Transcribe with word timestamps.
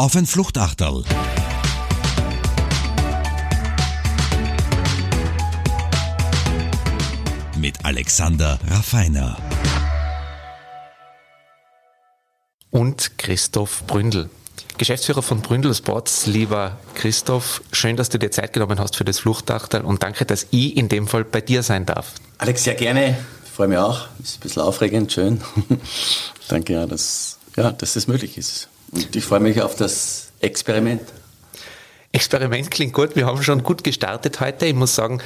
auf 0.00 0.16
ein 0.16 0.24
Fluchtachterl. 0.24 1.04
Mit 7.58 7.84
Alexander 7.84 8.58
Raffiner. 8.66 9.36
Und 12.70 13.18
Christoph 13.18 13.86
Bründel. 13.86 14.30
Geschäftsführer 14.78 15.20
von 15.20 15.42
Bründel 15.42 15.74
Sports, 15.74 16.24
lieber 16.24 16.78
Christoph, 16.94 17.60
schön, 17.70 17.98
dass 17.98 18.08
du 18.08 18.18
dir 18.18 18.30
Zeit 18.30 18.54
genommen 18.54 18.80
hast 18.80 18.96
für 18.96 19.04
das 19.04 19.18
Fluchtachterl 19.18 19.84
und 19.84 20.02
danke, 20.02 20.24
dass 20.24 20.46
ich 20.50 20.78
in 20.78 20.88
dem 20.88 21.08
Fall 21.08 21.24
bei 21.24 21.42
dir 21.42 21.62
sein 21.62 21.84
darf. 21.84 22.14
Alex, 22.38 22.64
sehr 22.64 22.74
gerne. 22.74 23.18
Ich 23.44 23.50
freue 23.50 23.68
mich 23.68 23.76
auch. 23.76 24.06
Ist 24.22 24.38
ein 24.38 24.40
bisschen 24.40 24.62
aufregend, 24.62 25.12
schön. 25.12 25.42
danke, 26.48 26.72
ja, 26.72 26.86
dass, 26.86 27.36
ja, 27.54 27.72
dass 27.72 27.92
das 27.92 28.06
möglich 28.06 28.38
ist. 28.38 28.70
Und 28.92 29.14
ich 29.14 29.24
freue 29.24 29.40
mich 29.40 29.60
auf 29.62 29.76
das 29.76 30.28
Experiment. 30.40 31.02
Experiment 32.12 32.70
klingt 32.72 32.92
gut. 32.92 33.14
Wir 33.14 33.26
haben 33.26 33.42
schon 33.42 33.62
gut 33.62 33.84
gestartet 33.84 34.40
heute. 34.40 34.66
Ich 34.66 34.74
muss 34.74 34.96
sagen, 34.96 35.22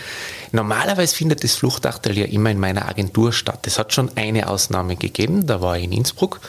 normalerweise 0.53 1.17
findet 1.17 1.43
das 1.43 1.55
Fluchtachtel 1.55 2.19
ja 2.19 2.27
immer 2.27 2.51
in 2.51 2.61
meiner 2.61 2.87
Agentur 2.87 3.33
statt. 3.33 3.67
Es 3.67 3.79
hat 3.79 3.95
schon 3.95 4.11
eine 4.17 4.51
Ausnahme 4.51 4.97
gegeben. 4.97 5.47
Da 5.47 5.63
war 5.63 5.79
ich 5.79 5.85
in 5.85 5.93
Innsbruck. 5.93 6.41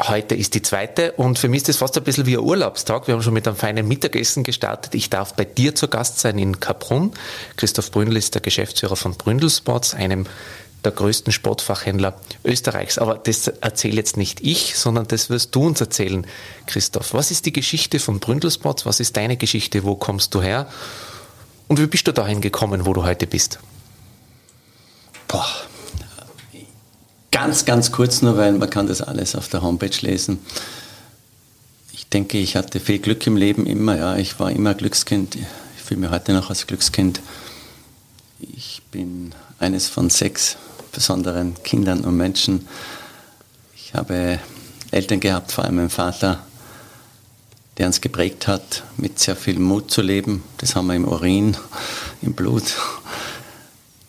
Heute 0.00 0.36
ist 0.36 0.54
die 0.54 0.62
zweite 0.62 1.12
und 1.12 1.40
für 1.40 1.48
mich 1.48 1.62
ist 1.62 1.70
das 1.70 1.76
fast 1.78 1.96
ein 1.96 2.04
bisschen 2.04 2.26
wie 2.26 2.36
ein 2.36 2.44
Urlaubstag. 2.44 3.08
Wir 3.08 3.14
haben 3.14 3.22
schon 3.22 3.34
mit 3.34 3.48
einem 3.48 3.56
feinen 3.56 3.88
Mittagessen 3.88 4.44
gestartet. 4.44 4.94
Ich 4.94 5.10
darf 5.10 5.34
bei 5.34 5.44
dir 5.44 5.74
zu 5.74 5.88
Gast 5.88 6.20
sein 6.20 6.38
in 6.38 6.60
Kaprun. 6.60 7.12
Christoph 7.56 7.90
Bründel 7.90 8.16
ist 8.16 8.34
der 8.34 8.42
Geschäftsführer 8.42 8.94
von 8.94 9.14
Bründel 9.14 9.50
Sports, 9.50 9.94
einem 9.94 10.26
der 10.84 10.92
größten 10.92 11.32
Sportfachhändler 11.32 12.14
Österreichs. 12.44 12.98
Aber 12.98 13.16
das 13.16 13.48
erzähle 13.48 13.96
jetzt 13.96 14.16
nicht 14.16 14.40
ich, 14.40 14.76
sondern 14.76 15.08
das 15.08 15.30
wirst 15.30 15.54
du 15.54 15.66
uns 15.66 15.80
erzählen, 15.80 16.26
Christoph. 16.66 17.14
Was 17.14 17.30
ist 17.30 17.46
die 17.46 17.52
Geschichte 17.52 17.98
von 17.98 18.20
Bründelsports? 18.20 18.86
Was 18.86 19.00
ist 19.00 19.16
deine 19.16 19.36
Geschichte? 19.36 19.84
Wo 19.84 19.96
kommst 19.96 20.34
du 20.34 20.42
her? 20.42 20.68
Und 21.66 21.80
wie 21.80 21.86
bist 21.86 22.06
du 22.06 22.12
dahin 22.12 22.40
gekommen, 22.40 22.86
wo 22.86 22.92
du 22.92 23.04
heute 23.04 23.26
bist? 23.26 23.58
Boah. 25.26 25.46
Ganz, 27.30 27.66
ganz 27.66 27.92
kurz 27.92 28.22
nur, 28.22 28.36
weil 28.36 28.52
man 28.52 28.70
kann 28.70 28.86
das 28.86 29.02
alles 29.02 29.36
auf 29.36 29.48
der 29.48 29.62
Homepage 29.62 29.90
lesen. 30.00 30.38
Ich 31.92 32.08
denke, 32.08 32.38
ich 32.38 32.56
hatte 32.56 32.80
viel 32.80 32.98
Glück 32.98 33.26
im 33.26 33.36
Leben 33.36 33.66
immer. 33.66 33.96
Ja, 33.96 34.16
ich 34.16 34.40
war 34.40 34.50
immer 34.50 34.74
Glückskind. 34.74 35.36
Ich 35.36 35.82
fühle 35.84 36.00
mich 36.00 36.10
heute 36.10 36.32
noch 36.32 36.48
als 36.48 36.66
Glückskind. 36.66 37.20
Ich 38.40 38.82
bin 38.90 39.34
eines 39.58 39.88
von 39.88 40.08
sechs 40.08 40.56
besonderen 40.98 41.54
Kindern 41.62 42.00
und 42.00 42.16
Menschen. 42.16 42.66
Ich 43.76 43.94
habe 43.94 44.40
Eltern 44.90 45.20
gehabt, 45.20 45.52
vor 45.52 45.62
allem 45.62 45.76
mein 45.76 45.90
Vater, 45.90 46.44
der 47.76 47.86
uns 47.86 48.00
geprägt 48.00 48.48
hat, 48.48 48.82
mit 48.96 49.20
sehr 49.20 49.36
viel 49.36 49.60
Mut 49.60 49.92
zu 49.92 50.02
leben. 50.02 50.42
Das 50.56 50.74
haben 50.74 50.88
wir 50.88 50.96
im 50.96 51.06
Urin, 51.06 51.56
im 52.20 52.32
Blut, 52.32 52.74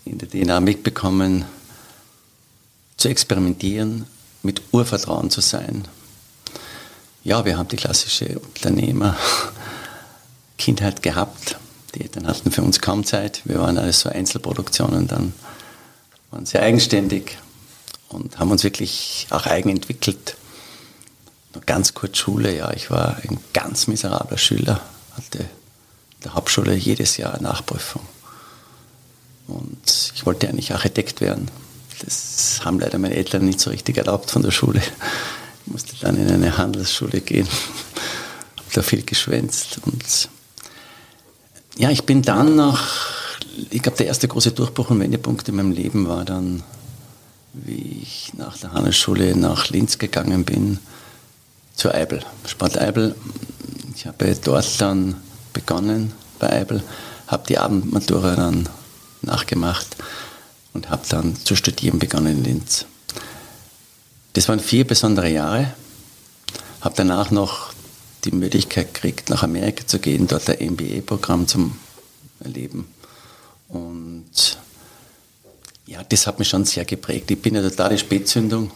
in 0.03 0.17
der 0.17 0.31
DNA 0.31 0.61
mitbekommen, 0.61 1.45
zu 2.97 3.07
experimentieren, 3.07 4.07
mit 4.41 4.63
Urvertrauen 4.71 5.29
zu 5.29 5.41
sein. 5.41 5.87
Ja, 7.23 7.45
wir 7.45 7.59
haben 7.59 7.67
die 7.67 7.75
klassische 7.75 8.39
Unternehmer-Kindheit 8.39 11.03
gehabt. 11.03 11.59
Die 11.93 12.01
Eltern 12.01 12.25
hatten 12.25 12.49
für 12.49 12.63
uns 12.63 12.81
kaum 12.81 13.03
Zeit. 13.03 13.43
Wir 13.45 13.59
waren 13.59 13.77
alles 13.77 13.99
so 13.99 14.09
Einzelproduktionen 14.09 15.07
dann 15.07 15.33
waren 16.31 16.45
sehr 16.45 16.61
eigenständig 16.61 17.37
und 18.09 18.39
haben 18.39 18.51
uns 18.51 18.63
wirklich 18.63 19.27
auch 19.29 19.45
eigen 19.45 19.69
entwickelt. 19.69 20.35
Nur 21.53 21.63
ganz 21.63 21.93
kurz 21.93 22.17
Schule, 22.17 22.55
ja, 22.55 22.71
ich 22.73 22.91
war 22.91 23.17
ein 23.17 23.39
ganz 23.53 23.87
miserabler 23.87 24.37
Schüler, 24.37 24.81
hatte 25.15 25.39
in 25.39 26.23
der 26.23 26.35
Hauptschule 26.35 26.75
jedes 26.75 27.17
Jahr 27.17 27.33
eine 27.33 27.43
Nachprüfung. 27.43 28.01
Und 29.47 30.11
ich 30.13 30.25
wollte 30.25 30.47
eigentlich 30.47 30.73
Architekt 30.73 31.21
werden. 31.21 31.49
Das 32.03 32.61
haben 32.63 32.79
leider 32.79 32.99
meine 32.99 33.15
Eltern 33.15 33.45
nicht 33.45 33.59
so 33.59 33.71
richtig 33.71 33.97
erlaubt 33.97 34.29
von 34.29 34.43
der 34.43 34.51
Schule. 34.51 34.81
Ich 35.65 35.71
musste 35.71 35.95
dann 36.01 36.17
in 36.17 36.31
eine 36.31 36.57
Handelsschule 36.57 37.21
gehen, 37.21 37.47
habe 38.57 38.69
da 38.73 38.81
viel 38.81 39.03
geschwänzt. 39.03 39.79
Und 39.85 40.29
ja, 41.77 41.89
ich 41.89 42.03
bin 42.03 42.21
dann 42.21 42.55
nach 42.55 43.09
ich 43.69 43.81
glaube, 43.81 43.97
der 43.97 44.07
erste 44.07 44.27
große 44.27 44.51
Durchbruch 44.51 44.89
und 44.89 44.99
Wendepunkt 44.99 45.47
in 45.49 45.55
meinem 45.55 45.71
Leben 45.71 46.07
war 46.07 46.25
dann, 46.25 46.63
wie 47.53 48.01
ich 48.03 48.33
nach 48.35 48.57
der 48.57 48.73
Handelsschule 48.73 49.35
nach 49.35 49.69
Linz 49.69 49.97
gegangen 49.97 50.45
bin, 50.45 50.79
zur 51.75 51.93
Eibel, 51.93 52.23
Sport 52.45 52.77
Eibel. 52.77 53.15
Ich 53.95 54.05
habe 54.05 54.35
dort 54.43 54.81
dann 54.81 55.15
begonnen 55.53 56.13
bei 56.39 56.51
Eibel, 56.51 56.83
habe 57.27 57.47
die 57.47 57.57
Abendmatura 57.57 58.35
dann 58.35 58.69
nachgemacht 59.21 59.95
und 60.73 60.89
habe 60.89 61.03
dann 61.09 61.35
zu 61.35 61.55
studieren 61.55 61.99
begonnen 61.99 62.37
in 62.37 62.43
Linz. 62.43 62.85
Das 64.33 64.47
waren 64.47 64.59
vier 64.59 64.85
besondere 64.85 65.29
Jahre. 65.29 65.73
Habe 66.81 66.95
danach 66.95 67.31
noch 67.31 67.73
die 68.23 68.31
Möglichkeit 68.31 68.93
gekriegt, 68.93 69.29
nach 69.29 69.43
Amerika 69.43 69.85
zu 69.85 69.99
gehen, 69.99 70.27
dort 70.27 70.49
ein 70.49 70.73
MBA-Programm 70.73 71.47
zum 71.47 71.77
Erleben. 72.41 72.87
Und 73.69 74.57
ja, 75.85 76.03
das 76.03 76.27
hat 76.27 76.39
mich 76.39 76.49
schon 76.49 76.65
sehr 76.65 76.85
geprägt. 76.85 77.31
Ich 77.31 77.41
bin 77.41 77.55
ja 77.55 77.61
totale 77.61 77.97
Spätzündung. 77.97 78.71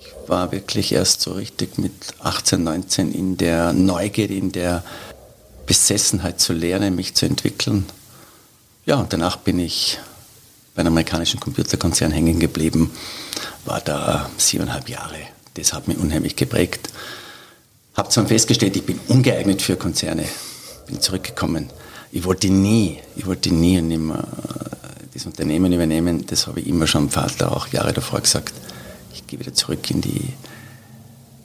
Ich 0.00 0.12
war 0.28 0.50
wirklich 0.52 0.92
erst 0.92 1.20
so 1.20 1.32
richtig 1.32 1.78
mit 1.78 1.92
18, 2.20 2.62
19 2.62 3.12
in 3.12 3.36
der 3.36 3.72
Neugier, 3.72 4.30
in 4.30 4.52
der 4.52 4.82
Besessenheit 5.66 6.40
zu 6.40 6.52
lernen, 6.52 6.94
mich 6.94 7.14
zu 7.14 7.26
entwickeln. 7.26 7.86
Ja, 8.86 8.96
und 8.96 9.12
danach 9.12 9.36
bin 9.36 9.58
ich 9.58 9.98
bei 10.74 10.80
einem 10.80 10.92
amerikanischen 10.92 11.40
Computerkonzern 11.40 12.12
hängen 12.12 12.38
geblieben, 12.38 12.92
war 13.64 13.80
da 13.80 14.30
siebeneinhalb 14.36 14.88
Jahre. 14.88 15.18
Das 15.54 15.72
hat 15.72 15.88
mich 15.88 15.98
unheimlich 15.98 16.36
geprägt. 16.36 16.90
Habe 17.96 18.10
zwar 18.10 18.26
festgestellt, 18.26 18.76
ich 18.76 18.84
bin 18.84 19.00
ungeeignet 19.08 19.62
für 19.62 19.76
Konzerne, 19.76 20.26
bin 20.86 21.00
zurückgekommen 21.00 21.70
ich 22.12 22.24
wollte 22.24 22.48
nie, 22.48 22.98
ich 23.16 23.26
wollte 23.26 23.52
nie 23.52 23.78
und 23.78 23.88
nimmer 23.88 24.18
äh, 24.18 25.06
das 25.12 25.26
Unternehmen 25.26 25.72
übernehmen. 25.72 26.26
Das 26.26 26.46
habe 26.46 26.60
ich 26.60 26.66
immer 26.66 26.86
schon 26.86 27.06
dem 27.06 27.10
Vater 27.10 27.52
auch 27.52 27.68
Jahre 27.68 27.92
davor 27.92 28.20
gesagt. 28.20 28.54
Ich 29.12 29.26
gehe 29.26 29.38
wieder 29.38 29.54
zurück 29.54 29.90
in 29.90 30.00
die 30.00 30.34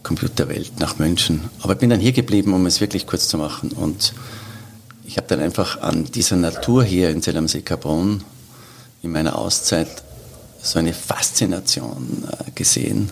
Computerwelt 0.03 0.79
nach 0.79 0.99
München. 0.99 1.49
Aber 1.61 1.73
ich 1.73 1.79
bin 1.79 1.89
dann 1.89 1.99
hier 1.99 2.11
geblieben, 2.11 2.53
um 2.53 2.65
es 2.65 2.81
wirklich 2.81 3.07
kurz 3.07 3.27
zu 3.27 3.37
machen. 3.37 3.71
Und 3.71 4.13
ich 5.05 5.17
habe 5.17 5.27
dann 5.27 5.39
einfach 5.39 5.81
an 5.81 6.05
dieser 6.05 6.35
Natur 6.35 6.83
hier 6.83 7.09
in 7.09 7.21
Zell 7.21 7.37
am 7.37 7.47
See 7.47 7.61
Carbon 7.61 8.23
in 9.03 9.11
meiner 9.11 9.37
Auszeit 9.37 10.03
so 10.61 10.77
eine 10.77 10.93
Faszination 10.93 12.27
äh, 12.29 12.51
gesehen, 12.51 13.09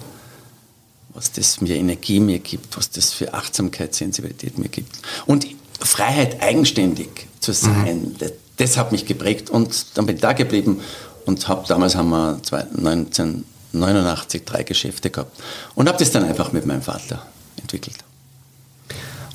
was 1.13 1.31
das 1.31 1.61
mir 1.61 1.75
Energie 1.75 2.19
mir 2.19 2.39
gibt, 2.39 2.77
was 2.77 2.91
das 2.91 3.11
für 3.11 3.33
Achtsamkeit, 3.33 3.95
Sensibilität 3.95 4.57
mir 4.57 4.69
gibt. 4.69 4.99
Und 5.25 5.47
Freiheit, 5.79 6.41
eigenständig 6.41 7.28
zu 7.39 7.53
sein, 7.53 8.15
mhm. 8.19 8.31
das, 8.57 8.77
hat 8.77 8.91
mich 8.91 9.05
geprägt 9.05 9.49
und 9.49 9.97
dann 9.97 10.05
bin 10.05 10.15
ich 10.15 10.21
da 10.21 10.33
geblieben 10.33 10.81
und 11.25 11.47
habe 11.47 11.65
damals 11.67 11.95
haben 11.95 12.09
wir 12.09 12.39
1989 12.51 14.43
drei 14.45 14.63
Geschäfte 14.63 15.09
gehabt 15.09 15.37
und 15.75 15.87
habe 15.87 15.97
das 15.97 16.11
dann 16.11 16.23
einfach 16.23 16.51
mit 16.51 16.65
meinem 16.65 16.81
Vater 16.81 17.25
entwickelt. 17.57 17.97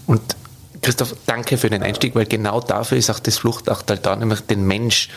Und 0.06 0.37
Christoph, 0.82 1.15
danke 1.25 1.56
für 1.56 1.70
den 1.70 1.82
Einstieg, 1.82 2.15
weil 2.15 2.26
genau 2.26 2.60
dafür 2.60 2.98
ist 2.98 3.09
auch 3.09 3.19
das 3.19 3.38
Fluchtachtal 3.38 3.98
da, 3.98 4.16
nämlich 4.16 4.41
den 4.41 4.66
Mensch 4.66 5.09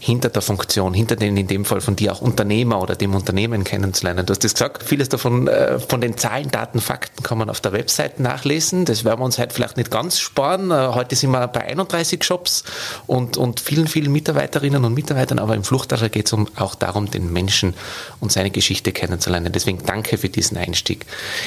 hinter 0.00 0.28
der 0.28 0.42
Funktion, 0.42 0.94
hinter 0.94 1.16
den 1.16 1.36
in 1.36 1.46
dem 1.46 1.64
Fall 1.64 1.80
von 1.80 1.96
dir 1.96 2.12
auch 2.12 2.20
Unternehmer 2.20 2.80
oder 2.80 2.94
dem 2.94 3.14
Unternehmen 3.14 3.64
kennenzulernen. 3.64 4.24
Du 4.26 4.32
hast 4.32 4.44
das 4.44 4.54
gesagt, 4.54 4.82
vieles 4.82 5.08
davon 5.08 5.48
äh, 5.48 5.78
von 5.78 6.00
den 6.00 6.16
Zahlen, 6.16 6.50
Daten, 6.50 6.80
Fakten 6.80 7.22
kann 7.22 7.38
man 7.38 7.50
auf 7.50 7.60
der 7.60 7.72
Website 7.72 8.20
nachlesen. 8.20 8.84
Das 8.84 9.04
werden 9.04 9.20
wir 9.20 9.24
uns 9.24 9.38
heute 9.38 9.54
vielleicht 9.54 9.76
nicht 9.76 9.90
ganz 9.90 10.18
sparen. 10.18 10.70
Äh, 10.70 10.90
heute 10.94 11.16
sind 11.16 11.30
wir 11.30 11.46
bei 11.48 11.62
31 11.62 12.22
Shops 12.22 12.64
und, 13.06 13.36
und 13.36 13.60
vielen, 13.60 13.88
vielen 13.88 14.12
Mitarbeiterinnen 14.12 14.84
und 14.84 14.94
Mitarbeitern, 14.94 15.38
aber 15.38 15.54
im 15.54 15.64
Fluchtarter 15.64 16.08
geht 16.08 16.26
es 16.26 16.32
um, 16.32 16.48
auch 16.56 16.74
darum, 16.74 17.10
den 17.10 17.32
Menschen 17.32 17.74
und 18.20 18.30
seine 18.30 18.50
Geschichte 18.50 18.92
kennenzulernen. 18.92 19.52
Deswegen 19.52 19.80
danke 19.84 20.18
für 20.18 20.28
diesen 20.28 20.56
Einstieg. 20.56 21.06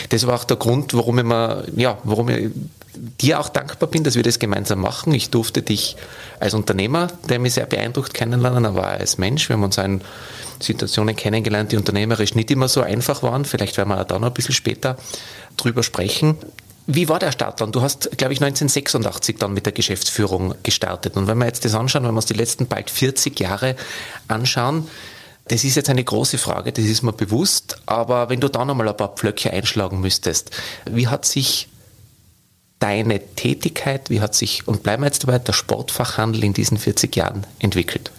Das 0.09 0.27
war 0.27 0.35
auch 0.35 0.43
der 0.43 0.57
Grund, 0.57 0.93
warum 0.93 1.19
ich, 1.19 1.25
mir, 1.25 1.65
ja, 1.75 1.97
warum 2.03 2.29
ich 2.29 2.51
dir 2.95 3.39
auch 3.39 3.49
dankbar 3.49 3.89
bin, 3.89 4.03
dass 4.03 4.15
wir 4.15 4.23
das 4.23 4.39
gemeinsam 4.39 4.79
machen. 4.79 5.13
Ich 5.13 5.29
durfte 5.29 5.61
dich 5.61 5.95
als 6.39 6.53
Unternehmer, 6.53 7.07
der 7.29 7.39
mich 7.39 7.53
sehr 7.53 7.65
beeindruckt, 7.65 8.13
kennenlernen, 8.41 8.65
aber 8.65 8.87
auch 8.87 8.99
als 8.99 9.17
Mensch. 9.17 9.49
Wir 9.49 9.55
haben 9.55 9.63
uns 9.63 9.77
in 9.77 10.01
Situationen 10.59 11.15
kennengelernt, 11.15 11.71
die 11.71 11.77
unternehmerisch 11.77 12.35
nicht 12.35 12.51
immer 12.51 12.67
so 12.67 12.81
einfach 12.81 13.23
waren. 13.23 13.45
Vielleicht 13.45 13.77
werden 13.77 13.89
wir 13.89 14.03
da 14.05 14.19
noch 14.19 14.27
ein 14.27 14.33
bisschen 14.33 14.55
später 14.55 14.97
drüber 15.57 15.83
sprechen. 15.83 16.37
Wie 16.87 17.07
war 17.07 17.19
der 17.19 17.31
Start 17.31 17.61
dann? 17.61 17.71
Du 17.71 17.81
hast, 17.81 18.17
glaube 18.17 18.33
ich, 18.33 18.41
1986 18.41 19.37
dann 19.37 19.53
mit 19.53 19.65
der 19.65 19.73
Geschäftsführung 19.73 20.55
gestartet. 20.63 21.15
Und 21.15 21.27
wenn 21.27 21.37
wir 21.37 21.45
jetzt 21.45 21.63
das 21.63 21.75
anschauen, 21.75 22.03
wenn 22.03 22.11
wir 22.11 22.17
uns 22.17 22.25
die 22.25 22.33
letzten 22.33 22.67
bald 22.67 22.89
40 22.89 23.39
Jahre 23.39 23.75
anschauen, 24.27 24.87
Das 25.47 25.63
ist 25.63 25.75
jetzt 25.75 25.89
eine 25.89 26.03
große 26.03 26.37
Frage, 26.37 26.71
das 26.71 26.85
ist 26.85 27.01
mir 27.01 27.13
bewusst, 27.13 27.81
aber 27.85 28.29
wenn 28.29 28.39
du 28.39 28.47
da 28.47 28.63
nochmal 28.63 28.87
ein 28.87 28.95
paar 28.95 29.15
Pflöcke 29.15 29.51
einschlagen 29.51 29.99
müsstest, 29.99 30.51
wie 30.89 31.07
hat 31.07 31.25
sich 31.25 31.67
deine 32.79 33.19
Tätigkeit, 33.19 34.09
wie 34.09 34.21
hat 34.21 34.35
sich, 34.35 34.67
und 34.67 34.83
bleiben 34.83 35.03
wir 35.03 35.07
jetzt 35.07 35.23
dabei, 35.23 35.39
der 35.39 35.53
Sportfachhandel 35.53 36.43
in 36.43 36.53
diesen 36.53 36.77
40 36.77 37.15
Jahren 37.15 37.45
entwickelt? 37.59 38.11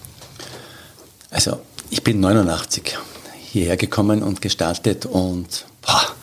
Also, 1.32 1.60
ich 1.88 2.04
bin 2.04 2.20
89 2.20 2.98
hierher 3.40 3.78
gekommen 3.78 4.22
und 4.22 4.42
gestartet 4.42 5.06
und 5.06 5.64
boah, 5.80 6.14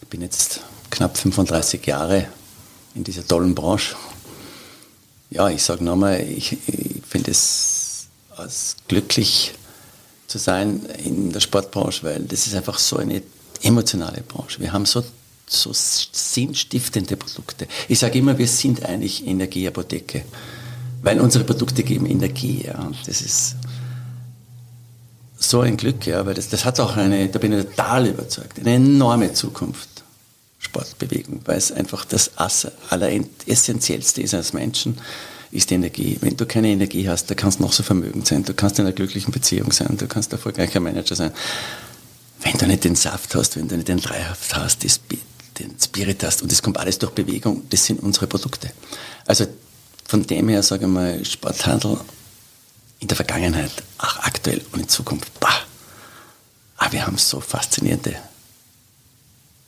ich 0.00 0.08
bin 0.08 0.22
jetzt 0.22 0.60
knapp 0.88 1.18
35 1.18 1.86
Jahre 1.86 2.28
in 2.94 3.04
dieser 3.04 3.28
tollen 3.28 3.54
Branche. 3.54 3.94
Ja, 5.28 5.50
ich 5.50 5.62
sage 5.62 5.84
nochmal, 5.84 6.22
ich, 6.22 6.56
ich 6.66 7.02
finde 7.06 7.30
es 7.30 8.06
als 8.36 8.76
glücklich 8.88 9.52
zu 10.26 10.38
sein 10.38 10.80
in 11.04 11.30
der 11.30 11.40
Sportbranche, 11.40 12.02
weil 12.04 12.20
das 12.20 12.46
ist 12.46 12.54
einfach 12.54 12.78
so 12.78 12.96
eine 12.96 13.22
emotionale 13.62 14.22
Branche. 14.22 14.60
Wir 14.60 14.72
haben 14.72 14.86
so, 14.86 15.04
so 15.46 15.72
sinnstiftende 15.74 17.18
Produkte. 17.18 17.68
Ich 17.86 17.98
sage 17.98 18.18
immer, 18.18 18.38
wir 18.38 18.48
sind 18.48 18.82
eigentlich 18.82 19.26
Energieapotheke, 19.26 20.24
weil 21.02 21.20
unsere 21.20 21.44
Produkte 21.44 21.82
geben 21.82 22.06
Energie. 22.06 22.64
Ja. 22.64 22.78
Und 22.78 22.96
das 23.06 23.20
ist 23.20 23.56
so 25.38 25.60
ein 25.60 25.76
Glück, 25.76 26.06
ja, 26.06 26.26
weil 26.26 26.34
das, 26.34 26.48
das 26.48 26.64
hat 26.64 26.80
auch 26.80 26.96
eine, 26.96 27.28
da 27.28 27.38
bin 27.38 27.52
ich 27.52 27.64
total 27.64 28.06
überzeugt, 28.06 28.58
eine 28.58 28.74
enorme 28.74 29.32
Zukunft. 29.32 29.88
Sportbewegung, 30.58 31.40
weil 31.44 31.56
es 31.56 31.70
einfach 31.70 32.04
das 32.04 32.32
Alleressentiellste 32.90 34.20
ist 34.22 34.34
als 34.34 34.52
Menschen, 34.52 34.98
ist 35.50 35.70
die 35.70 35.74
Energie. 35.74 36.18
Wenn 36.20 36.36
du 36.36 36.46
keine 36.46 36.68
Energie 36.68 37.08
hast, 37.08 37.30
da 37.30 37.34
kannst 37.34 37.60
du 37.60 37.62
noch 37.62 37.72
so 37.72 37.82
vermögend 37.82 38.26
sein, 38.26 38.44
du 38.44 38.54
kannst 38.54 38.78
in 38.78 38.84
einer 38.84 38.94
glücklichen 38.94 39.32
Beziehung 39.32 39.72
sein, 39.72 39.96
du 39.96 40.06
kannst 40.06 40.32
erfolgreicher 40.32 40.80
Manager 40.80 41.14
sein. 41.14 41.32
Wenn 42.40 42.58
du 42.58 42.66
nicht 42.66 42.84
den 42.84 42.96
Saft 42.96 43.34
hast, 43.34 43.56
wenn 43.56 43.68
du 43.68 43.76
nicht 43.76 43.88
den 43.88 43.98
Dreihaft 43.98 44.54
hast, 44.56 44.82
den 44.82 45.74
Spirit 45.80 46.24
hast, 46.24 46.42
und 46.42 46.52
das 46.52 46.62
kommt 46.62 46.78
alles 46.78 46.98
durch 46.98 47.12
Bewegung, 47.12 47.62
das 47.70 47.84
sind 47.84 48.02
unsere 48.02 48.26
Produkte. 48.26 48.70
Also 49.26 49.46
von 50.06 50.26
dem 50.26 50.48
her 50.48 50.62
sage 50.62 50.86
ich 50.86 50.90
mal, 50.90 51.24
Sporthandel 51.24 51.98
in 53.00 53.08
der 53.08 53.16
Vergangenheit, 53.16 53.70
auch 53.98 54.18
aktuell 54.18 54.64
und 54.72 54.80
in 54.80 54.88
Zukunft, 54.88 55.38
bah, 55.40 55.62
aber 56.78 56.92
wir 56.92 57.06
haben 57.06 57.18
so 57.18 57.40
faszinierende, 57.40 58.16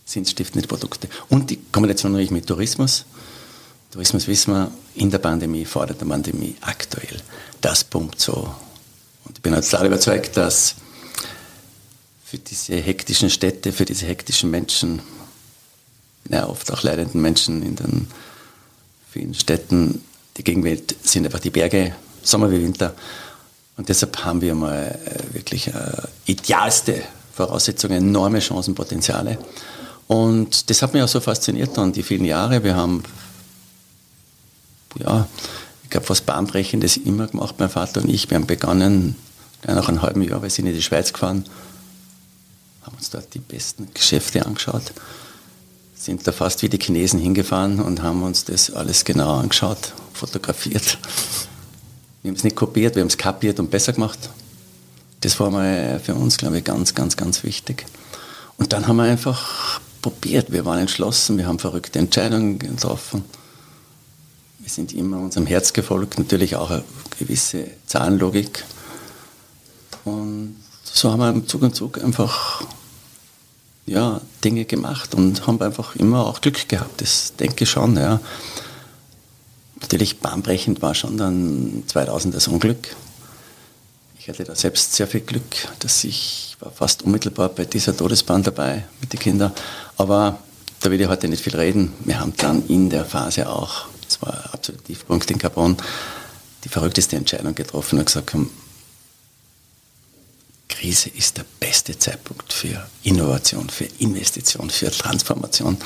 sinnstiftende 0.05 0.67
Produkte. 0.67 1.09
Und 1.29 1.51
die 1.51 1.59
Kombination 1.73 2.13
natürlich 2.13 2.31
mit 2.31 2.47
Tourismus. 2.47 3.05
Tourismus 3.91 4.27
wissen 4.27 4.55
wir, 4.55 4.73
in 4.95 5.11
der 5.11 5.19
Pandemie, 5.19 5.65
vor 5.65 5.87
der 5.87 5.95
Pandemie, 5.95 6.57
aktuell, 6.61 7.21
das 7.61 7.85
pumpt 7.85 8.21
so. 8.21 8.55
Und 9.25 9.39
ich 9.39 9.43
bin 9.43 9.55
total 9.55 9.87
überzeugt, 9.87 10.37
dass 10.37 10.77
für 12.25 12.39
diese 12.39 12.77
hektischen 12.77 13.29
Städte, 13.29 13.73
für 13.73 13.85
diese 13.85 14.07
hektischen 14.07 14.51
Menschen, 14.51 15.03
ja, 16.29 16.49
oft 16.49 16.71
auch 16.73 16.85
leidenden 16.85 17.21
Menschen 17.21 17.63
in 17.63 17.75
den 17.75 18.09
vielen 19.11 19.35
Städten, 19.35 20.05
die 20.37 20.45
Gegenwelt 20.45 20.95
sind 21.03 21.27
einfach 21.27 21.41
die 21.41 21.51
Berge, 21.51 21.95
Sommer 22.23 22.51
wie 22.51 22.63
Winter. 22.63 22.95
Und 23.77 23.89
deshalb 23.89 24.25
haben 24.25 24.41
wir 24.41 24.55
mal 24.55 24.99
äh, 25.07 25.35
wirklich 25.35 25.69
äh, 25.69 25.73
idealste 26.27 27.03
Voraussetzungen, 27.33 27.97
enorme 27.97 28.41
Chancenpotenziale. 28.41 29.39
Und 30.07 30.69
das 30.69 30.83
hat 30.83 30.93
mich 30.93 31.03
auch 31.03 31.09
so 31.09 31.21
fasziniert 31.21 31.79
dann 31.79 31.93
die 31.93 32.03
vielen 32.03 32.25
Jahre. 32.25 32.63
Wir 32.65 32.77
haben, 32.77 33.03
ja, 34.97 35.27
ich 35.85 35.91
glaube, 35.91 36.09
was 36.09 36.21
Bahnbrechendes 36.21 36.99
immer 36.99 37.29
gemacht, 37.29 37.55
mein 37.59 37.71
Vater 37.71 38.03
und 38.03 38.11
ich. 38.11 38.29
Wir 38.29 38.37
haben 38.37 38.47
begonnen, 38.47 39.17
nach 39.67 39.89
einem 39.89 40.03
halben 40.03 40.23
Jahr, 40.23 40.43
wir 40.43 40.51
sind 40.51 40.67
in 40.67 40.75
die 40.75 40.83
Schweiz 40.83 41.13
gefahren, 41.13 41.45
haben 42.83 42.97
uns 42.97 43.11
dort 43.11 43.33
die 43.35 43.39
besten 43.39 43.89
Geschäfte 43.95 44.45
angeschaut, 44.45 44.93
sind 45.95 46.27
da 46.27 46.33
fast 46.33 46.63
wie 46.63 46.69
die 46.69 46.79
Chinesen 46.79 47.21
hingefahren 47.21 47.81
und 47.81 48.03
haben 48.03 48.23
uns 48.23 48.45
das 48.45 48.71
alles 48.71 49.05
genau 49.05 49.39
angeschaut, 49.39 49.93
fotografiert 50.13 50.99
wir 52.23 52.31
haben 52.31 52.37
es 52.37 52.45
nicht 52.45 52.57
kopiert, 52.57 52.95
wir 52.95 53.03
haben 53.03 53.09
es 53.09 53.19
kapiert 53.19 53.59
und 53.61 53.71
besser 53.71 53.93
gemacht. 53.93 54.31
Das 55.21 55.39
war 55.41 55.51
mal 55.51 56.01
für 56.01 56.15
uns, 56.15 56.37
glaube 56.37 56.59
ich, 56.59 56.65
ganz, 56.65 56.95
ganz, 56.95 57.17
ganz 57.17 57.43
wichtig. 57.45 57.87
Und 58.57 58.73
dann 58.73 58.87
haben 58.87 58.97
wir 58.97 59.05
einfach 59.05 59.81
probiert. 60.03 60.53
Wir 60.53 60.65
waren 60.65 60.79
entschlossen, 60.79 61.39
wir 61.39 61.47
haben 61.47 61.59
verrückte 61.59 61.99
Entscheidungen 61.99 62.59
getroffen. 62.59 63.25
Wir 64.59 64.71
sind 64.71 64.93
immer 64.93 65.19
unserem 65.19 65.47
Herz 65.47 65.73
gefolgt, 65.73 66.19
natürlich 66.19 66.57
auch 66.57 66.71
eine 66.71 66.85
gewisse 67.19 67.67
Zahlenlogik. 67.87 68.65
Und 70.05 70.57
so 70.85 71.11
haben 71.11 71.21
wir 71.21 71.31
im 71.31 71.47
Zug 71.47 71.63
und 71.63 71.75
Zug 71.75 72.03
einfach 72.03 72.63
ja, 73.87 74.21
Dinge 74.45 74.65
gemacht 74.65 75.15
und 75.15 75.47
haben 75.47 75.61
einfach 75.61 75.97
immer 75.97 76.27
auch 76.27 76.41
Glück 76.41 76.69
gehabt. 76.69 77.01
Das 77.01 77.35
denke 77.37 77.65
ich 77.65 77.71
schon. 77.71 77.97
Ja. 77.97 78.21
Natürlich 79.81 80.21
bahnbrechend 80.21 80.83
war 80.83 80.95
schon 80.95 81.17
dann 81.17 81.85
2000 81.87 82.35
das 82.35 82.49
Unglück. 82.49 82.95
Ich 84.19 84.29
hatte 84.29 84.45
da 84.45 84.55
selbst 84.55 84.95
sehr 84.95 85.07
viel 85.07 85.23
Glück, 85.23 85.57
dass 85.79 86.05
ich 86.05 86.51
war 86.61 86.71
fast 86.71 87.03
unmittelbar 87.03 87.49
bei 87.49 87.65
dieser 87.65 87.97
Todesbahn 87.97 88.43
dabei 88.43 88.85
mit 89.01 89.13
den 89.13 89.21
Kindern. 89.21 89.53
Aber 89.97 90.39
da 90.81 90.91
will 90.91 91.01
ich 91.01 91.09
heute 91.09 91.29
nicht 91.29 91.43
viel 91.43 91.57
reden. 91.57 91.93
Wir 92.05 92.21
haben 92.21 92.35
dann 92.37 92.67
in 92.69 92.91
der 92.91 93.05
Phase 93.05 93.49
auch, 93.49 93.87
das 94.07 94.21
war 94.23 94.35
ein 94.35 94.51
absoluter 94.53 94.85
Tiefpunkt 94.85 95.31
in 95.31 95.39
Carbon, 95.39 95.77
die 96.65 96.69
verrückteste 96.69 97.17
Entscheidung 97.17 97.55
getroffen 97.55 97.99
und 97.99 98.05
gesagt 98.07 98.35
haben, 98.35 98.51
Krise 100.69 101.11
ist 101.11 101.37
der 101.37 101.45
beste 101.59 101.99
Zeitpunkt 101.99 102.53
für 102.53 102.87
Innovation, 103.03 103.69
für 103.69 103.89
Investition, 103.99 104.71
für 104.71 104.91
Transformation 104.91 105.77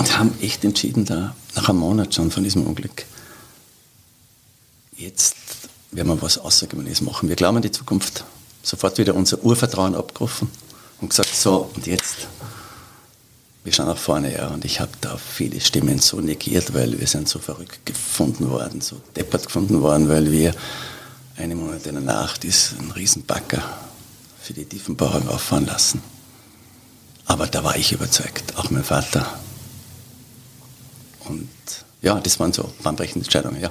und 0.00 0.18
haben 0.18 0.32
echt 0.40 0.64
entschieden, 0.64 1.04
da 1.04 1.36
nach 1.54 1.68
einem 1.68 1.80
Monat 1.80 2.14
schon 2.14 2.30
von 2.30 2.42
diesem 2.42 2.66
Unglück, 2.66 3.04
jetzt 4.96 5.36
werden 5.90 6.08
wir 6.08 6.22
was 6.22 6.38
Außergewöhnliches 6.38 7.02
machen. 7.02 7.28
Wir 7.28 7.36
glauben 7.36 7.56
an 7.56 7.62
die 7.62 7.70
Zukunft. 7.70 8.24
Sofort 8.62 8.96
wieder 8.96 9.14
unser 9.14 9.44
Urvertrauen 9.44 9.94
abgerufen 9.94 10.50
und 11.02 11.10
gesagt, 11.10 11.34
so, 11.34 11.70
und 11.74 11.86
jetzt, 11.86 12.28
wir 13.62 13.74
schauen 13.74 13.88
nach 13.88 13.98
vorne, 13.98 14.32
ja. 14.32 14.48
Und 14.48 14.64
ich 14.64 14.80
habe 14.80 14.90
da 15.02 15.18
viele 15.18 15.60
Stimmen 15.60 15.98
so 15.98 16.18
negiert, 16.18 16.72
weil 16.72 16.98
wir 16.98 17.06
sind 17.06 17.28
so 17.28 17.38
verrückt 17.38 17.84
gefunden 17.84 18.48
worden, 18.48 18.80
so 18.80 19.02
deppert 19.16 19.44
gefunden 19.44 19.82
worden, 19.82 20.08
weil 20.08 20.32
wir 20.32 20.54
eine 21.36 21.56
Monat 21.56 21.86
in 21.86 21.94
der 21.94 22.02
Nacht 22.02 22.44
ist 22.46 22.74
ein 22.78 22.90
Riesenbacker 22.90 23.62
für 24.40 24.54
die 24.54 24.64
Tiefenbauern 24.64 25.28
auffahren 25.28 25.66
lassen. 25.66 26.02
Aber 27.26 27.46
da 27.46 27.64
war 27.64 27.76
ich 27.76 27.92
überzeugt, 27.92 28.56
auch 28.56 28.70
mein 28.70 28.84
Vater, 28.84 29.26
und 31.28 31.48
ja, 32.02 32.18
das 32.18 32.40
waren 32.40 32.52
so 32.52 32.72
bahnbrechende 32.82 33.24
Entscheidungen, 33.24 33.60
ja. 33.60 33.70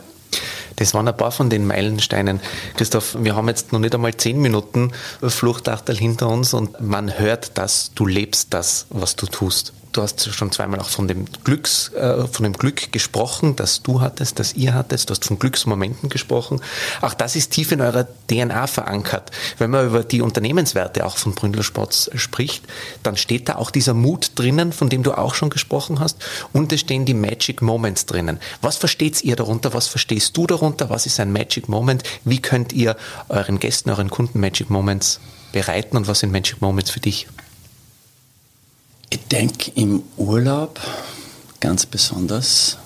Das 0.75 0.93
waren 0.93 1.07
ein 1.07 1.17
paar 1.17 1.31
von 1.31 1.49
den 1.49 1.67
Meilensteinen. 1.67 2.39
Christoph, 2.75 3.17
wir 3.19 3.35
haben 3.35 3.47
jetzt 3.49 3.73
noch 3.73 3.79
nicht 3.79 3.93
einmal 3.93 4.15
zehn 4.15 4.39
Minuten 4.39 4.93
Fluchtachtel 5.21 5.97
hinter 5.97 6.29
uns 6.29 6.53
und 6.53 6.79
man 6.79 7.19
hört, 7.19 7.57
dass 7.57 7.91
du 7.95 8.05
lebst 8.05 8.53
das, 8.53 8.85
was 8.89 9.15
du 9.15 9.25
tust. 9.25 9.73
Du 9.91 10.03
hast 10.03 10.31
schon 10.33 10.51
zweimal 10.51 10.79
auch 10.79 10.89
von 10.89 11.07
dem 11.07 11.25
Glücks, 11.43 11.91
äh, 11.93 12.27
von 12.27 12.43
dem 12.43 12.53
Glück 12.53 12.91
gesprochen, 12.91 13.55
das 13.55 13.81
du 13.81 14.01
hattest, 14.01 14.37
das 14.37 14.53
ihr 14.53 14.75
hattet. 14.75 15.09
Du 15.09 15.11
hast 15.11 15.25
von 15.25 15.39
Glücksmomenten 15.39 16.09
gesprochen. 16.09 16.61
Auch 17.01 17.15
das 17.15 17.35
ist 17.35 17.51
tief 17.51 17.71
in 17.71 17.81
eurer 17.81 18.07
DNA 18.27 18.67
verankert. 18.67 19.31
Wenn 19.57 19.71
man 19.71 19.87
über 19.87 20.03
die 20.03 20.21
Unternehmenswerte 20.21 21.05
auch 21.05 21.17
von 21.17 21.33
Bründler 21.33 21.63
Sports 21.63 22.11
spricht, 22.13 22.65
dann 23.01 23.17
steht 23.17 23.49
da 23.49 23.55
auch 23.55 23.71
dieser 23.71 23.95
Mut 23.95 24.33
drinnen, 24.35 24.73
von 24.73 24.89
dem 24.89 25.01
du 25.01 25.17
auch 25.17 25.33
schon 25.33 25.49
gesprochen 25.49 25.99
hast. 25.99 26.17
Und 26.53 26.71
es 26.71 26.81
stehen 26.81 27.05
die 27.05 27.15
Magic 27.15 27.63
Moments 27.63 28.05
drinnen. 28.05 28.39
Was 28.61 28.77
versteht 28.77 29.23
ihr 29.23 29.35
darunter? 29.35 29.73
Was 29.73 29.87
verstehst 29.87 30.37
du 30.37 30.45
darunter? 30.45 30.91
Was 30.91 31.07
ist 31.07 31.19
ein 31.19 31.31
Magic 31.31 31.67
Moment? 31.67 32.03
Wie 32.25 32.41
könnt 32.41 32.73
ihr 32.73 32.95
euren 33.27 33.59
Gästen, 33.59 33.89
euren 33.89 34.11
Kunden 34.11 34.39
Magic 34.39 34.69
Moments 34.69 35.19
bereiten 35.51 35.97
und 35.97 36.07
was 36.07 36.19
sind 36.19 36.31
Magic 36.31 36.61
Moments 36.61 36.91
für 36.91 36.99
dich? 36.99 37.27
Ich 39.11 39.27
denke 39.27 39.71
im 39.75 40.03
Urlaub 40.17 40.79
ganz 41.59 41.85
besonders, 41.85 42.77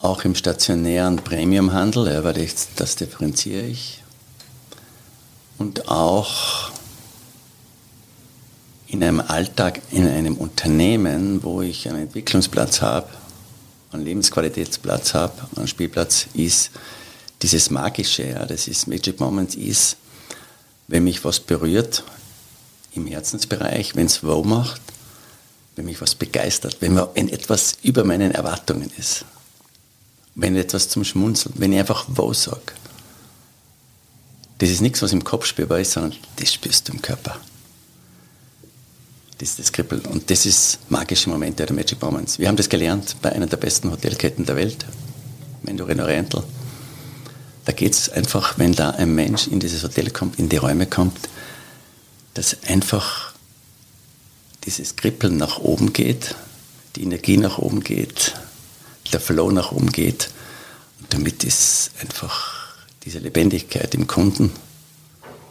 auch 0.00 0.24
im 0.24 0.34
stationären 0.34 1.16
Premiumhandel, 1.16 2.12
ja, 2.12 2.22
weil 2.22 2.38
ich, 2.38 2.52
das 2.76 2.96
differenziere 2.96 3.62
ich, 3.62 4.02
und 5.58 5.88
auch 5.88 6.70
in 8.88 9.02
einem 9.02 9.20
Alltag, 9.20 9.80
in 9.90 10.06
einem 10.06 10.36
Unternehmen, 10.36 11.42
wo 11.42 11.62
ich 11.62 11.88
einen 11.88 12.02
Entwicklungsplatz 12.02 12.82
habe, 12.82 13.08
einen 13.92 14.04
Lebensqualitätsplatz 14.04 15.14
habe, 15.14 15.32
einen 15.56 15.66
Spielplatz 15.66 16.26
ist, 16.34 16.70
dieses 17.42 17.70
Magische, 17.70 18.28
ja, 18.28 18.44
das 18.44 18.68
ist 18.68 18.86
Magic 18.86 19.18
Moments 19.18 19.54
ist, 19.54 19.96
wenn 20.88 21.04
mich 21.04 21.24
was 21.24 21.40
berührt, 21.40 22.04
im 22.96 23.06
Herzensbereich, 23.06 23.94
wenn 23.96 24.06
es 24.06 24.22
wow 24.22 24.44
macht, 24.44 24.80
wenn 25.76 25.84
mich 25.84 26.00
was 26.00 26.14
begeistert, 26.14 26.78
wenn, 26.80 26.94
man, 26.94 27.08
wenn 27.14 27.28
etwas 27.28 27.78
über 27.82 28.04
meinen 28.04 28.32
Erwartungen 28.32 28.90
ist, 28.96 29.24
wenn 30.34 30.56
etwas 30.56 30.88
zum 30.88 31.04
Schmunzeln, 31.04 31.54
wenn 31.58 31.72
ich 31.72 31.78
einfach 31.78 32.06
wow 32.08 32.34
sage. 32.34 32.72
Das 34.58 34.70
ist 34.70 34.80
nichts, 34.80 35.02
was 35.02 35.12
im 35.12 35.22
Kopf 35.22 35.44
spürbar 35.44 35.80
ist, 35.80 35.92
sondern 35.92 36.18
das 36.36 36.52
spürst 36.52 36.88
du 36.88 36.92
im 36.92 37.02
Körper. 37.02 37.38
Das 39.38 39.50
ist 39.50 39.58
das 39.58 39.72
Kribbeln. 39.72 40.00
Und 40.06 40.30
das 40.30 40.46
ist 40.46 40.78
magische 40.88 41.28
Momente 41.28 41.66
der 41.66 41.76
Magic 41.76 42.00
Moments. 42.00 42.38
Wir 42.38 42.48
haben 42.48 42.56
das 42.56 42.70
gelernt 42.70 43.16
bei 43.20 43.32
einer 43.32 43.46
der 43.46 43.58
besten 43.58 43.90
Hotelketten 43.90 44.46
der 44.46 44.56
Welt, 44.56 44.86
Mandarin 45.62 46.00
Oriental. 46.00 46.42
Da 47.66 47.72
geht 47.72 47.92
es 47.92 48.08
einfach, 48.08 48.58
wenn 48.58 48.72
da 48.72 48.90
ein 48.90 49.14
Mensch 49.14 49.48
in 49.48 49.60
dieses 49.60 49.82
Hotel 49.82 50.10
kommt, 50.10 50.38
in 50.38 50.48
die 50.48 50.56
Räume 50.56 50.86
kommt, 50.86 51.18
dass 52.36 52.62
einfach 52.64 53.32
dieses 54.64 54.96
Kribbeln 54.96 55.38
nach 55.38 55.58
oben 55.58 55.94
geht, 55.94 56.34
die 56.94 57.02
Energie 57.02 57.38
nach 57.38 57.56
oben 57.56 57.82
geht, 57.82 58.34
der 59.12 59.20
Flow 59.20 59.50
nach 59.50 59.72
oben 59.72 59.90
geht. 59.90 60.28
Und 61.00 61.14
damit 61.14 61.44
ist 61.44 61.92
einfach 62.00 62.74
diese 63.04 63.20
Lebendigkeit 63.20 63.94
im 63.94 64.06
Kunden, 64.06 64.52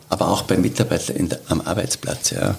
aber 0.09 0.27
auch 0.27 0.43
beim 0.43 0.61
Mitarbeiter 0.61 1.13
der, 1.13 1.39
am 1.47 1.61
Arbeitsplatz, 1.61 2.29
ja, 2.29 2.55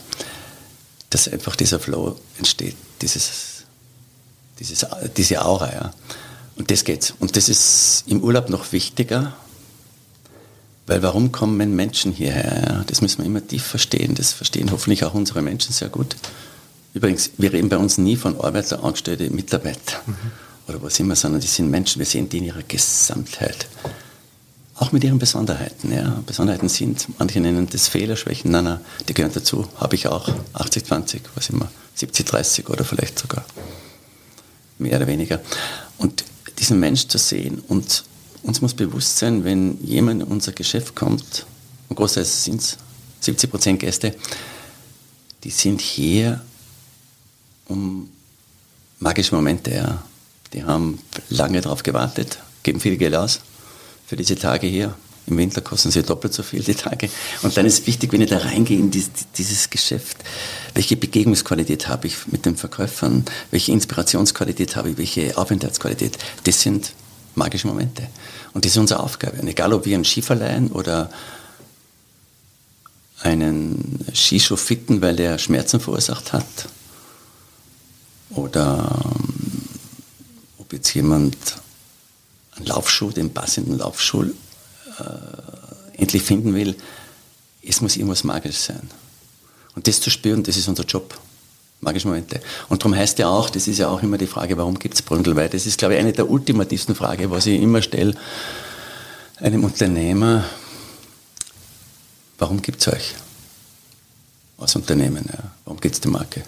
dass 1.10 1.28
einfach 1.28 1.54
dieser 1.54 1.78
Flow 1.78 2.18
entsteht, 2.38 2.76
dieses, 3.02 3.64
dieses, 4.58 4.86
diese 5.16 5.44
Aura. 5.44 5.72
Ja. 5.72 5.94
Und 6.56 6.72
das 6.72 6.82
geht's. 6.82 7.14
Und 7.20 7.36
das 7.36 7.48
ist 7.48 8.04
im 8.08 8.24
Urlaub 8.24 8.48
noch 8.48 8.72
wichtiger, 8.72 9.36
weil 10.86 11.02
warum 11.02 11.32
kommen 11.32 11.74
Menschen 11.74 12.12
hierher? 12.12 12.84
Das 12.86 13.00
müssen 13.00 13.18
wir 13.18 13.26
immer 13.26 13.46
tief 13.46 13.64
verstehen. 13.64 14.14
Das 14.14 14.32
verstehen 14.32 14.70
hoffentlich 14.70 15.04
auch 15.04 15.14
unsere 15.14 15.42
Menschen 15.42 15.72
sehr 15.72 15.88
gut. 15.88 16.16
Übrigens, 16.94 17.30
wir 17.36 17.52
reden 17.52 17.68
bei 17.68 17.76
uns 17.76 17.98
nie 17.98 18.16
von 18.16 18.40
Arbeiter, 18.40 18.82
Angestellte, 18.82 19.28
Mitarbeiter 19.30 20.00
mhm. 20.06 20.14
oder 20.68 20.82
was 20.82 20.98
immer, 21.00 21.16
sondern 21.16 21.40
die 21.40 21.46
sind 21.46 21.70
Menschen. 21.70 21.98
Wir 21.98 22.06
sehen 22.06 22.28
die 22.28 22.38
in 22.38 22.44
ihrer 22.44 22.62
Gesamtheit. 22.62 23.66
Auch 24.76 24.92
mit 24.92 25.04
ihren 25.04 25.18
Besonderheiten. 25.18 25.92
Ja. 25.92 26.22
Besonderheiten 26.24 26.68
sind, 26.68 27.06
manche 27.18 27.40
nennen 27.40 27.66
das 27.70 27.88
Fehler, 27.88 28.16
Schwächen. 28.16 28.50
Nein, 28.50 28.64
nein, 28.64 28.80
die 29.08 29.14
gehören 29.14 29.32
dazu. 29.34 29.66
Habe 29.76 29.94
ich 29.96 30.06
auch. 30.06 30.28
80, 30.52 30.84
20, 30.84 31.22
was 31.34 31.50
immer. 31.50 31.70
70, 31.94 32.26
30 32.26 32.68
oder 32.68 32.84
vielleicht 32.84 33.18
sogar 33.18 33.44
mehr 34.78 34.96
oder 34.98 35.06
weniger. 35.06 35.40
Und 35.98 36.24
diesen 36.58 36.78
Mensch 36.78 37.08
zu 37.08 37.18
sehen 37.18 37.62
und 37.68 38.04
uns 38.46 38.60
muss 38.60 38.74
bewusst 38.74 39.18
sein, 39.18 39.44
wenn 39.44 39.82
jemand 39.84 40.22
in 40.22 40.28
unser 40.28 40.52
Geschäft 40.52 40.94
kommt, 40.94 41.46
und 41.88 41.96
großteil 41.96 42.24
sind 42.24 42.60
es 42.60 42.78
70 43.20 43.50
Prozent 43.50 43.80
Gäste, 43.80 44.14
die 45.44 45.50
sind 45.50 45.80
hier 45.80 46.40
um 47.66 48.08
magische 48.98 49.34
Momente, 49.34 49.74
ja. 49.74 50.02
Die 50.52 50.62
haben 50.64 51.00
lange 51.28 51.60
darauf 51.60 51.82
gewartet, 51.82 52.38
geben 52.62 52.80
viel 52.80 52.96
Geld 52.96 53.14
aus 53.14 53.40
für 54.06 54.16
diese 54.16 54.36
Tage 54.36 54.68
hier. 54.68 54.94
Im 55.26 55.38
Winter 55.38 55.60
kosten 55.60 55.90
sie 55.90 56.04
doppelt 56.04 56.32
so 56.32 56.44
viel 56.44 56.62
die 56.62 56.76
Tage. 56.76 57.10
Und 57.42 57.56
dann 57.56 57.66
ist 57.66 57.88
wichtig, 57.88 58.12
wenn 58.12 58.20
ich 58.20 58.30
da 58.30 58.38
reingehe 58.38 58.78
in 58.78 58.92
dieses, 58.92 59.10
dieses 59.36 59.70
Geschäft, 59.70 60.18
welche 60.74 60.96
Begegnungsqualität 60.96 61.88
habe 61.88 62.06
ich 62.06 62.28
mit 62.28 62.46
den 62.46 62.56
Verkäufern, 62.56 63.24
welche 63.50 63.72
Inspirationsqualität 63.72 64.76
habe 64.76 64.90
ich, 64.90 64.98
welche 64.98 65.36
Aufenthaltsqualität. 65.36 66.16
Das 66.44 66.60
sind 66.60 66.92
magische 67.36 67.66
Momente. 67.66 68.08
Und 68.52 68.64
das 68.64 68.72
ist 68.72 68.78
unsere 68.78 69.00
Aufgabe. 69.00 69.40
Und 69.40 69.48
egal, 69.48 69.72
ob 69.72 69.84
wir 69.84 69.94
einen 69.94 70.04
Skiverleihen 70.04 70.72
oder 70.72 71.10
einen 73.20 74.04
Skischuh 74.14 74.56
fitten, 74.56 75.00
weil 75.00 75.16
der 75.16 75.38
Schmerzen 75.38 75.80
verursacht 75.80 76.32
hat, 76.32 76.68
oder 78.30 79.00
ähm, 79.04 79.34
ob 80.58 80.72
jetzt 80.72 80.92
jemand 80.94 81.36
einen 82.56 82.66
Laufschuh, 82.66 83.10
den 83.10 83.32
passenden 83.32 83.78
Laufschuh 83.78 84.24
äh, 84.24 85.98
endlich 85.98 86.22
finden 86.22 86.54
will, 86.54 86.76
es 87.62 87.80
muss 87.80 87.96
irgendwas 87.96 88.24
Magisches 88.24 88.66
sein. 88.66 88.90
Und 89.74 89.86
das 89.86 90.00
zu 90.00 90.10
spüren, 90.10 90.42
das 90.42 90.56
ist 90.56 90.68
unser 90.68 90.84
Job. 90.84 91.18
Magische 91.86 92.08
Momente. 92.08 92.40
Und 92.68 92.82
darum 92.82 92.94
heißt 92.94 93.18
ja 93.18 93.28
auch, 93.28 93.48
das 93.48 93.66
ist 93.68 93.78
ja 93.78 93.88
auch 93.88 94.02
immer 94.02 94.18
die 94.18 94.26
Frage, 94.26 94.58
warum 94.58 94.78
gibt 94.78 94.96
es 94.96 95.02
Bründel? 95.02 95.36
Weil 95.36 95.48
das 95.48 95.64
ist, 95.64 95.78
glaube 95.78 95.94
ich, 95.94 96.00
eine 96.00 96.12
der 96.12 96.28
ultimativsten 96.28 96.94
Fragen, 96.94 97.30
was 97.30 97.46
ich 97.46 97.62
immer 97.62 97.80
stelle 97.80 98.14
einem 99.38 99.64
Unternehmer, 99.64 100.44
warum 102.38 102.62
gibt 102.62 102.80
es 102.80 102.88
euch 102.92 103.14
als 104.58 104.76
Unternehmen? 104.76 105.24
Ja? 105.28 105.50
Warum 105.64 105.80
gibt 105.80 105.94
es 105.94 106.00
die 106.00 106.08
Marke? 106.08 106.42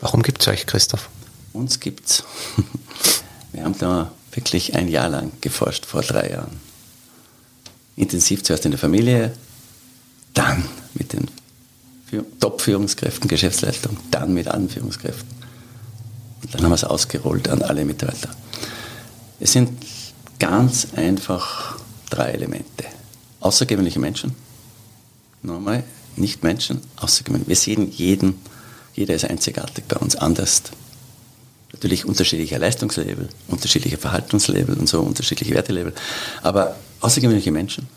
Warum 0.00 0.22
gibt 0.22 0.42
es 0.42 0.48
euch, 0.48 0.66
Christoph? 0.66 1.08
Uns 1.52 1.80
gibt 1.80 2.06
es. 2.06 2.24
Wir 3.52 3.64
haben 3.64 3.78
da 3.78 4.10
wirklich 4.32 4.74
ein 4.74 4.88
Jahr 4.88 5.08
lang 5.08 5.32
geforscht, 5.40 5.86
vor 5.86 6.02
drei 6.02 6.30
Jahren. 6.30 6.60
Intensiv 7.96 8.42
zuerst 8.42 8.64
in 8.64 8.72
der 8.72 8.80
Familie, 8.80 9.32
dann 10.34 10.68
mit 10.94 11.12
den 11.12 11.28
Top-Führungskräften, 12.22 13.28
Geschäftsleitung, 13.28 13.96
dann 14.10 14.34
mit 14.34 14.48
anderen 14.48 14.68
Führungskräften. 14.68 15.28
Und 16.42 16.54
dann 16.54 16.62
haben 16.62 16.70
wir 16.70 16.76
es 16.76 16.84
ausgerollt 16.84 17.48
an 17.48 17.62
alle 17.62 17.84
Mitarbeiter. 17.84 18.30
Es 19.40 19.52
sind 19.52 19.70
ganz 20.38 20.88
einfach 20.94 21.78
drei 22.10 22.32
Elemente. 22.32 22.84
Außergewöhnliche 23.40 23.98
Menschen. 23.98 24.34
Nochmal, 25.42 25.84
nicht 26.16 26.42
Menschen, 26.42 26.80
außergewöhnlich. 26.96 27.48
Wir 27.48 27.56
sehen 27.56 27.90
jeden, 27.90 28.40
jeder 28.94 29.14
ist 29.14 29.24
einzigartig 29.24 29.84
bei 29.86 29.96
uns, 29.96 30.16
anders. 30.16 30.62
Natürlich 31.72 32.04
unterschiedlicher 32.04 32.58
Leistungslevel, 32.58 33.28
unterschiedliche 33.48 33.98
Verhaltenslevel 33.98 34.78
und 34.78 34.88
so, 34.88 35.00
unterschiedliche 35.00 35.54
Wertelevel. 35.54 35.92
Aber 36.42 36.76
außergewöhnliche 37.00 37.50
Menschen 37.50 37.88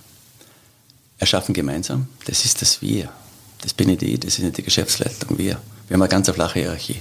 erschaffen 1.20 1.54
gemeinsam, 1.54 2.08
das 2.26 2.44
ist 2.44 2.62
das 2.62 2.82
Wir. 2.82 3.12
Das 3.62 3.74
bin 3.74 3.90
ich 3.90 3.98
die, 3.98 4.20
das 4.20 4.38
ist 4.38 4.44
nicht 4.44 4.58
die 4.58 4.64
Geschäftsleitung, 4.64 5.38
wir. 5.38 5.60
Wir 5.88 5.94
haben 5.94 6.02
eine 6.02 6.10
ganz 6.10 6.30
flache 6.30 6.60
Hierarchie. 6.60 7.00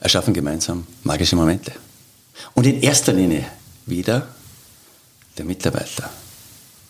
Erschaffen 0.00 0.34
gemeinsam 0.34 0.86
magische 1.04 1.36
Momente. 1.36 1.72
Und 2.54 2.66
in 2.66 2.82
erster 2.82 3.12
Linie 3.12 3.46
wieder 3.86 4.28
der 5.38 5.44
Mitarbeiter 5.44 6.10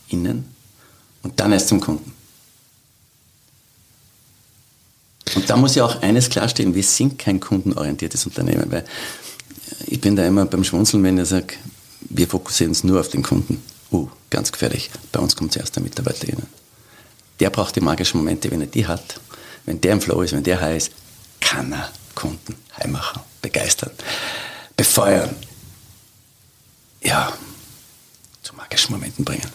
innen 0.09 0.55
und 1.23 1.39
dann 1.39 1.53
erst 1.53 1.69
zum 1.69 1.81
Kunden. 1.81 2.13
Und 5.35 5.49
da 5.49 5.57
muss 5.57 5.75
ja 5.75 5.85
auch 5.85 6.03
eines 6.03 6.29
klarstellen, 6.29 6.75
wir 6.75 6.83
sind 6.83 7.19
kein 7.19 7.41
kundenorientiertes 7.41 8.27
Unternehmen, 8.27 8.71
weil 8.71 8.85
ich 9.87 10.01
bin 10.01 10.17
da 10.17 10.27
immer 10.27 10.45
beim 10.45 10.65
Schmunzeln, 10.65 11.03
wenn 11.05 11.19
ich 11.19 11.29
sage, 11.29 11.55
wir 12.01 12.29
fokussieren 12.29 12.71
uns 12.71 12.85
nur 12.85 13.01
auf 13.01 13.09
den 13.09 13.23
Kunden. 13.23 13.63
Uh, 13.91 14.09
ganz 14.31 14.53
gefährlich. 14.53 14.91
Bei 15.13 15.21
uns 15.21 15.37
kommt 15.37 15.53
zuerst 15.53 15.77
der 15.77 15.83
Mitarbeiter 15.83 16.29
innen. 16.29 16.47
Der 17.43 17.51
braucht 17.51 17.75
die 17.75 17.81
magischen 17.81 18.19
Momente, 18.19 18.49
wenn 18.53 18.61
er 18.61 18.69
die 18.69 18.87
hat. 18.87 19.19
Wenn 19.67 19.81
der 19.81 19.95
im 19.95 20.01
Flow 20.01 20.23
ist, 20.23 20.33
wenn 20.33 20.45
der 20.45 20.77
ist, 20.77 20.93
kann 21.41 21.73
er 21.73 21.91
Kunden 22.15 22.55
heimmachen, 22.79 23.21
begeistern, 23.41 23.91
befeuern. 24.77 25.35
Ja, 27.03 27.33
zu 28.45 28.55
magischen 28.55 28.93
Momenten 28.93 29.25
bringen. 29.25 29.51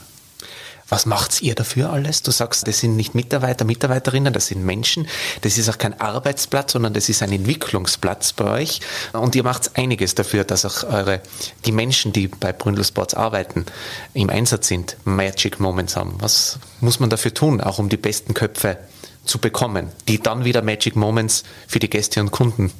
Was 0.89 1.05
macht 1.05 1.41
ihr 1.41 1.53
dafür 1.53 1.91
alles? 1.91 2.21
Du 2.23 2.31
sagst, 2.31 2.67
das 2.67 2.79
sind 2.79 2.95
nicht 2.95 3.13
Mitarbeiter, 3.13 3.65
Mitarbeiterinnen, 3.65 4.31
das 4.31 4.47
sind 4.47 4.63
Menschen. 4.63 5.07
Das 5.41 5.57
ist 5.57 5.69
auch 5.69 5.77
kein 5.77 5.99
Arbeitsplatz, 5.99 6.71
sondern 6.73 6.93
das 6.93 7.09
ist 7.09 7.21
ein 7.21 7.31
Entwicklungsplatz 7.31 8.33
bei 8.33 8.61
euch. 8.61 8.79
Und 9.11 9.35
ihr 9.35 9.43
macht 9.43 9.77
einiges 9.77 10.15
dafür, 10.15 10.45
dass 10.45 10.63
auch 10.63 10.83
eure, 10.83 11.21
die 11.65 11.73
Menschen, 11.73 12.13
die 12.13 12.29
bei 12.29 12.53
Bründel 12.53 12.85
Sports 12.85 13.13
arbeiten, 13.13 13.65
im 14.13 14.29
Einsatz 14.29 14.69
sind, 14.69 14.95
Magic 15.03 15.59
Moments 15.59 15.97
haben. 15.97 16.15
Was 16.19 16.59
muss 16.79 16.99
man 16.99 17.09
dafür 17.09 17.33
tun, 17.33 17.59
auch 17.59 17.79
um 17.79 17.89
die 17.89 17.97
besten 17.97 18.33
Köpfe 18.33 18.77
zu 19.25 19.39
bekommen, 19.39 19.89
die 20.07 20.19
dann 20.19 20.45
wieder 20.45 20.61
Magic 20.61 20.95
Moments 20.95 21.43
für 21.67 21.79
die 21.79 21.89
Gäste 21.89 22.21
und 22.21 22.31
Kunden 22.31 22.71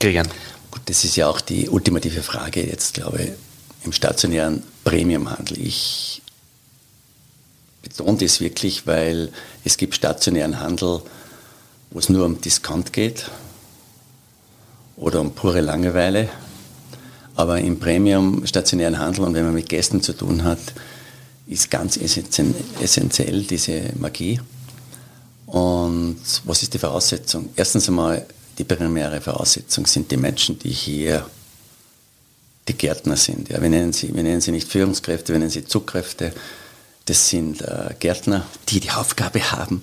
kreieren? 0.00 0.28
Das 0.86 1.04
ist 1.04 1.16
ja 1.16 1.28
auch 1.28 1.42
die 1.42 1.68
ultimative 1.68 2.22
Frage 2.22 2.66
jetzt, 2.66 2.94
glaube 2.94 3.22
ich, 3.22 3.30
im 3.84 3.92
stationären 3.92 4.62
Premiumhandel. 4.84 5.60
Ich 5.60 6.21
betone 7.82 8.18
das 8.18 8.40
wirklich, 8.40 8.86
weil 8.86 9.30
es 9.64 9.76
gibt 9.76 9.94
stationären 9.94 10.60
Handel, 10.60 11.02
wo 11.90 11.98
es 11.98 12.08
nur 12.08 12.24
um 12.24 12.40
Discount 12.40 12.92
geht 12.92 13.26
oder 14.96 15.20
um 15.20 15.32
pure 15.32 15.60
Langeweile. 15.60 16.28
Aber 17.34 17.60
im 17.60 17.78
Premium 17.78 18.46
stationären 18.46 18.98
Handel 18.98 19.24
und 19.24 19.34
wenn 19.34 19.44
man 19.44 19.54
mit 19.54 19.68
Gästen 19.68 20.02
zu 20.02 20.12
tun 20.12 20.44
hat, 20.44 20.60
ist 21.46 21.70
ganz 21.70 21.96
essentiell 21.96 23.42
diese 23.42 23.82
Magie. 23.98 24.40
Und 25.46 26.20
was 26.44 26.62
ist 26.62 26.72
die 26.72 26.78
Voraussetzung? 26.78 27.50
Erstens 27.56 27.88
einmal, 27.88 28.26
die 28.58 28.64
primäre 28.64 29.20
Voraussetzung 29.20 29.86
sind 29.86 30.10
die 30.10 30.16
Menschen, 30.16 30.58
die 30.58 30.70
hier 30.70 31.26
die 32.68 32.74
Gärtner 32.74 33.16
sind. 33.16 33.48
Ja, 33.48 33.60
wir, 33.60 33.68
nennen 33.68 33.92
sie, 33.92 34.14
wir 34.14 34.22
nennen 34.22 34.40
sie 34.40 34.52
nicht 34.52 34.68
Führungskräfte, 34.68 35.32
wir 35.32 35.38
nennen 35.38 35.50
sie 35.50 35.64
Zugkräfte. 35.64 36.32
Das 37.06 37.28
sind 37.28 37.62
äh, 37.62 37.94
Gärtner, 37.98 38.46
die 38.68 38.80
die 38.80 38.90
Aufgabe 38.90 39.52
haben, 39.52 39.82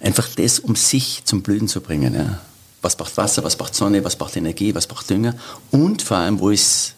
einfach 0.00 0.28
das 0.36 0.60
um 0.60 0.76
sich 0.76 1.22
zum 1.24 1.42
Blühen 1.42 1.66
zu 1.66 1.80
bringen. 1.80 2.14
Ja. 2.14 2.40
Was 2.82 2.96
braucht 2.96 3.16
Wasser, 3.16 3.42
was 3.42 3.56
braucht 3.56 3.74
Sonne, 3.74 4.04
was 4.04 4.16
braucht 4.16 4.36
Energie, 4.36 4.74
was 4.74 4.86
braucht 4.86 5.10
Dünger 5.10 5.34
und 5.70 6.02
vor 6.02 6.18
allem, 6.18 6.38
wo 6.38 6.50
ist 6.50 6.94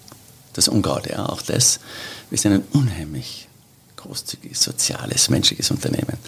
das 0.56 0.68
Unkraut. 0.68 1.06
Ja, 1.08 1.26
auch 1.26 1.42
das. 1.42 1.80
Wir 2.30 2.38
sind 2.38 2.52
ein 2.52 2.64
unheimlich 2.72 3.48
großzügiges, 3.96 4.62
soziales, 4.62 5.28
menschliches 5.28 5.70
Unternehmen. 5.70 6.18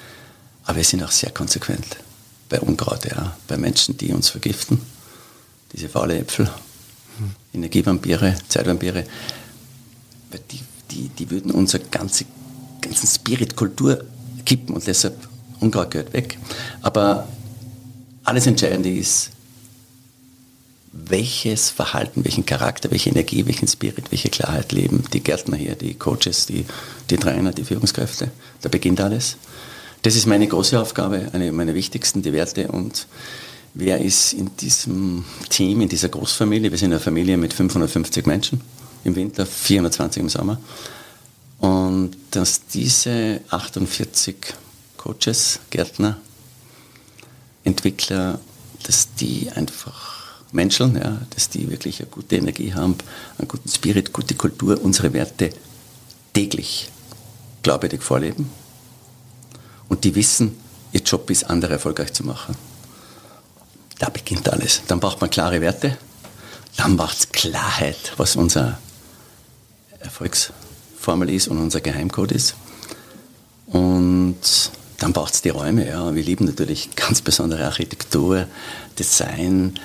Aber 0.65 0.77
wir 0.77 0.85
sind 0.85 1.03
auch 1.03 1.11
sehr 1.11 1.31
konsequent 1.31 1.97
bei 2.49 2.61
Unkraut, 2.61 3.05
ja, 3.05 3.37
bei 3.47 3.57
Menschen, 3.57 3.97
die 3.97 4.13
uns 4.13 4.31
vergiften, 4.31 4.81
diese 5.73 5.89
faule 5.89 6.19
Äpfel, 6.19 6.47
hm. 6.47 7.31
Energievampire, 7.55 8.35
Zeitvampire, 8.49 9.05
die, 10.51 10.61
die, 10.91 11.09
die 11.11 11.31
würden 11.31 11.51
unser 11.51 11.79
ganze, 11.79 12.25
ganzen 12.81 13.07
Spirit, 13.07 13.57
Kultur 13.57 14.05
kippen 14.45 14.75
und 14.75 14.87
deshalb 14.87 15.17
Unkraut 15.61 15.91
gehört 15.91 16.13
weg. 16.13 16.39
Aber 16.83 17.29
alles 18.25 18.47
Entscheidende 18.47 18.91
ist, 18.91 19.31
welches 20.93 21.71
Verhalten, 21.71 22.25
welchen 22.25 22.47
Charakter, 22.47 22.91
welche 22.91 23.11
Energie, 23.11 23.47
welchen 23.47 23.69
Spirit, 23.69 24.11
welche 24.11 24.31
Klarheit 24.31 24.73
leben 24.73 25.05
die 25.13 25.21
Gärtner 25.21 25.57
hier, 25.57 25.75
die 25.75 25.95
Coaches, 25.95 26.47
die, 26.47 26.65
die 27.11 27.17
Trainer, 27.17 27.53
die 27.53 27.65
Führungskräfte. 27.65 28.31
Da 28.63 28.69
beginnt 28.69 29.01
alles. 29.01 29.37
Das 30.03 30.17
ist 30.17 30.27
meine 30.27 30.47
große 30.47 30.81
Aufgabe, 30.81 31.29
eine 31.33 31.53
meiner 31.53 31.75
wichtigsten, 31.75 32.23
die 32.23 32.33
Werte. 32.33 32.69
Und 32.69 33.07
wer 33.75 34.01
ist 34.01 34.33
in 34.33 34.51
diesem 34.57 35.25
Team, 35.51 35.81
in 35.81 35.89
dieser 35.89 36.09
Großfamilie? 36.09 36.71
Wir 36.71 36.79
sind 36.79 36.93
eine 36.93 37.01
Familie 37.01 37.37
mit 37.37 37.53
550 37.53 38.27
Menschen 38.27 38.61
im 39.05 39.17
Winter, 39.17 39.45
420 39.45 40.23
im 40.23 40.29
Sommer. 40.29 40.61
Und 41.59 42.17
dass 42.31 42.67
diese 42.67 43.41
48 43.51 44.37
Coaches, 44.97 45.61
Gärtner, 45.71 46.19
Entwickler, 47.65 48.39
dass 48.85 49.15
die 49.15 49.51
einfach 49.51 50.19
Menschen, 50.53 50.97
ja, 50.97 51.21
dass 51.31 51.49
die 51.49 51.71
wirklich 51.71 52.01
eine 52.01 52.11
gute 52.11 52.37
Energie 52.37 52.73
haben, 52.73 52.97
einen 53.39 53.49
guten 53.49 53.69
Spirit, 53.69 54.13
gute 54.13 54.35
Kultur, 54.35 54.81
unsere 54.83 55.13
Werte 55.13 55.51
täglich 56.33 56.91
glaubwürdig 57.63 58.03
vorleben 58.03 58.51
und 59.89 60.05
die 60.05 60.15
wissen, 60.15 60.57
ihr 60.93 61.01
Job 61.01 61.29
ist, 61.31 61.45
andere 61.45 61.75
erfolgreich 61.75 62.13
zu 62.13 62.25
machen. 62.25 62.57
Da 63.99 64.09
beginnt 64.09 64.49
alles. 64.49 64.83
Dann 64.87 65.01
braucht 65.01 65.21
man 65.21 65.29
klare 65.29 65.61
Werte, 65.61 65.99
dann 66.77 66.97
braucht 66.97 67.19
es 67.19 67.29
Klarheit, 67.31 68.13
was 68.17 68.37
unser 68.37 68.79
Erfolgsformel 70.99 71.31
ist 71.31 71.49
und 71.49 71.59
unser 71.59 71.81
Geheimcode 71.81 72.33
ist. 72.33 72.55
Und 73.67 74.37
dann 74.99 75.13
braucht 75.13 75.35
es 75.35 75.43
die 75.43 75.51
Räume. 75.51 75.87
Ja. 75.89 76.15
Wir 76.15 76.23
lieben 76.23 76.45
natürlich 76.45 76.95
ganz 76.97 77.23
besondere 77.23 77.65
Architektur, 77.65 78.47
Design, 78.99 79.79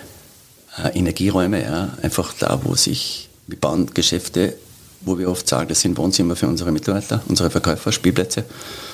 äh, 0.78 0.98
Energieräume. 0.98 1.64
Ja. 1.64 1.98
Einfach 2.02 2.34
da, 2.40 2.60
wo 2.64 2.76
sich, 2.76 3.30
wir 3.48 3.60
bauen 3.60 3.88
Geschäfte, 3.94 4.56
wo 5.02 5.18
wir 5.18 5.30
oft 5.30 5.48
sagen, 5.48 5.70
das 5.70 5.82
sind 5.82 5.98
Wohnzimmer 5.98 6.36
für 6.36 6.48
unsere 6.48 6.72
Mitarbeiter, 6.72 7.22
unsere 7.28 7.50
Verkäufer, 7.50 7.92
Spielplätze 7.92 8.46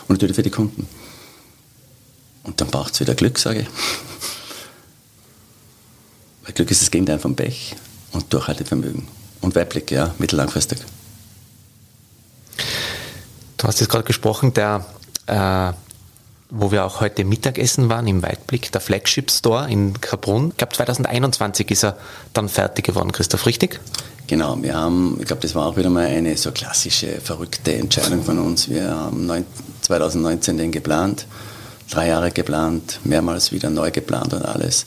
und 0.08 0.16
natürlich 0.16 0.36
für 0.36 0.44
die 0.44 0.50
Kunden. 0.50 0.88
Und 2.44 2.60
dann 2.60 2.70
braucht 2.70 2.94
es 2.94 3.00
wieder 3.00 3.16
Glück, 3.16 3.38
sage 3.38 3.62
ich. 3.62 3.68
Weil 6.44 6.54
Glück 6.54 6.72
ist 6.72 6.82
das 6.82 6.92
Gegenteil 6.92 7.20
vom 7.20 7.36
Pech 7.36 7.76
und 8.12 8.34
Durchhaltevermögen. 8.34 9.08
Und 9.42 9.56
Weitblick, 9.56 9.92
ja, 9.92 10.16
mittellangfristig. 10.18 10.80
Du 13.60 13.68
hast 13.68 13.82
jetzt 13.82 13.90
gerade 13.90 14.06
gesprochen, 14.06 14.54
der, 14.54 14.86
äh, 15.26 15.74
wo 16.50 16.72
wir 16.72 16.86
auch 16.86 17.02
heute 17.02 17.26
Mittagessen 17.26 17.90
waren, 17.90 18.08
im 18.08 18.24
Weitblick, 18.24 18.72
der 18.72 18.80
Flagship 18.80 19.30
Store 19.30 19.70
in 19.70 20.00
Kaprun. 20.00 20.52
Ich 20.52 20.58
glaube, 20.58 20.74
2021 20.74 21.70
ist 21.70 21.84
er 21.84 21.98
dann 22.32 22.48
fertig 22.48 22.86
geworden, 22.86 23.12
Christoph, 23.12 23.46
richtig? 23.46 23.82
Genau, 24.28 24.58
wir 24.62 24.76
haben, 24.76 25.18
ich 25.20 25.28
glaube, 25.28 25.42
das 25.42 25.56
war 25.56 25.66
auch 25.66 25.76
wieder 25.76 25.90
mal 25.90 26.06
eine 26.06 26.38
so 26.38 26.54
klassische, 26.54 27.20
verrückte 27.20 27.74
Entscheidung 27.74 28.24
von 28.24 28.40
uns. 28.40 28.70
Wir 28.70 28.92
haben 28.92 29.30
2019 29.82 30.58
den 30.58 30.72
geplant, 30.72 31.26
drei 31.90 32.08
Jahre 32.08 32.32
geplant, 32.32 33.02
mehrmals 33.04 33.52
wieder 33.52 33.70
neu 33.70 33.92
geplant 33.92 34.34
und 34.34 34.46
alles. 34.46 34.86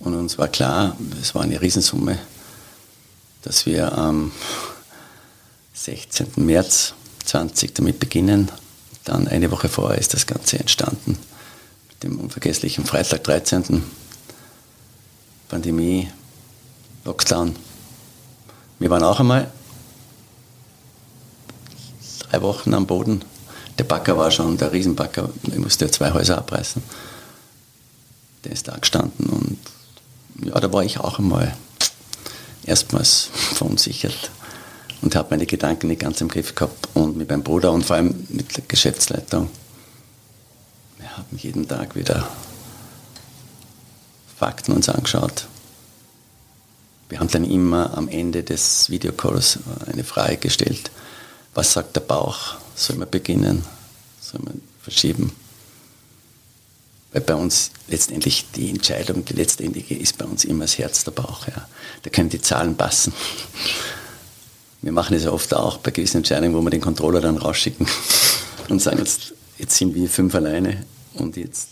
Und 0.00 0.16
uns 0.16 0.38
war 0.38 0.48
klar, 0.48 0.96
es 1.22 1.36
war 1.36 1.42
eine 1.42 1.62
Riesensumme, 1.62 2.18
dass 3.42 3.64
wir 3.64 3.96
am 3.96 4.32
16. 5.74 6.32
März 6.38 6.94
20 7.26 7.74
damit 7.74 8.00
beginnen. 8.00 8.50
Dann 9.04 9.28
eine 9.28 9.50
Woche 9.50 9.68
vorher 9.68 9.98
ist 9.98 10.14
das 10.14 10.26
Ganze 10.26 10.58
entstanden. 10.58 11.18
Mit 11.88 12.02
dem 12.02 12.18
unvergesslichen 12.18 12.84
Freitag 12.84 13.24
13. 13.24 13.82
Pandemie, 15.48 16.10
Lockdown. 17.04 17.54
Wir 18.78 18.90
waren 18.90 19.02
auch 19.02 19.20
einmal 19.20 19.50
drei 22.18 22.42
Wochen 22.42 22.74
am 22.74 22.86
Boden. 22.86 23.24
Der 23.78 23.84
Backer 23.84 24.16
war 24.16 24.30
schon, 24.30 24.56
der 24.56 24.72
Riesenbacker, 24.72 25.30
ich 25.44 25.58
musste 25.58 25.90
zwei 25.90 26.12
Häuser 26.12 26.38
abreißen. 26.38 26.82
Der 28.44 28.52
ist 28.52 28.68
da 28.68 28.76
gestanden 28.76 29.26
und 29.26 29.58
ja, 30.44 30.58
da 30.58 30.72
war 30.72 30.84
ich 30.84 30.98
auch 30.98 31.18
einmal 31.18 31.56
erstmals 32.64 33.30
verunsichert 33.32 34.30
und 35.02 35.14
habe 35.14 35.28
meine 35.30 35.46
Gedanken 35.46 35.88
nicht 35.88 36.00
ganz 36.00 36.20
im 36.20 36.28
Griff 36.28 36.54
gehabt 36.54 36.88
und 36.94 37.16
mit 37.16 37.28
meinem 37.28 37.42
Bruder 37.42 37.72
und 37.72 37.84
vor 37.84 37.96
allem 37.96 38.26
mit 38.28 38.56
der 38.56 38.64
Geschäftsleitung. 38.66 39.48
Wir 40.98 41.16
haben 41.16 41.36
jeden 41.36 41.68
Tag 41.68 41.94
wieder 41.94 42.28
Fakten 44.38 44.72
uns 44.72 44.88
angeschaut. 44.88 45.46
Wir 47.08 47.20
haben 47.20 47.30
dann 47.30 47.44
immer 47.44 47.96
am 47.96 48.08
Ende 48.08 48.42
des 48.42 48.90
Videocalls 48.90 49.60
eine 49.86 50.04
Frage 50.04 50.36
gestellt. 50.38 50.90
Was 51.54 51.72
sagt 51.72 51.96
der 51.96 52.00
Bauch? 52.00 52.56
Soll 52.74 52.96
man 52.96 53.08
beginnen? 53.08 53.64
Soll 54.20 54.40
man 54.42 54.60
verschieben? 54.82 55.32
Weil 57.12 57.22
bei 57.22 57.34
uns 57.34 57.70
letztendlich 57.88 58.46
die 58.54 58.68
Entscheidung, 58.68 59.24
die 59.24 59.32
letztendliche 59.32 59.94
ist 59.94 60.18
bei 60.18 60.26
uns 60.26 60.44
immer 60.44 60.64
das 60.64 60.76
Herz, 60.76 61.04
der 61.04 61.12
Bauch. 61.12 61.46
Ja. 61.46 61.66
Da 62.02 62.10
können 62.10 62.28
die 62.28 62.42
Zahlen 62.42 62.76
passen. 62.76 63.14
Wir 64.86 64.92
machen 64.92 65.14
das 65.14 65.24
ja 65.24 65.32
oft 65.32 65.52
auch 65.52 65.78
bei 65.78 65.90
gewissen 65.90 66.18
Entscheidungen, 66.18 66.54
wo 66.54 66.60
wir 66.60 66.70
den 66.70 66.80
Controller 66.80 67.20
dann 67.20 67.38
rausschicken 67.38 67.88
und 68.68 68.80
sagen, 68.80 68.98
jetzt, 68.98 69.34
jetzt 69.58 69.76
sind 69.76 69.96
wir 69.96 70.08
fünf 70.08 70.32
alleine 70.32 70.84
und 71.14 71.36
jetzt 71.36 71.70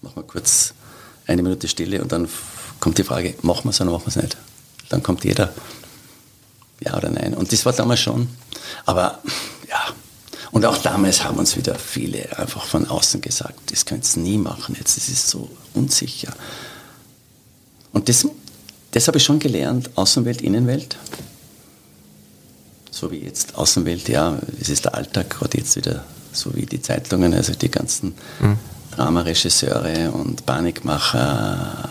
machen 0.00 0.14
wir 0.14 0.22
kurz 0.22 0.74
eine 1.26 1.42
Minute 1.42 1.66
Stille 1.66 2.00
und 2.00 2.12
dann 2.12 2.28
kommt 2.78 2.98
die 2.98 3.02
Frage, 3.02 3.34
machen 3.42 3.64
wir 3.64 3.70
es 3.70 3.80
oder 3.80 3.90
machen 3.90 4.04
wir 4.04 4.10
es 4.10 4.22
nicht? 4.22 4.36
Dann 4.90 5.02
kommt 5.02 5.24
jeder, 5.24 5.52
ja 6.78 6.96
oder 6.96 7.10
nein. 7.10 7.34
Und 7.34 7.52
das 7.52 7.66
war 7.66 7.72
damals 7.72 7.98
schon. 7.98 8.28
Aber 8.86 9.18
ja, 9.68 9.80
und 10.52 10.64
auch 10.66 10.78
damals 10.78 11.24
haben 11.24 11.40
uns 11.40 11.56
wieder 11.56 11.74
viele 11.74 12.38
einfach 12.38 12.64
von 12.64 12.86
außen 12.86 13.22
gesagt, 13.22 13.72
das 13.72 13.86
könnt 13.86 14.06
ihr 14.16 14.22
nie 14.22 14.38
machen 14.38 14.76
jetzt, 14.78 14.96
das 14.96 15.08
ist 15.08 15.28
so 15.28 15.50
unsicher. 15.72 16.32
Und 17.92 18.08
das, 18.08 18.24
das 18.92 19.08
habe 19.08 19.18
ich 19.18 19.24
schon 19.24 19.40
gelernt, 19.40 19.90
Außenwelt, 19.96 20.42
Innenwelt. 20.42 20.96
So 22.94 23.10
wie 23.10 23.18
jetzt 23.24 23.56
Außenwelt, 23.56 24.08
ja, 24.08 24.38
es 24.60 24.68
ist 24.68 24.84
der 24.84 24.94
Alltag, 24.94 25.28
gerade 25.28 25.58
jetzt 25.58 25.74
wieder, 25.74 26.04
so 26.32 26.54
wie 26.54 26.64
die 26.64 26.80
Zeitungen, 26.80 27.34
also 27.34 27.52
die 27.52 27.68
ganzen 27.68 28.14
mhm. 28.38 28.56
Dramaregisseure 28.94 30.12
und 30.12 30.46
Panikmacher, 30.46 31.88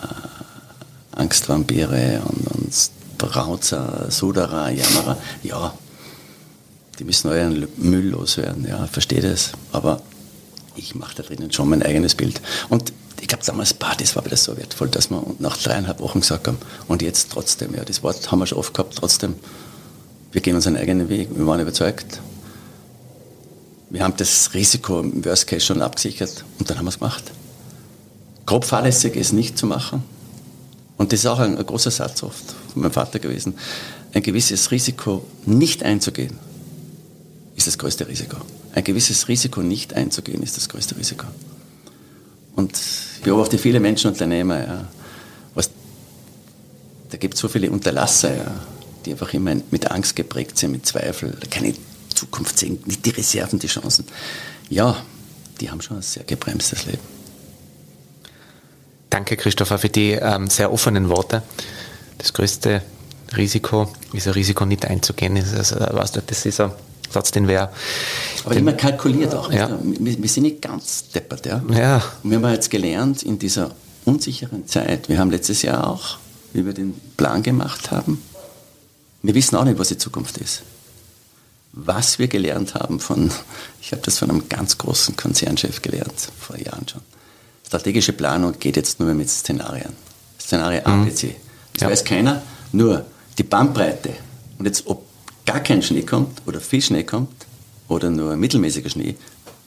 Angstvampire 1.12 2.22
und, 2.26 2.48
und 2.48 2.90
Brauzer, 3.18 4.10
Suderer, 4.10 4.70
Jammerer, 4.70 5.18
ja, 5.44 5.74
die 6.98 7.04
müssen 7.04 7.28
euren 7.28 7.68
Müll 7.76 8.08
loswerden, 8.12 8.66
ja, 8.66 8.88
verstehe 8.88 9.22
das, 9.22 9.52
aber 9.74 10.02
ich 10.78 10.96
mache 10.96 11.16
da 11.18 11.24
drinnen 11.24 11.52
schon 11.52 11.68
mein 11.68 11.84
eigenes 11.84 12.16
Bild. 12.16 12.42
Und 12.70 12.94
ich 13.20 13.28
glaube 13.28 13.44
damals, 13.44 13.76
das 13.98 14.16
war 14.16 14.26
wieder 14.26 14.38
so 14.38 14.56
wertvoll, 14.56 14.88
dass 14.88 15.10
wir 15.10 15.22
nach 15.40 15.58
dreieinhalb 15.58 16.00
Wochen 16.00 16.22
gesagt 16.22 16.48
haben, 16.48 16.60
und 16.88 17.02
jetzt 17.02 17.30
trotzdem, 17.34 17.76
ja, 17.76 17.84
das 17.84 18.04
Wort 18.04 18.32
haben 18.32 18.40
wir 18.40 18.46
schon 18.46 18.58
oft 18.58 18.74
gehabt, 18.74 18.96
trotzdem, 18.96 19.36
wir 20.34 20.42
gehen 20.42 20.56
unseren 20.56 20.76
eigenen 20.76 21.10
Weg, 21.10 21.30
wir 21.34 21.48
waren 21.48 21.62
überzeugt. 21.62 22.20
Wir 23.92 24.04
haben 24.04 24.16
das 24.18 24.54
Risiko 24.56 25.00
im 25.00 25.24
Worst 25.24 25.46
Case 25.46 25.64
schon 25.64 25.82
abgesichert 25.82 26.44
und 26.58 26.70
dann 26.70 26.80
haben 26.80 26.86
wir 26.86 26.90
es 26.90 26.98
gemacht. 26.98 27.24
Grob 28.48 28.66
fahrlässig 28.66 29.16
ist 29.16 29.32
nicht 29.32 29.58
zu 29.58 29.68
machen. 29.68 30.04
Und 30.98 31.14
das 31.14 31.20
ist 31.20 31.26
auch 31.28 31.40
ein, 31.40 31.58
ein 31.58 31.66
großer 31.66 31.92
Satz 31.92 32.24
oft 32.24 32.44
von 32.72 32.82
meinem 32.82 32.92
Vater 32.92 33.20
gewesen. 33.20 33.54
Ein 34.14 34.24
gewisses 34.24 34.72
Risiko 34.72 35.24
nicht 35.46 35.84
einzugehen, 35.84 36.38
ist 37.56 37.68
das 37.68 37.78
größte 37.78 38.08
Risiko. 38.08 38.38
Ein 38.74 38.84
gewisses 38.84 39.28
Risiko 39.28 39.62
nicht 39.62 39.94
einzugehen, 39.94 40.42
ist 40.42 40.58
das 40.58 40.68
größte 40.68 40.98
Risiko. 40.98 41.28
Und 42.56 42.76
ich 42.76 43.22
beobachte 43.22 43.60
viele 43.60 43.80
Menschen, 43.80 44.12
Unternehmer, 44.12 44.60
ja, 44.60 44.88
was, 45.54 45.70
da 47.12 47.18
gibt 47.18 47.36
es 47.36 47.40
so 47.40 47.48
viele 47.48 47.70
Unterlasser, 47.70 48.36
ja, 48.36 48.52
die 49.06 49.12
einfach 49.12 49.34
immer 49.34 49.56
mit 49.72 49.92
Angst 49.92 50.16
geprägt 50.16 50.58
sind, 50.58 50.72
mit 50.72 50.86
Zweifel, 50.86 51.38
keine 51.50 51.74
Zukunft 52.14 52.58
sehen, 52.58 52.80
nicht 52.86 53.06
die 53.06 53.12
Reserven, 53.12 53.60
die 53.60 53.68
Chancen. 53.68 54.06
Ja, 54.70 54.98
die 55.60 55.70
haben 55.70 55.82
schon 55.82 55.98
ein 55.98 56.04
sehr 56.04 56.24
gebremstes 56.24 56.86
Leben. 56.86 57.00
Danke, 59.10 59.38
Christopher, 59.38 59.78
für 59.78 59.90
die 59.90 60.12
ähm, 60.12 60.50
sehr 60.50 60.74
offenen 60.74 61.10
Worte. 61.10 61.44
Das 62.18 62.34
größte 62.34 62.82
Risiko 63.38 63.92
ist 64.14 64.28
ein 64.28 64.34
Risiko 64.34 64.66
nicht 64.66 64.86
einzugehen. 64.86 65.38
Also, 65.38 65.76
das 66.26 66.46
ist 66.46 66.60
ein 66.60 66.72
Satz, 67.12 67.32
den 67.32 67.48
wer. 67.48 67.72
Aber 68.44 68.56
den, 68.56 68.64
immer 68.64 68.74
kalkuliert 68.74 69.36
auch. 69.36 69.52
Ja. 69.52 69.78
Wir, 69.84 70.22
wir, 70.22 70.30
sind 70.30 70.44
nicht 70.44 70.62
ganz 70.62 71.10
deppert. 71.10 71.46
Ja? 71.46 71.62
ja. 71.70 72.02
Und 72.24 72.32
wir 72.32 72.38
haben 72.38 72.52
jetzt 72.52 72.72
gelernt 72.72 73.24
in 73.24 73.38
dieser 73.38 73.72
unsicheren 74.06 74.68
Zeit, 74.68 75.10
wir 75.10 75.20
haben 75.20 75.32
letztes 75.32 75.62
Jahr 75.62 75.88
auch, 75.88 76.18
wie 76.54 76.66
wir 76.66 76.74
den 76.74 76.94
Plan 77.16 77.44
gemacht 77.44 77.92
haben, 77.92 78.22
wir 79.24 79.34
wissen 79.34 79.56
auch 79.56 79.64
nicht, 79.64 79.80
was 79.80 79.88
die 79.88 79.98
Zukunft 79.98 80.38
ist. 80.38 80.64
Was 81.72 82.20
wir 82.20 82.28
gelernt 82.28 82.76
haben 82.76 83.00
von, 83.00 83.32
ich 83.82 83.92
habe 83.92 84.02
das 84.04 84.20
von 84.20 84.30
einem 84.30 84.48
ganz 84.48 84.78
großen 84.78 85.16
Konzernchef 85.16 85.82
gelernt, 85.82 86.30
vor 86.40 86.58
Jahren 86.58 86.88
schon. 86.88 87.02
Strategische 87.66 88.14
Planung 88.14 88.60
geht 88.60 88.76
jetzt 88.76 89.00
nur 89.00 89.08
mehr 89.08 89.16
mit 89.16 89.30
Szenarien. 89.30 89.94
Szenario 90.40 90.82
A, 90.84 91.04
B, 91.04 91.12
C. 91.12 91.36
Das 91.74 91.84
ja. 91.84 91.90
weiß 91.90 92.04
keiner, 92.04 92.44
nur 92.74 93.06
die 93.38 93.44
Bandbreite. 93.44 94.14
Und 94.60 94.66
jetzt, 94.66 94.86
ob 94.86 95.08
gar 95.46 95.62
kein 95.62 95.82
Schnee 95.82 96.04
kommt 96.04 96.42
oder 96.46 96.62
viel 96.62 96.82
Schnee 96.82 97.04
kommt 97.04 97.48
oder 97.88 98.10
nur 98.10 98.36
mittelmäßiger 98.36 98.90
Schnee, 98.90 99.16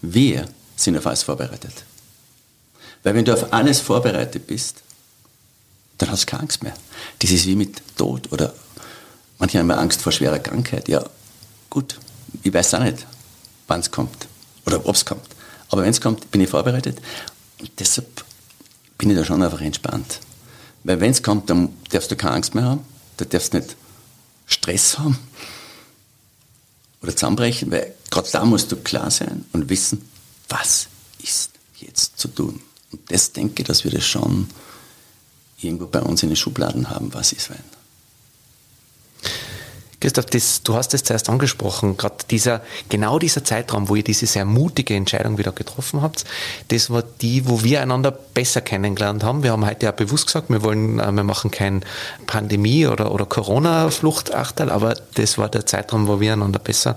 wir 0.03 0.47
sind 0.77 0.97
auf 0.99 1.07
alles 1.07 1.23
vorbereitet. 1.23 1.85
Weil 3.03 3.15
wenn 3.15 3.25
du 3.25 3.33
auf 3.33 3.53
alles 3.53 3.81
vorbereitet 3.81 4.47
bist, 4.47 4.83
dann 5.99 6.11
hast 6.11 6.25
du 6.25 6.27
keine 6.27 6.43
Angst 6.43 6.63
mehr. 6.63 6.75
Das 7.21 7.31
ist 7.31 7.47
wie 7.47 7.57
mit 7.57 7.81
Tod 7.97 8.31
oder 8.33 8.55
manche 9.39 9.59
haben 9.59 9.71
Angst 9.71 10.01
vor 10.01 10.13
schwerer 10.13 10.39
Krankheit. 10.39 10.89
Ja, 10.89 11.05
gut, 11.71 11.99
ich 12.43 12.53
weiß 12.53 12.75
auch 12.75 12.81
nicht, 12.81 13.07
wann 13.67 13.81
es 13.81 13.91
kommt 13.91 14.29
oder 14.67 14.85
ob 14.87 14.95
es 14.95 15.05
kommt. 15.05 15.27
Aber 15.69 15.83
wenn 15.83 15.91
es 15.91 16.01
kommt, 16.01 16.31
bin 16.31 16.41
ich 16.41 16.51
vorbereitet 16.51 16.99
und 17.61 17.71
deshalb 17.79 18.25
bin 18.99 19.11
ich 19.11 19.17
da 19.17 19.25
schon 19.25 19.43
einfach 19.43 19.61
entspannt. 19.61 20.21
Weil 20.85 21.01
wenn 21.01 21.11
es 21.11 21.23
kommt, 21.23 21.51
dann 21.51 21.75
darfst 21.91 22.11
du 22.11 22.17
keine 22.17 22.35
Angst 22.35 22.55
mehr 22.55 22.65
haben, 22.65 22.85
da 23.17 23.25
darfst 23.25 23.53
du 23.53 23.59
nicht 23.59 23.77
Stress 24.47 24.99
haben 24.99 25.19
oder 27.03 27.15
zusammenbrechen, 27.15 27.71
weil 27.71 27.95
gerade 28.11 28.29
da 28.31 28.45
musst 28.45 28.71
du 28.71 28.77
klar 28.77 29.11
sein 29.11 29.45
und 29.53 29.69
wissen, 29.69 30.09
was 30.49 30.87
ist 31.23 31.51
jetzt 31.79 32.19
zu 32.19 32.29
tun. 32.29 32.61
Und 32.93 33.11
das 33.11 33.33
denke 33.33 33.63
ich, 33.63 33.69
dass 33.69 33.85
wir 33.85 33.91
das 33.91 34.07
schon 34.07 34.49
irgendwo 35.61 35.87
bei 35.87 36.01
uns 36.01 36.23
in 36.23 36.29
den 36.29 36.37
Schubladen 36.37 36.91
haben, 36.91 37.13
was 37.13 37.33
ist 37.33 37.51
wenn. 37.51 37.76
Christoph, 40.01 40.27
das, 40.27 40.63
du 40.63 40.75
hast 40.75 40.93
es 40.95 41.05
zuerst 41.05 41.31
angesprochen, 41.31 41.97
gerade 41.97 42.17
dieser, 42.31 42.61
genau 42.89 43.19
dieser 43.19 43.45
Zeitraum, 43.45 43.89
wo 43.89 43.97
ihr 43.97 44.05
diese 44.05 44.27
sehr 44.27 44.45
mutige 44.45 44.95
Entscheidung 44.95 45.39
wieder 45.39 45.53
getroffen 45.53 46.03
habt, 46.03 46.25
das 46.69 46.91
war 46.91 47.03
die, 47.03 47.49
wo 47.49 47.63
wir 47.63 47.81
einander 47.81 48.11
besser 48.11 48.61
kennengelernt 48.61 49.25
haben. 49.25 49.43
Wir 49.43 49.53
haben 49.53 49.65
heute 49.65 49.87
ja 49.87 49.93
bewusst 49.93 50.27
gesagt, 50.27 50.51
wir 50.51 50.63
wollen, 50.63 50.99
äh, 50.99 51.13
wir 51.13 51.25
machen 51.25 51.51
kein 51.51 51.85
Pandemie- 52.27 52.87
oder, 52.87 53.13
oder 53.13 53.25
Corona-Fluchtachtel, 53.25 54.71
aber 54.71 54.97
das 55.15 55.39
war 55.39 55.49
der 55.49 55.65
Zeitraum, 55.65 56.09
wo 56.09 56.21
wir 56.21 56.35
einander 56.35 56.59
besser 56.59 56.97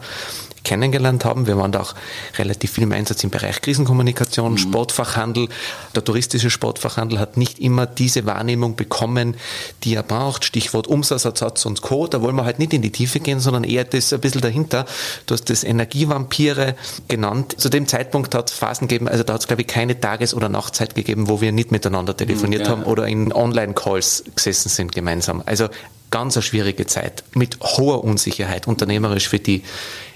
kennengelernt 0.63 1.26
haben. 1.26 1.48
Wir 1.48 1.58
waren 1.58 1.72
da 1.72 1.82
auch 1.82 1.95
relativ 2.38 2.72
viel 2.72 2.84
im 2.84 2.91
Einsatz 2.91 3.24
im 3.24 3.30
Bereich 3.30 3.62
Krisenkommunikation, 3.62 4.54
mhm. 4.54 4.58
Sportfachhandel. 4.58 5.50
Der 5.95 6.04
touristische 6.04 6.50
Sportfachhandel 6.50 7.19
hat 7.19 7.38
nicht 7.38 7.60
immer 7.60 7.86
diese 7.86 8.26
Wahrnehmung 8.26 8.76
bekommen, 8.76 9.36
die 9.84 9.95
er 9.95 10.04
braucht. 10.04 10.45
Stichwort 10.45 10.88
Umsatzersatz 10.88 11.65
und 11.65 11.82
Co. 11.82 12.08
Da 12.08 12.22
wollen 12.22 12.36
wir 12.36 12.45
halt 12.45 12.60
nicht 12.60 12.74
in 12.74 12.82
die 12.82 12.91
Tiefe 12.91 13.19
gehen, 13.19 13.39
sondern 13.39 13.63
eher 13.63 13.84
das 13.84 14.13
ein 14.13 14.19
bisschen 14.19 14.41
dahinter. 14.41 14.86
Du 15.26 15.34
hast 15.34 15.50
das 15.50 15.63
Energievampire 15.63 16.76
genannt. 17.08 17.56
Zu 17.58 17.69
dem 17.69 17.88
Zeitpunkt 17.88 18.36
hat 18.36 18.50
es 18.50 18.56
Phasen 18.56 18.88
gegeben, 18.88 19.08
also 19.08 19.24
da 19.24 19.34
hat 19.34 19.41
es 19.41 19.48
glaube 19.48 19.62
ich 19.62 19.67
keine 19.67 20.00
Tages- 20.00 20.34
oder 20.34 20.50
Nachtzeit 20.50 20.95
gegeben, 20.95 21.28
wo 21.28 21.41
wir 21.41 21.52
nicht 21.52 21.72
miteinander 21.72 22.15
telefoniert 22.15 22.63
mhm, 22.63 22.65
ja. 22.65 22.72
haben 22.72 22.84
oder 22.84 23.08
in 23.08 23.34
Online-Calls 23.34 24.24
gesessen 24.36 24.69
sind 24.69 24.91
gemeinsam. 24.91 25.43
Also 25.45 25.69
ganz 26.12 26.36
eine 26.36 26.43
schwierige 26.43 26.86
Zeit 26.88 27.24
mit 27.34 27.60
hoher 27.62 28.04
Unsicherheit, 28.04 28.67
unternehmerisch 28.67 29.30
für 29.30 29.39
die 29.39 29.63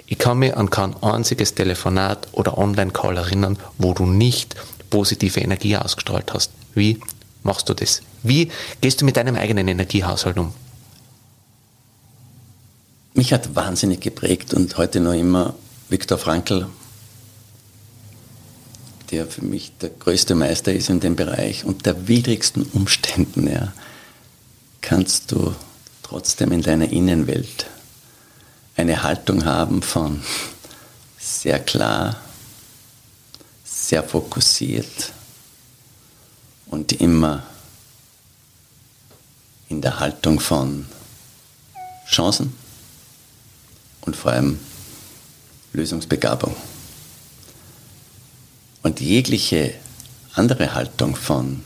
ich 0.05 0.17
kann 0.17 0.39
mich 0.39 0.55
an 0.55 0.69
kein 0.69 0.95
einziges 1.01 1.55
Telefonat 1.55 2.27
oder 2.33 2.57
Online-Call 2.57 3.17
erinnern, 3.17 3.57
wo 3.77 3.93
du 3.93 4.05
nicht 4.05 4.55
positive 4.89 5.39
Energie 5.39 5.77
ausgestrahlt 5.77 6.33
hast. 6.33 6.51
Wie 6.73 6.99
machst 7.43 7.69
du 7.69 7.73
das? 7.73 8.01
Wie 8.21 8.51
gehst 8.81 9.01
du 9.01 9.05
mit 9.05 9.17
deinem 9.17 9.35
eigenen 9.35 9.67
Energiehaushalt 9.67 10.37
um? 10.37 10.53
Mich 13.13 13.31
hat 13.31 13.55
wahnsinnig 13.55 14.01
geprägt 14.01 14.53
und 14.53 14.77
heute 14.77 14.99
noch 14.99 15.13
immer 15.13 15.53
Viktor 15.89 16.17
Frankl, 16.17 16.67
der 19.11 19.27
für 19.27 19.45
mich 19.45 19.71
der 19.81 19.89
größte 19.89 20.33
Meister 20.33 20.73
ist 20.73 20.89
in 20.89 20.99
dem 20.99 21.15
Bereich. 21.15 21.65
Unter 21.65 22.07
widrigsten 22.07 22.63
Umständen 22.73 23.47
ja, 23.47 23.73
kannst 24.81 25.31
du 25.31 25.53
trotzdem 26.01 26.51
in 26.51 26.63
deiner 26.63 26.91
Innenwelt 26.91 27.67
eine 28.84 29.02
Haltung 29.02 29.46
haben 29.46 29.82
von 29.82 30.22
sehr 31.17 31.58
klar, 31.60 32.17
sehr 33.63 34.04
fokussiert 34.04 35.13
und 36.65 36.91
immer 36.91 37.43
in 39.69 39.82
der 39.82 40.02
Haltung 40.02 40.41
von 40.41 40.86
Chancen 42.06 42.54
und 44.02 44.17
vor 44.17 44.34
allem 44.34 44.60
Lösungsbegabung. 45.72 46.54
Und 48.82 49.00
jegliche 49.00 49.76
andere 50.34 50.74
Haltung 50.74 51.15
von 51.15 51.63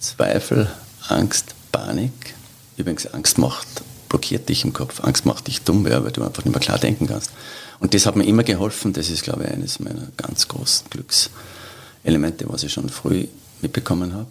Zweifel, 0.00 0.70
Angst, 1.08 1.54
Panik, 1.72 2.34
übrigens 2.76 3.06
Angst 3.06 3.38
macht 3.38 3.82
blockiert 4.14 4.48
dich 4.48 4.64
im 4.64 4.72
Kopf. 4.72 5.02
Angst 5.02 5.26
macht 5.26 5.48
dich 5.48 5.62
dumm, 5.62 5.84
weil 5.84 6.12
du 6.12 6.22
einfach 6.22 6.44
nicht 6.44 6.54
mehr 6.54 6.60
klar 6.60 6.78
denken 6.78 7.08
kannst. 7.08 7.32
Und 7.80 7.94
das 7.94 8.06
hat 8.06 8.14
mir 8.14 8.24
immer 8.24 8.44
geholfen. 8.44 8.92
Das 8.92 9.10
ist, 9.10 9.24
glaube 9.24 9.42
ich, 9.42 9.50
eines 9.50 9.80
meiner 9.80 10.06
ganz 10.16 10.46
großen 10.46 10.86
Glückselemente, 10.88 12.44
was 12.46 12.62
ich 12.62 12.72
schon 12.72 12.88
früh 12.88 13.26
mitbekommen 13.60 14.14
habe. 14.14 14.28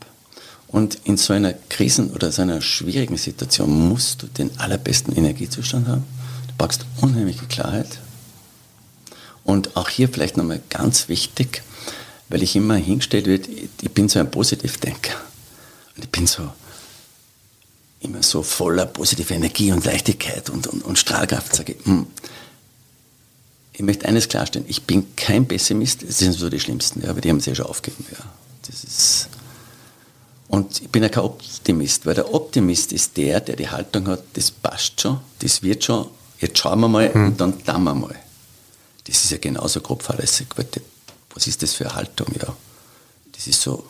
Und 0.69 0.99
in 1.03 1.17
so 1.17 1.33
einer 1.33 1.51
Krisen- 1.51 2.11
oder 2.11 2.31
so 2.31 2.43
einer 2.43 2.61
schwierigen 2.61 3.17
Situation 3.17 3.89
musst 3.89 4.23
du 4.23 4.27
den 4.27 4.57
allerbesten 4.57 5.13
Energiezustand 5.17 5.89
haben. 5.89 6.05
Du 6.47 6.53
brauchst 6.57 6.85
unheimliche 7.01 7.45
Klarheit. 7.47 7.99
Und 9.43 9.75
auch 9.75 9.89
hier 9.89 10.07
vielleicht 10.07 10.37
nochmal 10.37 10.61
ganz 10.69 11.09
wichtig, 11.09 11.61
weil 12.29 12.41
ich 12.41 12.55
immer 12.55 12.75
hingestellt 12.75 13.25
wird, 13.25 13.49
ich 13.49 13.91
bin 13.91 14.07
so 14.07 14.19
ein 14.19 14.31
Positivdenker. 14.31 15.15
Und 15.97 16.05
ich 16.05 16.09
bin 16.09 16.25
so, 16.25 16.53
immer 18.03 18.23
so 18.23 18.43
voller 18.43 18.85
positiver 18.85 19.35
Energie 19.35 19.71
und 19.71 19.85
Leichtigkeit 19.85 20.49
und, 20.49 20.67
und, 20.67 20.83
und 20.83 20.99
Strahlkraft 20.99 21.55
sage, 21.55 21.75
hm, 21.83 22.07
ich 23.73 23.81
möchte 23.81 24.07
eines 24.07 24.29
klarstellen, 24.29 24.65
ich 24.69 24.83
bin 24.83 25.15
kein 25.15 25.47
Pessimist, 25.47 26.03
das 26.07 26.19
sind 26.19 26.33
so 26.33 26.49
die 26.49 26.59
Schlimmsten, 26.59 27.01
ja, 27.01 27.09
aber 27.09 27.21
die 27.21 27.29
haben 27.29 27.37
es 27.37 27.45
ja 27.45 27.55
schon 27.55 27.65
aufgegeben. 27.65 28.05
Ja. 28.11 28.25
Das 28.67 28.83
ist 28.83 29.29
und 30.53 30.81
ich 30.81 30.89
bin 30.89 31.01
ja 31.01 31.09
kein 31.09 31.23
Optimist, 31.23 32.05
weil 32.05 32.13
der 32.13 32.31
Optimist 32.31 32.93
ist 32.93 33.17
der, 33.17 33.41
der 33.41 33.55
die 33.55 33.69
Haltung 33.69 34.07
hat, 34.07 34.23
das 34.33 34.51
passt 34.51 35.01
schon, 35.01 35.19
das 35.39 35.63
wird 35.63 35.83
schon, 35.83 36.07
jetzt 36.39 36.59
schauen 36.59 36.79
wir 36.79 36.87
mal 36.87 37.11
hm. 37.11 37.25
und 37.25 37.41
dann 37.41 37.63
tun 37.63 37.83
wir 37.83 37.95
mal. 37.95 38.15
Das 39.05 39.23
ist 39.23 39.31
ja 39.31 39.37
genauso 39.37 39.81
grob 39.81 40.03
fahrlässig. 40.03 40.47
Was 41.33 41.47
ist 41.47 41.63
das 41.63 41.73
für 41.73 41.85
eine 41.85 41.95
Haltung? 41.95 42.27
Ja, 42.39 42.55
das 43.31 43.47
ist 43.47 43.63
so 43.63 43.83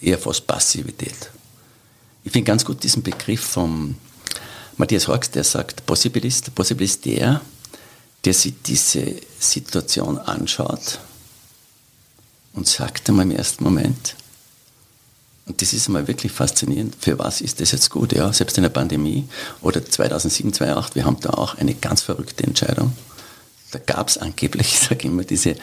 eher 0.00 0.18
fast 0.18 0.46
Passivität. 0.46 1.30
Ich 2.32 2.34
finde 2.34 2.46
ganz 2.46 2.64
gut 2.64 2.82
diesen 2.82 3.02
Begriff 3.02 3.42
vom 3.42 3.94
Matthias 4.78 5.06
Horks, 5.06 5.30
der 5.30 5.44
sagt, 5.44 5.84
Possibilist. 5.84 6.54
Possibilist 6.54 7.04
der, 7.04 7.42
der 8.24 8.32
sich 8.32 8.54
diese 8.64 9.16
Situation 9.38 10.16
anschaut 10.16 10.98
und 12.54 12.66
sagt 12.66 13.10
einmal 13.10 13.26
im 13.26 13.32
ersten 13.32 13.62
Moment, 13.62 14.16
und 15.44 15.60
das 15.60 15.74
ist 15.74 15.88
einmal 15.88 16.08
wirklich 16.08 16.32
faszinierend, 16.32 16.96
für 16.98 17.18
was 17.18 17.42
ist 17.42 17.60
das 17.60 17.72
jetzt 17.72 17.90
gut? 17.90 18.14
Ja, 18.14 18.32
selbst 18.32 18.56
in 18.56 18.62
der 18.62 18.70
Pandemie 18.70 19.28
oder 19.60 19.84
2007, 19.84 20.54
2008, 20.54 20.94
wir 20.94 21.04
haben 21.04 21.20
da 21.20 21.34
auch 21.34 21.58
eine 21.58 21.74
ganz 21.74 22.00
verrückte 22.00 22.44
Entscheidung. 22.44 22.96
Da 23.72 23.78
gab 23.78 24.08
es 24.08 24.16
angeblich, 24.16 24.68
ich 24.72 24.80
sage 24.80 25.06
immer, 25.06 25.24
diese 25.24 25.54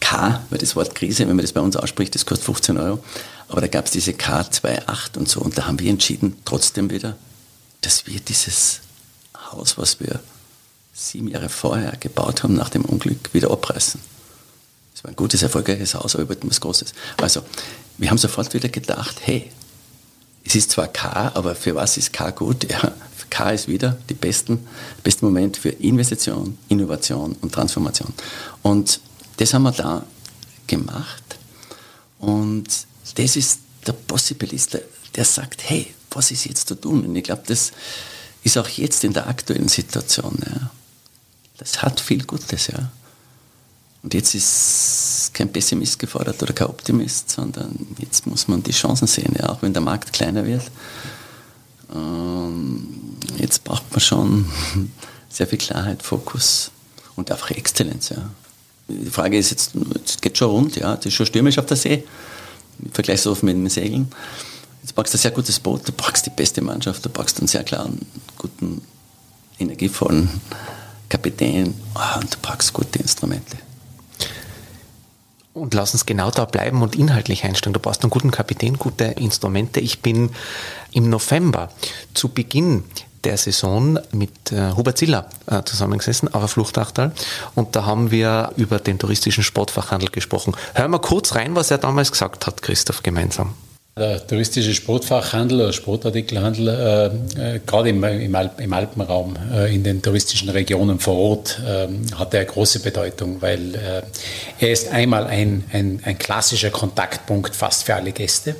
K, 0.00 0.40
weil 0.50 0.58
das 0.58 0.76
Wort 0.76 0.94
Krise, 0.94 1.26
wenn 1.26 1.36
man 1.36 1.44
das 1.44 1.52
bei 1.52 1.60
uns 1.60 1.76
ausspricht, 1.76 2.14
das 2.14 2.26
kostet 2.26 2.46
15 2.46 2.78
Euro. 2.78 3.02
Aber 3.48 3.60
da 3.60 3.66
gab 3.68 3.86
es 3.86 3.92
diese 3.92 4.12
K28 4.12 5.18
und 5.18 5.28
so. 5.28 5.40
Und 5.40 5.56
da 5.56 5.66
haben 5.66 5.78
wir 5.78 5.90
entschieden, 5.90 6.36
trotzdem 6.44 6.90
wieder, 6.90 7.16
dass 7.80 8.06
wir 8.06 8.20
dieses 8.20 8.80
Haus, 9.52 9.78
was 9.78 10.00
wir 10.00 10.20
sieben 10.92 11.28
Jahre 11.28 11.48
vorher 11.48 11.92
gebaut 11.98 12.42
haben, 12.42 12.54
nach 12.54 12.70
dem 12.70 12.84
Unglück 12.84 13.32
wieder 13.32 13.50
abreißen. 13.50 14.00
Es 14.94 15.04
war 15.04 15.10
ein 15.10 15.16
gutes, 15.16 15.42
erfolgreiches 15.42 15.94
Haus, 15.94 16.14
aber 16.14 16.24
wir 16.24 16.30
wollten 16.30 16.48
was 16.48 16.60
Großes. 16.60 16.94
Also, 17.18 17.42
wir 17.98 18.10
haben 18.10 18.18
sofort 18.18 18.52
wieder 18.54 18.68
gedacht, 18.68 19.16
hey, 19.20 19.50
es 20.44 20.54
ist 20.54 20.70
zwar 20.70 20.88
K, 20.88 21.32
aber 21.34 21.54
für 21.54 21.74
was 21.74 21.96
ist 21.96 22.12
K 22.12 22.30
gut? 22.30 22.70
Ja, 22.70 22.92
K 23.30 23.50
ist 23.50 23.68
wieder 23.68 23.98
besten, 24.20 24.66
beste 25.02 25.24
Moment 25.24 25.56
für 25.56 25.70
Investition, 25.70 26.56
Innovation 26.68 27.36
und 27.40 27.52
Transformation. 27.52 28.12
Und 28.62 29.00
das 29.36 29.54
haben 29.54 29.62
wir 29.62 29.72
da 29.72 30.04
gemacht. 30.66 31.38
Und 32.18 32.66
das 33.14 33.36
ist 33.36 33.60
der 33.86 33.92
Possibilist, 33.92 34.74
der, 34.74 34.82
der 35.14 35.24
sagt, 35.24 35.68
hey, 35.68 35.94
was 36.10 36.30
ist 36.30 36.46
jetzt 36.46 36.68
zu 36.68 36.74
tun? 36.74 37.04
Und 37.04 37.16
ich 37.16 37.24
glaube, 37.24 37.42
das 37.46 37.72
ist 38.42 38.58
auch 38.58 38.68
jetzt 38.68 39.04
in 39.04 39.12
der 39.12 39.26
aktuellen 39.26 39.68
Situation. 39.68 40.38
Ja. 40.44 40.70
Das 41.58 41.82
hat 41.82 42.00
viel 42.00 42.24
Gutes, 42.24 42.68
ja. 42.68 42.90
Und 44.02 44.14
jetzt 44.14 44.34
ist 44.34 45.30
kein 45.34 45.52
Pessimist 45.52 45.98
gefordert 45.98 46.40
oder 46.42 46.52
kein 46.52 46.68
Optimist, 46.68 47.30
sondern 47.30 47.96
jetzt 47.98 48.26
muss 48.26 48.46
man 48.46 48.62
die 48.62 48.70
Chancen 48.70 49.08
sehen, 49.08 49.34
ja, 49.38 49.48
auch 49.48 49.62
wenn 49.62 49.72
der 49.72 49.82
Markt 49.82 50.12
kleiner 50.12 50.46
wird. 50.46 50.62
Ähm, 51.92 53.16
jetzt 53.36 53.64
braucht 53.64 53.90
man 53.90 54.00
schon 54.00 54.48
sehr 55.28 55.46
viel 55.46 55.58
Klarheit, 55.58 56.02
Fokus 56.02 56.70
und 57.16 57.30
einfach 57.30 57.50
Exzellenz. 57.50 58.10
Ja. 58.10 58.30
Die 58.88 59.10
Frage 59.10 59.36
ist 59.36 59.50
jetzt, 59.50 59.72
es 60.04 60.20
geht 60.20 60.38
schon 60.38 60.50
rund, 60.50 60.76
ja, 60.76 60.94
es 60.94 61.06
ist 61.06 61.14
schon 61.14 61.26
stürmisch 61.26 61.58
auf 61.58 61.66
der 61.66 61.76
See, 61.76 62.04
im 62.78 62.92
Vergleich 62.92 63.20
so 63.20 63.36
mit 63.42 63.56
dem 63.56 63.68
Segeln. 63.68 64.08
Jetzt 64.82 64.94
brauchst 64.94 65.12
du 65.12 65.18
ein 65.18 65.20
sehr 65.20 65.30
gutes 65.32 65.58
Boot, 65.58 65.88
du 65.88 65.92
brauchst 65.92 66.26
die 66.26 66.30
beste 66.30 66.62
Mannschaft, 66.62 67.04
du 67.04 67.08
brauchst 67.08 67.38
einen 67.38 67.48
sehr 67.48 67.64
klaren, 67.64 67.98
guten, 68.38 68.82
energievollen 69.58 70.28
Kapitän 71.08 71.74
ah, 71.94 72.20
und 72.20 72.34
du 72.34 72.38
brauchst 72.40 72.72
gute 72.72 73.00
Instrumente. 73.00 73.56
Und 75.54 75.72
lass 75.72 75.94
uns 75.94 76.04
genau 76.04 76.30
da 76.30 76.44
bleiben 76.44 76.82
und 76.82 76.96
inhaltlich 76.96 77.44
einsteigen. 77.44 77.72
Du 77.72 77.80
brauchst 77.80 78.02
einen 78.02 78.10
guten 78.10 78.30
Kapitän, 78.30 78.76
gute 78.76 79.04
Instrumente. 79.04 79.80
Ich 79.80 80.02
bin 80.02 80.30
im 80.92 81.08
November 81.08 81.70
zu 82.12 82.28
Beginn 82.28 82.84
der 83.26 83.36
Saison 83.36 83.98
mit 84.12 84.52
äh, 84.52 84.70
Hubert 84.76 84.98
Ziller 84.98 85.28
äh, 85.50 85.62
zusammengesessen 85.64 86.32
auf 86.32 86.42
der 86.42 86.48
Fluchtachtal 86.48 87.10
und 87.56 87.74
da 87.74 87.84
haben 87.84 88.12
wir 88.12 88.52
über 88.56 88.78
den 88.78 89.00
touristischen 89.00 89.42
Sportfachhandel 89.42 90.10
gesprochen. 90.10 90.54
Hören 90.74 90.92
wir 90.92 91.00
kurz 91.00 91.34
rein, 91.34 91.56
was 91.56 91.72
er 91.72 91.78
damals 91.78 92.12
gesagt 92.12 92.46
hat, 92.46 92.62
Christoph, 92.62 93.02
gemeinsam. 93.02 93.54
Der 93.98 94.24
touristische 94.24 94.74
Sportfachhandel 94.74 95.60
oder 95.62 95.72
Sportartikelhandel, 95.72 96.68
äh, 96.68 97.56
äh, 97.56 97.60
gerade 97.66 97.88
im, 97.88 98.04
im, 98.04 98.34
Alp, 98.34 98.60
im 98.60 98.72
Alpenraum, 98.72 99.36
äh, 99.52 99.74
in 99.74 99.82
den 99.82 100.02
touristischen 100.02 100.50
Regionen 100.50 101.00
vor 101.00 101.16
Ort, 101.16 101.60
äh, 101.66 101.88
hat 102.14 102.34
er 102.34 102.44
große 102.44 102.80
Bedeutung, 102.80 103.40
weil 103.40 103.74
äh, 103.74 104.02
er 104.60 104.70
ist 104.70 104.92
einmal 104.92 105.26
ein, 105.26 105.64
ein, 105.72 106.00
ein 106.04 106.18
klassischer 106.18 106.70
Kontaktpunkt 106.70 107.56
fast 107.56 107.84
für 107.84 107.94
alle 107.94 108.12
Gäste. 108.12 108.54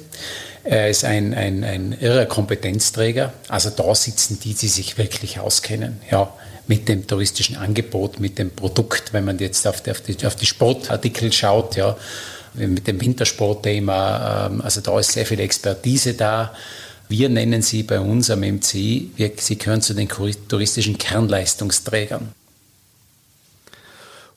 Er 0.69 0.91
ist 0.91 1.05
ein, 1.05 1.33
ein, 1.35 1.65
ein 1.65 1.97
irrer 2.01 2.27
Kompetenzträger. 2.27 3.33
Also 3.49 3.71
da 3.71 3.95
sitzen 3.95 4.41
die, 4.41 4.55
die 4.55 4.69
sich 4.69 4.99
wirklich 4.99 5.39
auskennen. 5.39 6.01
Ja, 6.11 6.33
mit 6.67 6.89
dem 6.89 7.07
touristischen 7.07 7.57
Angebot, 7.57 8.19
mit 8.19 8.39
dem 8.39 8.51
Produkt, 8.51 9.13
wenn 9.13 9.25
man 9.25 9.39
jetzt 9.39 9.67
auf 9.67 9.81
die, 9.81 9.93
auf 9.93 10.01
die, 10.01 10.27
auf 10.27 10.35
die 10.35 10.47
Sportartikel 10.47 11.33
schaut, 11.33 11.77
ja 11.77 11.97
mit 12.57 12.87
dem 12.87 13.01
Wintersportthema. 13.01 14.47
Ähm, 14.47 14.61
also 14.61 14.81
da 14.81 14.99
ist 14.99 15.13
sehr 15.13 15.27
viel 15.27 15.41
Expertise 15.41 16.15
da. 16.15 16.55
Wir 17.09 17.29
nennen 17.29 17.63
sie 17.63 17.83
bei 17.83 18.01
uns 18.01 18.31
am 18.31 18.41
MC, 18.41 19.11
wir, 19.17 19.33
sie 19.37 19.59
gehören 19.59 19.83
zu 19.83 19.95
den 19.95 20.09
touristischen 20.09 20.99
Kernleistungsträgern. 20.99 22.33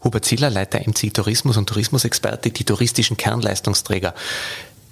Hubert 0.04 0.24
Ziller, 0.24 0.50
Leiter 0.50 0.80
MC 0.80 1.14
Tourismus 1.14 1.58
und 1.58 1.68
Tourismusexperte, 1.68 2.52
die 2.52 2.64
touristischen 2.64 3.18
Kernleistungsträger. 3.18 4.14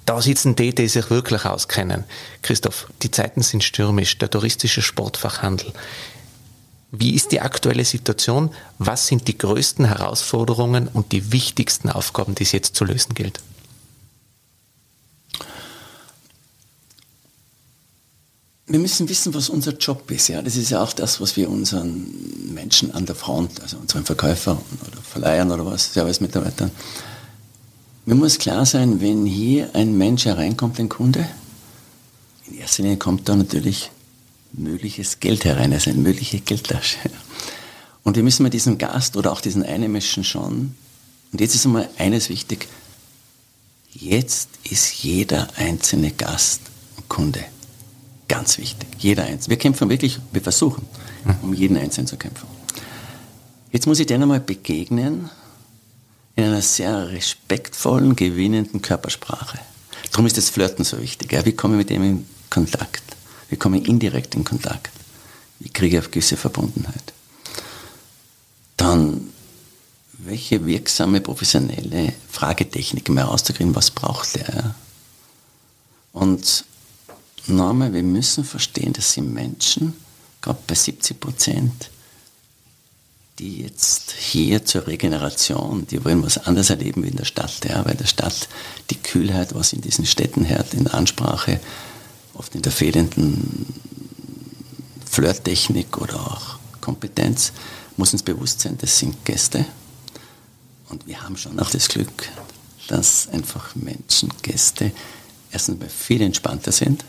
Da 0.07 0.21
sitzen 0.21 0.55
die, 0.55 0.73
die 0.73 0.87
sich 0.87 1.09
wirklich 1.09 1.43
auskennen. 1.43 2.05
Christoph, 2.41 2.87
die 3.01 3.11
Zeiten 3.11 3.43
sind 3.43 3.61
stürmisch, 3.61 4.17
der 4.17 4.29
touristische 4.29 4.81
Sportfachhandel. 4.81 5.73
Wie 6.91 7.13
ist 7.13 7.33
die 7.33 7.41
aktuelle 7.41 7.83
Situation? 7.83 8.51
Was 8.79 9.07
sind 9.07 9.27
die 9.27 9.37
größten 9.37 9.83
Herausforderungen 9.83 10.87
und 10.87 11.11
die 11.11 11.33
wichtigsten 11.33 11.89
Aufgaben, 11.89 12.35
die 12.35 12.43
es 12.43 12.53
jetzt 12.53 12.77
zu 12.77 12.85
lösen 12.85 13.15
gilt? 13.15 13.41
Wir 18.65 18.79
müssen 18.79 19.09
wissen, 19.09 19.33
was 19.33 19.49
unser 19.49 19.73
Job 19.73 20.09
ist. 20.09 20.29
Ja, 20.29 20.41
das 20.41 20.55
ist 20.55 20.69
ja 20.69 20.81
auch 20.81 20.93
das, 20.93 21.19
was 21.19 21.35
wir 21.35 21.49
unseren 21.49 22.53
Menschen 22.53 22.93
an 22.93 23.05
der 23.05 23.15
Front, 23.15 23.61
also 23.61 23.75
unseren 23.75 24.05
Verkäufern 24.05 24.59
oder 24.89 25.01
Verleihern 25.01 25.51
oder 25.51 25.65
was, 25.65 25.91
Service-Mitarbeitern, 25.91 26.71
mir 28.07 28.15
muss 28.15 28.37
klar 28.37 28.65
sein, 28.65 29.01
wenn 29.01 29.25
hier 29.25 29.75
ein 29.75 29.97
Mensch 29.97 30.23
hereinkommt, 30.23 30.79
ein 30.79 30.87
Kunde, 30.87 31.27
in 32.47 32.57
erster 32.57 32.83
Linie 32.83 32.97
kommt 32.97 33.27
da 33.27 33.35
natürlich 33.35 33.91
mögliches 34.53 35.19
Geld 35.19 35.43
herein, 35.43 35.73
also 35.73 35.89
eine 35.89 35.99
mögliche 35.99 36.39
Geldtasche. 36.39 36.97
Und 38.03 38.15
wir 38.15 38.23
müssen 38.23 38.43
mit 38.43 38.53
diesem 38.53 38.77
Gast 38.77 39.17
oder 39.17 39.33
auch 39.33 39.41
diesen 39.41 39.61
Einheimischen 39.61 40.23
schon, 40.23 40.73
und 41.33 41.41
jetzt 41.41 41.53
ist 41.53 41.65
einmal 41.65 41.89
eines 41.97 42.29
wichtig, 42.29 42.69
jetzt 43.91 44.51
ist 44.63 45.03
jeder 45.03 45.49
einzelne 45.57 46.11
Gast 46.11 46.61
Kunde. 47.09 47.43
Ganz 48.29 48.57
wichtig, 48.57 48.87
jeder 48.99 49.25
einzelne. 49.25 49.49
Wir 49.49 49.59
kämpfen 49.59 49.89
wirklich, 49.89 50.19
wir 50.31 50.41
versuchen, 50.41 50.85
um 51.41 51.53
jeden 51.53 51.75
Einzelnen 51.75 52.07
zu 52.07 52.15
kämpfen. 52.15 52.47
Jetzt 53.73 53.85
muss 53.85 53.99
ich 53.99 54.07
denen 54.07 54.23
einmal 54.23 54.39
begegnen 54.39 55.29
in 56.37 56.43
einer 56.43 56.61
sehr 56.61 57.09
respektvollen, 57.09 58.15
gewinnenden 58.15 58.81
Körpersprache. 58.81 59.59
Darum 60.11 60.27
ist 60.27 60.37
das 60.37 60.49
Flirten 60.49 60.85
so 60.85 61.01
wichtig. 61.01 61.33
Ja? 61.33 61.43
Wie 61.45 61.51
komme 61.51 61.73
ich 61.73 61.77
mit 61.79 61.89
dem 61.89 62.03
in 62.03 62.27
Kontakt? 62.51 63.03
Wir 63.49 63.57
kommen 63.57 63.83
indirekt 63.83 64.35
in 64.35 64.43
Kontakt. 64.43 64.91
Ich 65.59 65.73
kriege 65.73 65.97
auf 65.97 66.11
gewisse 66.11 66.37
Verbundenheit. 66.37 67.13
Dann, 68.77 69.33
welche 70.19 70.63
wirksame 70.63 71.21
professionelle 71.21 72.13
Fragetechnik 72.29 73.09
mehr 73.09 73.25
rauszukriegen, 73.25 73.75
was 73.75 73.89
braucht 73.89 74.35
der? 74.35 74.75
Und 76.13 76.65
nochmal, 77.47 77.93
wir 77.93 78.03
müssen 78.03 78.43
verstehen, 78.43 78.93
dass 78.93 79.13
sie 79.13 79.21
Menschen, 79.21 79.93
gerade 80.41 80.59
bei 80.67 80.75
70 80.75 81.19
Prozent, 81.19 81.89
die 83.39 83.61
jetzt 83.61 84.13
hier 84.13 84.65
zur 84.65 84.87
Regeneration, 84.87 85.85
die 85.85 86.03
wollen 86.03 86.23
was 86.23 86.39
anderes 86.39 86.69
erleben 86.69 87.03
wie 87.03 87.09
in 87.09 87.15
der 87.17 87.25
Stadt, 87.25 87.65
ja, 87.67 87.85
weil 87.85 87.95
der 87.95 88.07
Stadt 88.07 88.49
die 88.89 88.97
Kühlheit, 88.97 89.53
was 89.53 89.73
in 89.73 89.81
diesen 89.81 90.05
Städten 90.05 90.49
hört, 90.49 90.73
in 90.73 90.85
der 90.85 90.95
Ansprache, 90.95 91.59
oft 92.33 92.55
in 92.55 92.63
der 92.63 92.71
fehlenden 92.71 93.65
Flirttechnik 95.05 95.97
oder 95.97 96.19
auch 96.19 96.57
Kompetenz, 96.81 97.53
muss 97.95 98.13
uns 98.13 98.23
bewusst 98.23 98.61
sein, 98.61 98.77
das 98.79 98.97
sind 98.97 99.23
Gäste. 99.23 99.65
Und 100.89 101.05
wir 101.05 101.21
haben 101.21 101.37
schon 101.37 101.59
auch 101.59 101.69
das 101.69 101.89
Glück, 101.89 102.29
dass 102.87 103.27
einfach 103.29 103.75
Menschen, 103.75 104.31
Gäste, 104.41 104.91
erstens 105.51 105.79
mal 105.79 105.89
viel 105.89 106.21
entspannter 106.21 106.71
sind. 106.71 107.03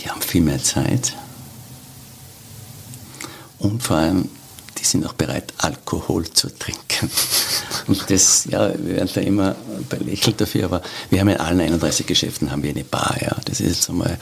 Die 0.00 0.10
haben 0.10 0.20
viel 0.20 0.42
mehr 0.42 0.62
Zeit. 0.62 1.14
Und 3.58 3.82
vor 3.82 3.96
allem, 3.96 4.28
die 4.80 4.84
sind 4.84 5.06
auch 5.06 5.12
bereit, 5.12 5.52
Alkohol 5.58 6.28
zu 6.30 6.48
trinken. 6.48 7.10
Und 7.86 8.10
das, 8.10 8.46
ja, 8.46 8.70
wir 8.70 8.96
werden 8.96 9.10
da 9.14 9.20
immer 9.20 9.56
belächelt 9.88 10.40
dafür, 10.40 10.64
aber 10.64 10.82
wir 11.10 11.20
haben 11.20 11.28
in 11.28 11.36
allen 11.36 11.60
31 11.60 12.06
Geschäften 12.06 12.50
haben 12.50 12.62
wir 12.62 12.70
eine 12.70 12.84
Bar, 12.84 13.16
ja. 13.20 13.36
Das 13.44 13.60
ist 13.60 13.68
jetzt 13.68 13.90
einmal 13.90 14.18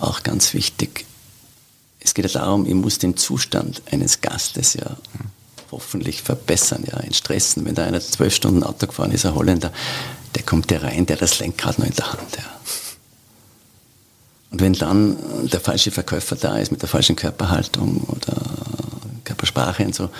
auch 0.00 0.22
ganz 0.22 0.54
wichtig. 0.54 1.04
Es 2.00 2.14
geht 2.14 2.24
ja 2.24 2.40
darum, 2.40 2.66
ich 2.66 2.74
muss 2.74 2.98
den 2.98 3.16
Zustand 3.16 3.82
eines 3.90 4.22
Gastes 4.22 4.74
ja 4.74 4.96
hoffentlich 5.70 6.22
verbessern, 6.22 6.84
ja, 6.90 6.98
entstressen. 7.00 7.64
Wenn 7.64 7.74
da 7.74 7.84
einer 7.84 8.00
zwölf 8.00 8.34
Stunden 8.34 8.62
Auto 8.62 8.86
gefahren 8.86 9.12
ist, 9.12 9.26
ein 9.26 9.34
Holländer, 9.34 9.72
der 10.34 10.42
kommt 10.42 10.70
ja 10.70 10.78
rein, 10.78 11.06
der 11.06 11.16
hat 11.16 11.22
das 11.22 11.38
Lenkrad 11.38 11.78
noch 11.78 11.86
in 11.86 11.94
der 11.94 12.12
Hand, 12.12 12.36
ja. 12.36 12.44
Und 14.50 14.60
wenn 14.60 14.72
dann 14.72 15.16
der 15.48 15.60
falsche 15.60 15.92
Verkäufer 15.92 16.34
da 16.34 16.58
ist 16.58 16.72
mit 16.72 16.82
der 16.82 16.88
falschen 16.88 17.14
Körperhaltung 17.14 18.02
oder 18.08 18.34
Körpersprache 19.20 19.84
und 19.84 19.94
so, 19.94 20.10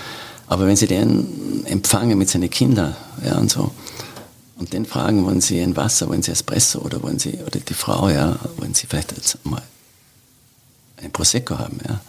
aber 0.46 0.66
wenn 0.66 0.76
Sie 0.76 0.86
den 0.86 1.64
empfangen 1.66 2.18
mit 2.18 2.28
seinen 2.28 2.50
Kindern 2.50 2.96
ja, 3.24 3.38
und 3.38 3.50
so, 3.50 3.72
und 4.60 4.72
den 4.74 4.84
fragen, 4.84 5.24
wollen 5.24 5.40
Sie 5.40 5.60
ein 5.60 5.74
Wasser, 5.76 6.08
wollen 6.08 6.22
Sie 6.22 6.32
Espresso 6.32 6.80
oder 6.80 7.02
wollen 7.02 7.18
Sie, 7.18 7.38
oder 7.46 7.60
die 7.60 7.74
Frau, 7.74 8.10
ja, 8.10 8.36
wollen 8.56 8.74
Sie 8.74 8.86
vielleicht 8.86 9.12
jetzt 9.12 9.44
mal 9.46 9.62
ein 10.98 11.10
Prosecco 11.10 11.58
haben, 11.58 11.78
ja. 11.88 12.00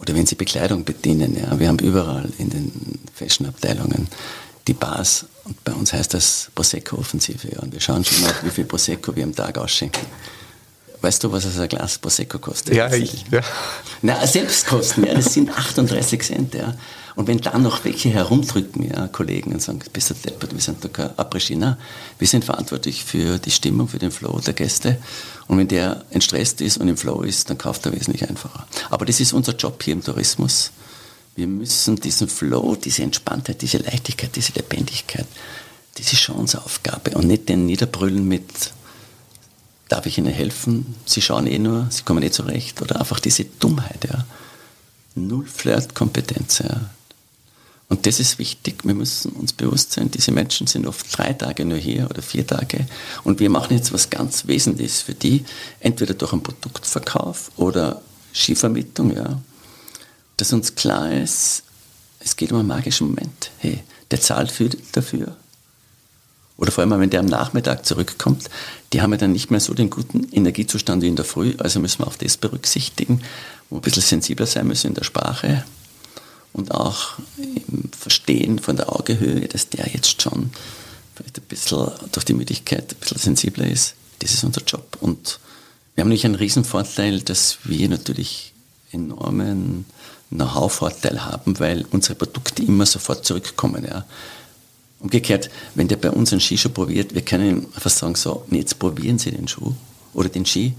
Oder 0.00 0.14
wenn 0.14 0.26
Sie 0.26 0.34
Bekleidung 0.34 0.84
bedienen, 0.84 1.36
ja. 1.36 1.58
Wir 1.58 1.68
haben 1.68 1.78
überall 1.78 2.28
in 2.38 2.50
den 2.50 2.98
Fashion-Abteilungen 3.14 4.06
die 4.66 4.74
Bars 4.74 5.24
und 5.44 5.64
bei 5.64 5.72
uns 5.72 5.94
heißt 5.94 6.12
das 6.12 6.50
Prosecco-Offensive, 6.54 7.48
ja. 7.54 7.60
Und 7.60 7.72
wir 7.72 7.80
schauen 7.80 8.04
schon 8.04 8.20
mal, 8.20 8.34
wie 8.42 8.50
viel 8.50 8.64
Prosecco 8.64 9.16
wir 9.16 9.24
am 9.24 9.34
Tag 9.34 9.56
ausschenken. 9.56 10.04
Weißt 11.00 11.22
du, 11.22 11.32
was 11.32 11.58
ein 11.58 11.68
Glas 11.68 11.98
Prosecco 11.98 12.38
kostet? 12.38 12.74
Ja, 12.74 12.92
ich. 12.92 13.24
Ja. 13.30 13.40
Na, 14.02 14.26
Selbstkosten, 14.26 15.04
ja, 15.04 15.14
das 15.14 15.32
sind 15.32 15.50
38 15.56 16.22
Cent, 16.22 16.54
ja. 16.54 16.74
Und 17.14 17.26
wenn 17.26 17.38
dann 17.38 17.62
noch 17.62 17.84
welche 17.84 18.10
herumdrücken, 18.10 18.88
ja, 18.88 19.08
Kollegen, 19.08 19.52
und 19.52 19.60
sagen, 19.60 19.80
bist 19.92 20.10
du 20.10 20.14
deppert, 20.14 20.54
wir 20.54 20.60
sind 20.60 20.84
doch 20.84 20.92
kein 20.92 21.10
après 21.16 21.76
Wir 22.18 22.28
sind 22.28 22.44
verantwortlich 22.44 23.04
für 23.04 23.38
die 23.38 23.50
Stimmung, 23.50 23.88
für 23.88 23.98
den 23.98 24.12
Flow 24.12 24.38
der 24.38 24.54
Gäste. 24.54 24.98
Und 25.48 25.58
wenn 25.58 25.66
der 25.66 26.04
entstresst 26.10 26.60
ist 26.60 26.78
und 26.78 26.88
im 26.88 26.96
Flow 26.96 27.22
ist, 27.22 27.50
dann 27.50 27.58
kauft 27.58 27.86
er 27.86 27.92
wesentlich 27.92 28.28
einfacher. 28.28 28.66
Aber 28.90 29.04
das 29.04 29.18
ist 29.18 29.32
unser 29.32 29.56
Job 29.56 29.82
hier 29.82 29.94
im 29.94 30.04
Tourismus. 30.04 30.70
Wir 31.34 31.46
müssen 31.46 31.96
diesen 31.96 32.28
Flow, 32.28 32.76
diese 32.76 33.02
Entspanntheit, 33.02 33.62
diese 33.62 33.78
Leichtigkeit, 33.78 34.34
diese 34.36 34.52
Lebendigkeit, 34.52 35.26
das 35.96 36.12
ist 36.12 36.20
schon 36.20 36.36
unsere 36.36 36.64
Aufgabe. 36.64 37.12
Und 37.12 37.26
nicht 37.26 37.48
den 37.48 37.66
Niederbrüllen 37.66 38.26
mit, 38.26 38.72
darf 39.88 40.06
ich 40.06 40.18
Ihnen 40.18 40.32
helfen? 40.32 40.94
Sie 41.04 41.22
schauen 41.22 41.46
eh 41.46 41.58
nur, 41.58 41.86
Sie 41.90 42.02
kommen 42.02 42.22
eh 42.22 42.30
zurecht. 42.30 42.82
Oder 42.82 43.00
einfach 43.00 43.20
diese 43.20 43.44
Dummheit, 43.44 44.04
ja. 44.04 44.24
Null 45.14 45.46
Flirtkompetenz, 45.46 46.60
ja 46.60 46.90
Und 47.88 48.06
das 48.06 48.20
ist 48.20 48.38
wichtig. 48.38 48.84
Wir 48.84 48.94
müssen 48.94 49.32
uns 49.32 49.52
bewusst 49.52 49.92
sein, 49.92 50.10
diese 50.10 50.30
Menschen 50.30 50.66
sind 50.66 50.86
oft 50.86 51.06
drei 51.16 51.32
Tage 51.32 51.64
nur 51.64 51.78
hier 51.78 52.08
oder 52.10 52.22
vier 52.22 52.46
Tage. 52.46 52.86
Und 53.24 53.40
wir 53.40 53.50
machen 53.50 53.76
jetzt 53.76 53.92
was 53.92 54.10
ganz 54.10 54.46
Wesentliches 54.46 55.00
für 55.00 55.14
die, 55.14 55.44
entweder 55.80 56.14
durch 56.14 56.32
einen 56.32 56.42
Produktverkauf 56.42 57.50
oder 57.56 58.02
Skivermittlung, 58.34 59.16
ja. 59.16 59.40
Dass 60.36 60.52
uns 60.52 60.74
klar 60.74 61.10
ist, 61.10 61.64
es 62.20 62.36
geht 62.36 62.52
um 62.52 62.58
einen 62.58 62.68
magischen 62.68 63.08
Moment. 63.08 63.50
Hey, 63.58 63.82
der 64.10 64.20
zahlt 64.20 64.52
für, 64.52 64.68
dafür. 64.92 65.36
Oder 66.58 66.72
vor 66.72 66.82
allem, 66.82 67.00
wenn 67.00 67.08
der 67.08 67.20
am 67.20 67.26
Nachmittag 67.26 67.86
zurückkommt, 67.86 68.50
die 68.92 69.00
haben 69.00 69.12
ja 69.12 69.16
dann 69.16 69.32
nicht 69.32 69.50
mehr 69.50 69.60
so 69.60 69.72
den 69.74 69.90
guten 69.90 70.28
Energiezustand 70.32 71.02
wie 71.02 71.08
in 71.08 71.16
der 71.16 71.24
Früh. 71.24 71.54
Also 71.58 71.80
müssen 71.80 72.00
wir 72.00 72.08
auch 72.08 72.16
das 72.16 72.36
berücksichtigen, 72.36 73.22
wo 73.70 73.76
wir 73.76 73.80
ein 73.80 73.82
bisschen 73.82 74.02
sensibler 74.02 74.46
sein 74.46 74.66
müssen 74.66 74.88
in 74.88 74.94
der 74.94 75.04
Sprache 75.04 75.64
und 76.52 76.72
auch 76.72 77.18
im 77.38 77.90
Verstehen 77.96 78.58
von 78.58 78.76
der 78.76 78.92
Augehöhe, 78.92 79.46
dass 79.46 79.68
der 79.68 79.86
jetzt 79.86 80.20
schon 80.20 80.50
vielleicht 81.14 81.38
ein 81.38 81.44
bisschen 81.48 81.90
durch 82.12 82.24
die 82.24 82.34
Müdigkeit 82.34 82.92
ein 82.92 82.96
bisschen 82.98 83.18
sensibler 83.18 83.66
ist. 83.66 83.94
Das 84.18 84.32
ist 84.32 84.42
unser 84.42 84.62
Job. 84.62 84.98
Und 85.00 85.38
wir 85.94 86.02
haben 86.02 86.08
nämlich 86.08 86.24
einen 86.24 86.34
Riesenvorteil, 86.34 87.20
dass 87.20 87.58
wir 87.64 87.88
natürlich 87.88 88.52
enormen 88.90 89.84
Know-how-Vorteil 90.30 91.24
haben, 91.24 91.58
weil 91.60 91.86
unsere 91.90 92.14
Produkte 92.16 92.62
immer 92.62 92.86
sofort 92.86 93.24
zurückkommen. 93.24 93.84
Ja. 93.88 94.04
Umgekehrt, 95.00 95.50
wenn 95.74 95.88
der 95.88 95.96
bei 95.96 96.10
uns 96.10 96.32
einen 96.32 96.40
Skischuh 96.40 96.70
probiert, 96.70 97.14
wir 97.14 97.22
können 97.22 97.48
ihm 97.48 97.66
einfach 97.74 97.90
sagen, 97.90 98.16
so, 98.16 98.44
jetzt 98.50 98.78
probieren 98.78 99.18
Sie 99.18 99.30
den 99.30 99.46
Schuh 99.46 99.74
oder 100.12 100.28
den 100.28 100.44
Ski 100.44 100.74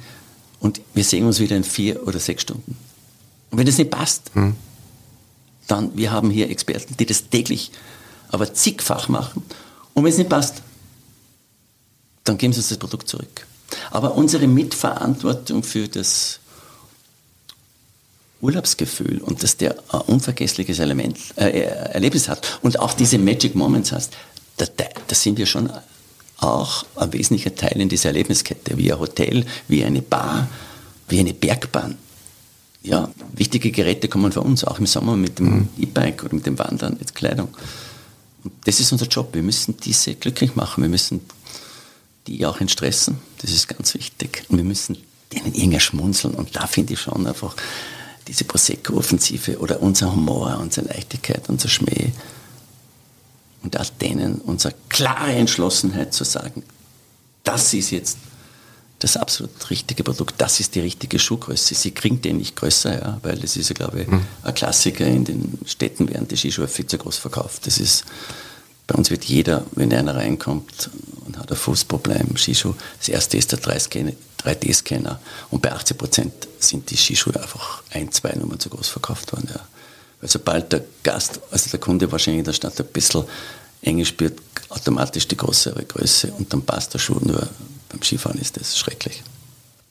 und 0.59 0.81
wir 0.93 1.03
sehen 1.03 1.25
uns 1.25 1.39
wieder 1.39 1.55
in 1.55 1.63
vier 1.63 2.05
oder 2.05 2.19
sechs 2.19 2.41
Stunden. 2.41 2.75
Und 3.49 3.57
wenn 3.57 3.65
das 3.65 3.77
nicht 3.77 3.91
passt, 3.91 4.31
hm. 4.33 4.55
dann, 5.67 5.97
wir 5.97 6.11
haben 6.11 6.29
hier 6.29 6.49
Experten, 6.49 6.95
die 6.97 7.05
das 7.05 7.29
täglich, 7.29 7.71
aber 8.29 8.53
zigfach 8.53 9.07
machen. 9.07 9.43
Und 9.93 10.03
wenn 10.03 10.11
es 10.11 10.17
nicht 10.17 10.29
passt, 10.29 10.61
dann 12.25 12.37
geben 12.37 12.53
Sie 12.53 12.59
uns 12.59 12.69
das 12.69 12.77
Produkt 12.77 13.07
zurück. 13.07 13.47
Aber 13.91 14.15
unsere 14.15 14.47
Mitverantwortung 14.47 15.63
für 15.63 15.87
das 15.87 16.39
Urlaubsgefühl 18.41 19.19
und 19.19 19.43
dass 19.43 19.57
der 19.57 19.75
ein 19.89 20.01
unvergessliches 20.01 20.79
Element, 20.79 21.17
äh, 21.35 21.61
Erlebnis 21.61 22.29
hat 22.29 22.59
und 22.61 22.79
auch 22.79 22.93
diese 22.93 23.17
Magic 23.17 23.55
Moments 23.55 23.91
hast, 23.91 24.13
da, 24.57 24.65
da, 24.75 25.15
sind 25.15 25.37
wir 25.37 25.45
schon 25.45 25.69
auch 26.39 26.85
ein 26.95 27.11
wesentlicher 27.13 27.55
Teil 27.55 27.79
in 27.81 27.89
dieser 27.89 28.09
Erlebniskette, 28.09 28.77
wie 28.77 28.91
ein 28.91 28.99
Hotel, 28.99 29.45
wie 29.67 29.83
eine 29.83 30.01
Bar, 30.01 30.47
wie 31.07 31.19
eine 31.19 31.33
Bergbahn. 31.33 31.97
Ja, 32.81 33.09
wichtige 33.33 33.71
Geräte 33.71 34.07
kommen 34.07 34.31
von 34.31 34.43
uns, 34.43 34.63
auch 34.63 34.79
im 34.79 34.85
Sommer 34.85 35.17
mit 35.17 35.39
dem 35.39 35.45
mhm. 35.45 35.69
E-Bike 35.77 36.23
oder 36.23 36.35
mit 36.35 36.45
dem 36.45 36.57
Wandern, 36.59 36.95
mit 36.97 37.13
Kleidung. 37.13 37.49
Und 38.43 38.53
das 38.65 38.79
ist 38.79 38.91
unser 38.93 39.07
Job. 39.07 39.33
Wir 39.33 39.41
müssen 39.41 39.75
diese 39.77 40.15
glücklich 40.15 40.55
machen. 40.55 40.81
Wir 40.81 40.89
müssen 40.89 41.21
die 42.27 42.45
auch 42.45 42.61
entstressen. 42.61 43.17
Das 43.41 43.51
ist 43.51 43.67
ganz 43.67 43.93
wichtig. 43.93 44.45
Und 44.47 44.57
wir 44.57 44.63
müssen 44.63 44.97
denen 45.33 45.53
irgendwie 45.53 45.79
schmunzeln. 45.79 46.35
Und 46.35 46.55
da 46.55 46.67
finde 46.67 46.93
ich 46.93 47.01
schon 47.01 47.27
einfach, 47.27 47.55
diese 48.29 48.45
Prosecco-Offensive 48.45 49.57
oder 49.57 49.81
unser 49.81 50.11
Humor, 50.11 50.59
unsere 50.61 50.87
Leichtigkeit, 50.87 51.49
unser 51.49 51.67
Schmäh 51.67 52.11
und 53.63 53.77
auch 53.79 53.89
denen 53.99 54.35
unsere 54.35 54.75
klare 54.87 55.33
Entschlossenheit 55.33 56.13
zu 56.13 56.23
sagen, 56.23 56.63
das 57.43 57.73
ist 57.73 57.89
jetzt 57.89 58.17
das 58.99 59.17
absolut 59.17 59.69
richtige 59.71 60.03
Produkt, 60.03 60.35
das 60.37 60.59
ist 60.59 60.75
die 60.75 60.81
richtige 60.81 61.17
Schuhgröße. 61.17 61.73
Sie 61.73 61.91
kriegen 61.91 62.21
den 62.21 62.37
nicht 62.37 62.55
größer, 62.55 63.01
ja, 63.01 63.19
weil 63.23 63.37
das 63.39 63.55
ist 63.55 63.69
ja, 63.69 63.73
glaube 63.73 64.01
ich, 64.01 64.07
mhm. 64.07 64.25
ein 64.43 64.53
Klassiker 64.53 65.07
in 65.07 65.25
den 65.25 65.57
Städten, 65.65 66.07
werden 66.09 66.27
die 66.27 66.37
Skischuhe 66.37 66.67
viel 66.67 66.85
zu 66.85 66.97
groß 66.99 67.17
verkauft. 67.17 67.65
Das 67.65 67.79
ist, 67.79 68.03
bei 68.85 68.95
uns 68.95 69.09
wird 69.09 69.25
jeder, 69.25 69.65
wenn 69.71 69.91
einer 69.91 70.15
reinkommt 70.15 70.91
und 71.25 71.37
hat 71.39 71.49
ein 71.49 71.57
Fußproblem, 71.57 72.37
Skischuh, 72.37 72.75
das 72.99 73.09
erste 73.09 73.37
ist 73.37 73.53
der 73.53 73.59
30 73.59 74.17
3D-Scanner. 74.43 75.19
Und 75.49 75.61
bei 75.61 75.71
80 75.71 75.97
Prozent 75.97 76.47
sind 76.59 76.89
die 76.89 76.97
Skischuhe 76.97 77.39
einfach 77.39 77.83
ein, 77.91 78.11
zwei 78.11 78.31
Nummern 78.33 78.59
zu 78.59 78.69
groß 78.69 78.89
verkauft 78.89 79.31
worden. 79.33 79.49
Ja. 79.53 79.59
Weil 80.21 80.29
sobald 80.29 80.71
der 80.71 80.83
Gast, 81.03 81.39
also 81.51 81.69
der 81.69 81.79
Kunde 81.79 82.11
wahrscheinlich 82.11 82.39
in 82.39 82.45
der 82.45 82.53
Stadt 82.53 82.79
ein 82.79 82.87
bisschen 82.87 83.23
eng 83.81 84.03
spürt, 84.03 84.39
automatisch 84.69 85.27
die 85.27 85.37
größere 85.37 85.83
Größe 85.83 86.31
und 86.37 86.51
dann 86.53 86.61
passt 86.63 86.93
der 86.93 86.99
Schuh. 86.99 87.19
Nur 87.21 87.47
beim 87.89 88.01
Skifahren 88.01 88.39
ist 88.39 88.57
das 88.57 88.77
schrecklich. 88.77 89.23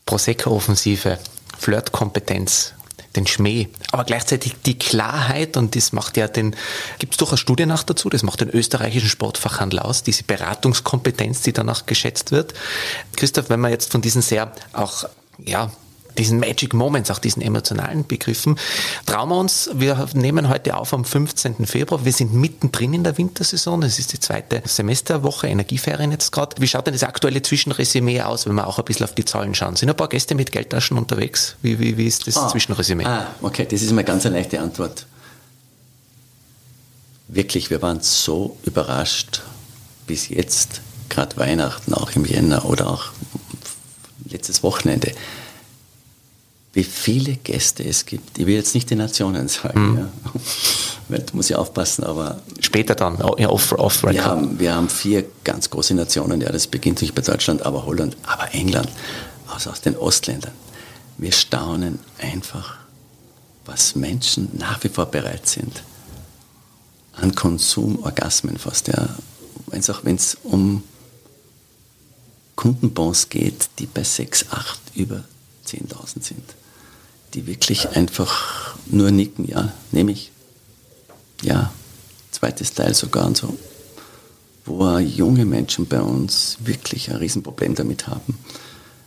Prosecco-Offensive, 0.06 1.18
Flirtkompetenz, 1.58 2.72
den 3.16 3.26
Schmäh, 3.26 3.68
aber 3.90 4.04
gleichzeitig 4.04 4.56
die 4.66 4.78
Klarheit 4.78 5.56
und 5.56 5.74
das 5.74 5.92
macht 5.92 6.16
ja 6.16 6.28
den, 6.28 6.54
gibt 6.98 7.14
es 7.14 7.18
durchaus 7.18 7.40
Studien 7.40 7.68
nach 7.68 7.82
dazu, 7.82 8.08
das 8.08 8.22
macht 8.22 8.40
den 8.40 8.50
österreichischen 8.50 9.08
Sportfachhandel 9.08 9.78
aus, 9.80 10.02
diese 10.02 10.24
Beratungskompetenz, 10.24 11.42
die 11.42 11.52
danach 11.52 11.86
geschätzt 11.86 12.32
wird. 12.32 12.54
Christoph, 13.16 13.50
wenn 13.50 13.60
man 13.60 13.70
jetzt 13.70 13.92
von 13.92 14.02
diesen 14.02 14.22
sehr 14.22 14.52
auch, 14.72 15.04
ja, 15.44 15.70
diesen 16.18 16.40
Magic 16.40 16.74
Moments, 16.74 17.10
auch 17.10 17.18
diesen 17.18 17.42
emotionalen 17.42 18.06
Begriffen. 18.06 18.58
Trauen 19.06 19.28
wir 19.28 19.36
uns, 19.36 19.70
wir 19.74 20.08
nehmen 20.14 20.48
heute 20.48 20.76
auf 20.76 20.92
am 20.92 21.04
15. 21.04 21.66
Februar, 21.66 22.04
wir 22.04 22.12
sind 22.12 22.34
mittendrin 22.34 22.92
in 22.94 23.04
der 23.04 23.16
Wintersaison, 23.16 23.82
es 23.82 23.98
ist 23.98 24.12
die 24.12 24.20
zweite 24.20 24.62
Semesterwoche, 24.64 25.46
Energieferien 25.46 26.12
jetzt 26.12 26.32
gerade. 26.32 26.60
Wie 26.60 26.68
schaut 26.68 26.86
denn 26.86 26.94
das 26.94 27.04
aktuelle 27.04 27.40
Zwischenresümee 27.42 28.22
aus, 28.22 28.46
wenn 28.46 28.54
wir 28.54 28.66
auch 28.66 28.78
ein 28.78 28.84
bisschen 28.84 29.04
auf 29.04 29.14
die 29.14 29.24
Zahlen 29.24 29.54
schauen? 29.54 29.76
Sind 29.76 29.88
ein 29.88 29.96
paar 29.96 30.08
Gäste 30.08 30.34
mit 30.34 30.52
Geldtaschen 30.52 30.98
unterwegs? 30.98 31.56
Wie, 31.62 31.78
wie, 31.78 31.96
wie 31.96 32.06
ist 32.06 32.26
das 32.26 32.36
ah, 32.36 32.48
Zwischenresümee? 32.48 33.04
Ah, 33.04 33.28
okay, 33.40 33.66
das 33.70 33.82
ist 33.82 33.92
mal 33.92 34.04
ganz 34.04 34.26
eine 34.26 34.36
leichte 34.36 34.60
Antwort. 34.60 35.06
Wirklich, 37.28 37.70
wir 37.70 37.82
waren 37.82 38.00
so 38.00 38.56
überrascht 38.64 39.42
bis 40.06 40.30
jetzt, 40.30 40.80
gerade 41.10 41.36
Weihnachten, 41.36 41.92
auch 41.92 42.12
im 42.12 42.24
Jänner 42.24 42.64
oder 42.64 42.88
auch 42.88 43.04
letztes 44.30 44.62
Wochenende 44.62 45.12
wie 46.72 46.84
viele 46.84 47.36
Gäste 47.36 47.84
es 47.84 48.04
gibt. 48.04 48.38
Ich 48.38 48.46
will 48.46 48.54
jetzt 48.54 48.74
nicht 48.74 48.90
die 48.90 48.94
Nationen 48.94 49.48
sagen, 49.48 49.90
mhm. 49.90 49.98
ja. 49.98 50.08
Da 51.08 51.16
muss 51.32 51.48
ich 51.48 51.56
aufpassen, 51.56 52.04
aber. 52.04 52.42
Später 52.60 52.94
dann, 52.94 53.16
ja, 53.38 53.48
off, 53.48 53.72
off 53.72 54.02
wir, 54.02 54.24
haben, 54.26 54.58
wir 54.58 54.74
haben 54.74 54.90
vier 54.90 55.24
ganz 55.42 55.70
große 55.70 55.94
Nationen, 55.94 56.42
ja, 56.42 56.52
das 56.52 56.66
beginnt 56.66 57.00
nicht 57.00 57.14
bei 57.14 57.22
Deutschland, 57.22 57.62
aber 57.62 57.86
Holland, 57.86 58.14
aber 58.24 58.52
England, 58.54 58.90
also 59.46 59.70
aus 59.70 59.80
den 59.80 59.96
Ostländern. 59.96 60.52
Wir 61.16 61.32
staunen 61.32 61.98
einfach, 62.18 62.76
was 63.64 63.96
Menschen 63.96 64.50
nach 64.52 64.84
wie 64.84 64.90
vor 64.90 65.06
bereit 65.06 65.48
sind, 65.48 65.82
an 67.12 67.34
Konsumorgasmen 67.34 68.58
fast, 68.58 68.88
ja. 68.88 69.08
Wenn 70.02 70.16
es 70.16 70.36
um 70.44 70.82
Kundenbons 72.54 73.28
geht, 73.28 73.70
die 73.78 73.86
bei 73.86 74.02
6, 74.02 74.46
8 74.50 74.80
über 74.94 75.24
10.000 75.66 76.22
sind, 76.22 76.54
die 77.34 77.46
wirklich 77.46 77.90
einfach 77.90 78.76
nur 78.86 79.10
nicken, 79.10 79.46
ja, 79.46 79.72
nehme 79.92 80.12
ich. 80.12 80.32
Ja, 81.42 81.72
zweites 82.32 82.72
Teil 82.72 82.94
sogar 82.94 83.26
und 83.26 83.36
so, 83.36 83.56
wo 84.64 84.98
junge 84.98 85.44
Menschen 85.44 85.86
bei 85.86 86.00
uns 86.00 86.58
wirklich 86.60 87.10
ein 87.10 87.16
Riesenproblem 87.16 87.74
damit 87.74 88.08
haben, 88.08 88.38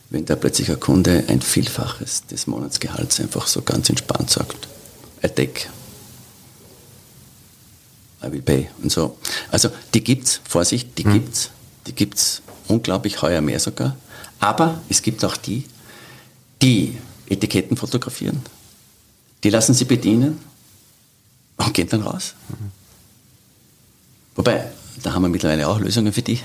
wenn 0.10 0.26
da 0.26 0.36
plötzlich 0.36 0.70
ein 0.70 0.80
Kunde 0.80 1.26
ein 1.28 1.42
Vielfaches 1.42 2.26
des 2.28 2.48
Monatsgehalts 2.48 3.20
einfach 3.20 3.48
so 3.48 3.62
ganz 3.62 3.90
entspannt 3.90 4.30
sagt, 4.30 4.68
I 5.24 5.28
take, 5.28 5.68
I 8.24 8.32
will 8.32 8.42
pay 8.42 8.70
und 8.82 8.92
so. 8.92 9.18
Also 9.50 9.70
die 9.94 10.04
gibt's, 10.04 10.42
Vorsicht, 10.48 10.98
die 10.98 11.04
hm. 11.04 11.14
gibt's, 11.14 11.50
die 11.88 11.94
gibt's 11.94 12.42
unglaublich 12.68 13.22
heuer 13.22 13.42
mehr 13.42 13.60
sogar, 13.60 13.98
aber 14.40 14.82
es 14.90 15.02
gibt 15.02 15.26
auch 15.26 15.38
die, 15.38 15.66
die 16.62 16.98
Etiketten 17.32 17.78
fotografieren, 17.78 18.42
die 19.44 19.50
lassen 19.50 19.74
sie 19.74 19.86
bedienen 19.86 20.40
und 21.58 21.74
gehen 21.74 21.90
dann 21.90 22.02
raus. 22.02 22.36
Wobei, 24.36 24.72
da 25.04 25.14
haben 25.14 25.24
wir 25.24 25.30
mittlerweile 25.30 25.68
auch 25.68 25.80
Lösungen 25.80 26.14
für 26.14 26.22
die. 26.22 26.40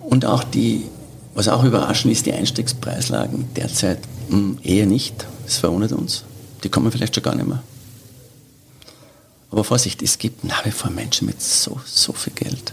Und 0.00 0.24
auch 0.24 0.44
die, 0.44 0.86
was 1.34 1.48
auch 1.48 1.64
überraschend 1.64 2.12
ist, 2.12 2.26
die 2.26 2.32
Einstiegspreislagen 2.32 3.54
derzeit 3.54 4.00
hm, 4.28 4.58
eher 4.62 4.86
nicht. 4.86 5.26
Das 5.44 5.58
verwundert 5.58 5.92
uns. 5.92 6.24
Die 6.62 6.68
kommen 6.68 6.90
vielleicht 6.92 7.14
schon 7.14 7.24
gar 7.24 7.34
nicht 7.34 7.46
mehr. 7.46 7.62
Aber 9.50 9.64
Vorsicht, 9.64 10.02
es 10.02 10.18
gibt 10.18 10.44
nach 10.44 10.64
wie 10.64 10.70
vor 10.70 10.90
Menschen 10.90 11.26
mit 11.26 11.40
so, 11.42 11.80
so 11.84 12.12
viel 12.12 12.32
Geld. 12.34 12.72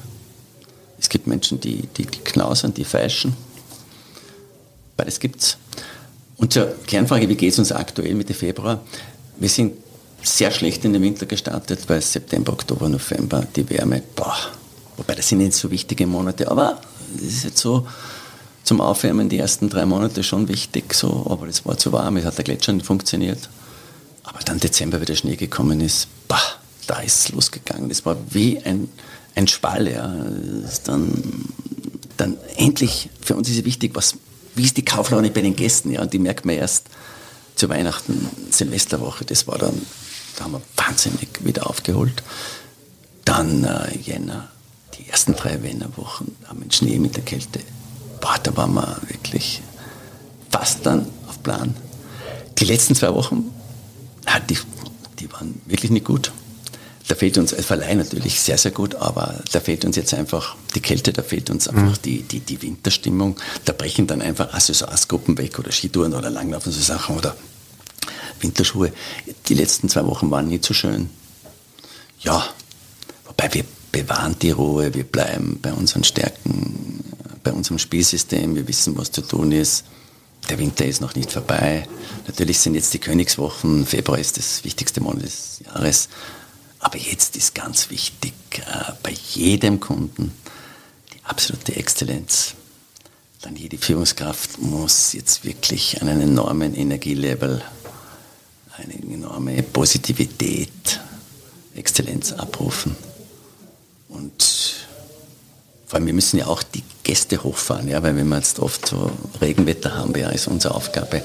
Es 1.00 1.10
gibt 1.10 1.28
Menschen, 1.28 1.60
die, 1.60 1.88
die, 1.96 2.06
die 2.06 2.20
knausern, 2.20 2.74
die 2.74 2.84
feilschen, 2.84 3.36
Beides 4.98 5.20
gibt's. 5.20 5.58
Und 6.38 6.54
zur 6.54 6.74
Kernfrage, 6.86 7.30
wie 7.30 7.36
geht 7.36 7.54
es 7.54 7.60
uns 7.60 7.72
aktuell 7.72 8.14
Mitte 8.16 8.34
Februar? 8.34 8.82
Wir 9.38 9.50
sind 9.50 9.74
sehr 10.24 10.52
schlecht 10.52 10.84
in 10.86 10.94
den 10.94 11.02
Winter 11.02 11.26
gestartet, 11.26 11.82
weil 11.88 12.02
September, 12.02 12.54
Oktober, 12.54 12.90
November 12.90 13.48
die 13.56 13.70
Wärme, 13.70 14.04
boah, 14.16 14.36
wobei 14.98 15.16
das 15.16 15.30
sind 15.30 15.38
nicht 15.40 15.54
so 15.54 15.72
wichtige 15.72 16.06
Monate, 16.06 16.50
aber 16.50 16.82
es 17.16 17.24
ist 17.24 17.44
jetzt 17.46 17.60
so 17.60 17.88
zum 18.64 18.82
Aufwärmen 18.82 19.30
die 19.30 19.38
ersten 19.38 19.70
drei 19.70 19.86
Monate 19.86 20.24
schon 20.24 20.48
wichtig, 20.50 20.94
so, 20.94 21.26
aber 21.30 21.48
es 21.48 21.66
war 21.66 21.78
zu 21.78 21.94
warm, 21.94 22.18
es 22.18 22.26
hat 22.26 22.38
der 22.38 22.44
Gletscher 22.44 22.74
nicht 22.74 22.86
funktioniert. 22.86 23.50
Aber 24.24 24.40
dann 24.44 24.60
Dezember, 24.60 25.00
wie 25.00 25.06
der 25.06 25.16
Schnee 25.16 25.38
gekommen 25.38 25.80
ist, 25.80 26.10
bah, 26.28 26.42
da 26.86 27.00
ist 27.00 27.20
es 27.20 27.32
losgegangen. 27.32 27.88
Das 27.88 28.06
war 28.06 28.18
wie 28.30 28.60
ein, 28.60 28.90
ein 29.36 29.48
Schwall. 29.48 29.90
Ja. 29.90 30.14
Dann, 30.84 31.24
dann 32.18 32.38
endlich, 32.58 33.10
für 33.22 33.36
uns 33.36 33.48
ist 33.48 33.60
es 33.60 33.64
wichtig, 33.64 33.92
was, 33.94 34.16
wie 34.58 34.64
ist 34.64 34.78
die 34.78 34.86
Kauflaune 34.86 35.30
bei 35.30 35.42
den 35.42 35.56
Gästen? 35.56 35.92
Ja? 35.92 36.02
Und 36.02 36.14
die 36.14 36.20
merkt 36.20 36.46
man 36.46 36.56
erst 36.56 36.88
zu 37.56 37.70
Weihnachten, 37.70 38.30
Silvesterwoche. 38.52 39.26
Das 39.26 39.48
war 39.48 39.58
dann, 39.58 39.82
da 40.36 40.46
haben 40.46 40.54
wir 40.54 40.62
wahnsinnig 40.76 41.30
wieder 41.42 41.70
aufgeholt. 41.70 42.24
Dann 43.26 43.64
äh, 43.64 43.98
Jänner, 43.98 44.50
die 44.98 45.10
ersten 45.10 45.36
drei 45.36 45.62
Wienerwochen, 45.64 46.36
haben 46.46 46.64
wir 46.64 46.72
Schnee 46.72 47.00
mit 47.00 47.16
der 47.16 47.24
Kälte. 47.24 47.60
Boah, 48.22 48.38
da 48.42 48.56
waren 48.58 48.74
wir 48.74 48.98
wirklich 49.08 49.62
fast 50.50 50.86
dann 50.86 51.08
auf 51.28 51.42
Plan. 51.44 51.76
Die 52.58 52.66
letzten 52.66 52.96
zwei 52.96 53.14
Wochen, 53.14 53.52
die, 54.50 54.58
die 55.20 55.32
waren 55.32 55.62
wirklich 55.66 55.92
nicht 55.92 56.06
gut. 56.06 56.32
Da 57.08 57.16
fehlt 57.16 57.38
uns, 57.38 57.54
Verleih 57.54 57.96
natürlich 57.96 58.40
sehr, 58.42 58.58
sehr 58.58 58.72
gut, 58.72 58.96
aber 58.96 59.42
da 59.54 59.62
fehlt 59.62 59.86
uns 59.86 59.96
jetzt 59.96 60.14
einfach 60.14 60.56
die 60.76 60.82
Kälte, 60.82 61.14
da 61.14 61.22
fehlt 61.22 61.50
uns 61.50 61.68
einfach 61.68 61.98
mhm. 61.98 62.02
die, 62.04 62.22
die, 62.24 62.42
die 62.42 62.62
Winterstimmung. 62.62 63.38
Da 63.64 63.72
brechen 63.72 64.08
dann 64.08 64.22
einfach 64.22 64.54
Accessoires-Gruppen 64.54 65.38
weg 65.38 65.58
oder 65.58 65.72
Skitouren 65.72 66.14
oder 66.14 66.30
Langlaufen, 66.30 66.72
so 66.72 66.82
Sachen 66.82 67.18
oder 67.18 67.36
Winterschuhe. 68.42 68.92
Die 69.48 69.54
letzten 69.54 69.88
zwei 69.88 70.06
Wochen 70.06 70.30
waren 70.32 70.50
nicht 70.50 70.66
so 70.66 70.74
schön. 70.74 71.10
Ja, 72.20 72.46
wobei 73.26 73.54
wir 73.54 73.64
bewahren 73.92 74.36
die 74.42 74.52
Ruhe, 74.52 74.94
wir 74.94 75.06
bleiben 75.06 75.60
bei 75.62 75.72
unseren 75.72 76.04
Stärken, 76.04 77.04
bei 77.44 77.54
unserem 77.54 77.80
Spielsystem, 77.80 78.56
wir 78.56 78.68
wissen, 78.68 78.98
was 78.98 79.12
zu 79.12 79.22
tun 79.22 79.52
ist. 79.54 79.86
Der 80.50 80.60
Winter 80.60 80.86
ist 80.86 81.02
noch 81.02 81.16
nicht 81.16 81.32
vorbei. 81.32 81.88
Natürlich 82.28 82.60
sind 82.60 82.76
jetzt 82.76 82.94
die 82.94 83.00
Königswochen, 83.00 83.86
Februar 83.86 84.20
ist 84.20 84.38
das 84.38 84.64
wichtigste 84.64 85.02
Monat 85.02 85.24
des 85.24 85.62
Jahres. 85.66 86.10
Aber 86.88 87.00
jetzt 87.00 87.36
ist 87.36 87.54
ganz 87.54 87.90
wichtig, 87.90 88.34
äh, 88.60 88.94
bei 89.04 89.12
jedem 89.34 89.82
Kunden 89.82 90.32
die 91.12 91.20
absolute 91.26 91.76
Exzellenz. 91.76 92.54
Dann 93.42 93.58
jede 93.58 93.78
Führungskraft 93.78 94.62
muss 94.62 95.12
jetzt 95.12 95.44
wirklich 95.44 96.02
einen 96.02 96.22
enormen 96.22 96.74
Energielevel, 96.74 97.62
eine 98.78 98.94
enorme 99.14 99.62
Positivität, 99.64 101.02
Exzellenz 101.76 102.32
abrufen. 102.32 102.96
Und 104.08 104.88
vor 105.88 105.98
allem, 105.98 106.06
wir 106.06 106.14
müssen 106.14 106.38
ja 106.40 106.48
auch 106.48 106.64
die 106.64 106.84
Gäste 107.04 107.44
hochfahren, 107.44 107.90
ja, 107.90 108.02
weil 108.02 108.16
wenn 108.16 108.30
wir 108.30 108.38
jetzt 108.38 108.60
oft 108.60 108.88
so 108.88 109.12
Regenwetter 109.42 109.94
haben, 109.94 110.18
ja, 110.18 110.30
ist 110.30 110.48
unsere 110.48 110.74
Aufgabe, 110.74 111.22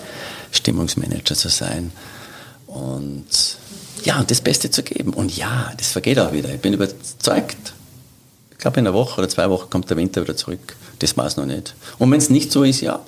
Stimmungsmanager 0.50 1.36
zu 1.36 1.50
sein. 1.50 1.92
Und 2.66 3.61
ja, 4.04 4.18
und 4.18 4.30
das 4.30 4.40
Beste 4.40 4.70
zu 4.70 4.82
geben. 4.82 5.12
Und 5.12 5.36
ja, 5.36 5.72
das 5.76 5.88
vergeht 5.92 6.18
auch 6.18 6.32
wieder. 6.32 6.52
Ich 6.52 6.60
bin 6.60 6.72
überzeugt. 6.72 7.74
Ich 8.50 8.58
glaube, 8.58 8.80
in 8.80 8.86
einer 8.86 8.94
Woche 8.94 9.20
oder 9.20 9.28
zwei 9.28 9.48
Wochen 9.50 9.70
kommt 9.70 9.90
der 9.90 9.96
Winter 9.96 10.22
wieder 10.22 10.36
zurück. 10.36 10.76
Das 11.00 11.16
war 11.16 11.26
es 11.26 11.36
noch 11.36 11.46
nicht. 11.46 11.74
Und 11.98 12.10
wenn 12.10 12.18
es 12.18 12.30
nicht 12.30 12.52
so 12.52 12.62
ist, 12.62 12.80
ja, 12.80 13.00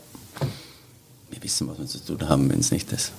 wir 1.31 1.43
wissen, 1.43 1.69
was 1.69 1.79
wir 1.79 1.87
zu 1.87 1.99
tun 1.99 2.29
haben, 2.29 2.51
wenn 2.51 2.61
es 2.61 2.71
nicht 2.71 2.91
ist 2.93 3.13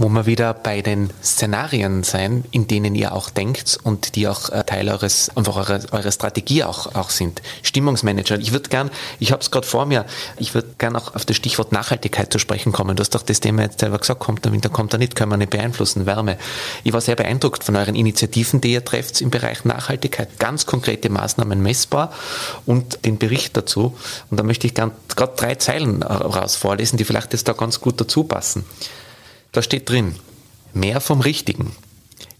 wo 0.00 0.08
wir 0.08 0.26
wieder 0.26 0.54
bei 0.54 0.82
den 0.82 1.10
Szenarien 1.22 2.02
sein, 2.02 2.44
in 2.50 2.66
denen 2.66 2.94
ihr 2.94 3.12
auch 3.12 3.30
denkt 3.30 3.78
und 3.82 4.16
die 4.16 4.28
auch 4.28 4.50
äh, 4.50 4.64
Teil 4.64 4.88
eures, 4.88 5.30
einfach 5.36 5.56
eure, 5.56 5.80
eure 5.92 6.12
Strategie 6.12 6.64
auch, 6.64 6.94
auch 6.94 7.10
sind. 7.10 7.42
Stimmungsmanager. 7.62 8.38
Ich 8.38 8.52
würde 8.52 8.68
gern, 8.68 8.90
ich 9.18 9.32
habe 9.32 9.42
es 9.42 9.50
gerade 9.50 9.66
vor 9.66 9.86
mir, 9.86 10.06
ich 10.36 10.54
würde 10.54 10.68
gern 10.78 10.96
auch 10.96 11.14
auf 11.14 11.24
das 11.24 11.36
Stichwort 11.36 11.72
Nachhaltigkeit 11.72 12.32
zu 12.32 12.38
sprechen 12.38 12.72
kommen. 12.72 12.96
Du 12.96 13.00
hast 13.00 13.14
doch 13.14 13.22
das 13.22 13.40
Thema 13.40 13.62
jetzt 13.62 13.80
selber 13.80 13.98
gesagt, 13.98 14.20
kommt 14.20 14.44
der 14.44 14.52
Winter, 14.52 14.68
kommt 14.68 14.92
er 14.92 14.98
nicht, 14.98 15.16
können 15.16 15.30
wir 15.30 15.36
nicht 15.36 15.50
beeinflussen, 15.50 16.06
Wärme. 16.06 16.38
Ich 16.84 16.92
war 16.92 17.00
sehr 17.00 17.16
beeindruckt 17.16 17.64
von 17.64 17.76
euren 17.76 17.94
Initiativen, 17.94 18.60
die 18.60 18.72
ihr 18.72 18.84
trefft 18.84 19.20
im 19.20 19.30
Bereich 19.30 19.64
Nachhaltigkeit. 19.64 20.38
Ganz 20.38 20.66
konkrete 20.66 21.10
Maßnahmen 21.10 21.62
messbar 21.62 22.12
und 22.66 23.04
den 23.04 23.18
Bericht 23.18 23.56
dazu. 23.56 23.96
Und 24.30 24.38
da 24.38 24.42
möchte 24.42 24.66
ich 24.66 24.74
gern 24.74 24.92
gerade 25.14 25.32
drei 25.36 25.54
Zeilen 25.56 26.02
raus 26.02 26.56
vorlesen, 26.56 26.96
die 26.96 27.04
vielleicht 27.04 27.32
jetzt 27.32 27.48
da 27.48 27.52
ganz 27.52 27.80
gut 27.80 28.00
dazu 28.00 28.24
passen. 28.24 28.64
Da 29.52 29.60
steht 29.60 29.90
drin, 29.90 30.14
mehr 30.72 31.02
vom 31.02 31.20
Richtigen. 31.20 31.76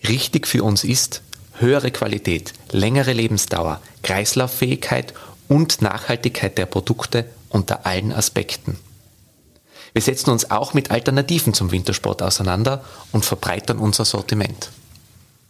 Richtig 0.09 0.49
für 0.49 0.65
uns 0.65 0.83
ist 0.83 1.23
höhere 1.59 1.91
Qualität, 1.91 2.55
längere 2.71 3.13
Lebensdauer, 3.13 3.83
Kreislauffähigkeit 4.03 5.13
und 5.47 5.83
Nachhaltigkeit 5.83 6.57
der 6.57 6.65
Produkte 6.65 7.27
unter 7.51 7.85
allen 7.85 8.13
Aspekten. 8.13 8.79
Wir 9.93 10.01
setzen 10.01 10.31
uns 10.31 10.51
auch 10.51 10.73
mit 10.73 10.91
Alternativen 10.91 11.53
zum 11.53 11.71
Wintersport 11.71 12.23
auseinander 12.23 12.83
und 13.13 13.27
verbreitern 13.27 13.79
unser 13.79 14.07
Sortiment. 14.07 14.71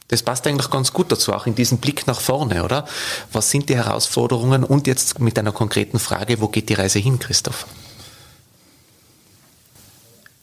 Das 0.08 0.24
passt 0.24 0.46
eigentlich 0.48 0.68
ganz 0.68 0.92
gut 0.92 1.12
dazu, 1.12 1.32
auch 1.32 1.46
in 1.46 1.54
diesem 1.54 1.78
Blick 1.78 2.08
nach 2.08 2.20
vorne, 2.20 2.64
oder? 2.64 2.86
Was 3.32 3.50
sind 3.50 3.68
die 3.68 3.76
Herausforderungen? 3.76 4.64
Und 4.64 4.88
jetzt 4.88 5.20
mit 5.20 5.38
einer 5.38 5.52
konkreten 5.52 6.00
Frage, 6.00 6.40
wo 6.40 6.48
geht 6.48 6.68
die 6.68 6.74
Reise 6.74 6.98
hin, 6.98 7.20
Christoph? 7.20 7.66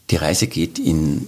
Die 0.10 0.16
Reise 0.16 0.48
geht 0.48 0.80
in 0.80 1.28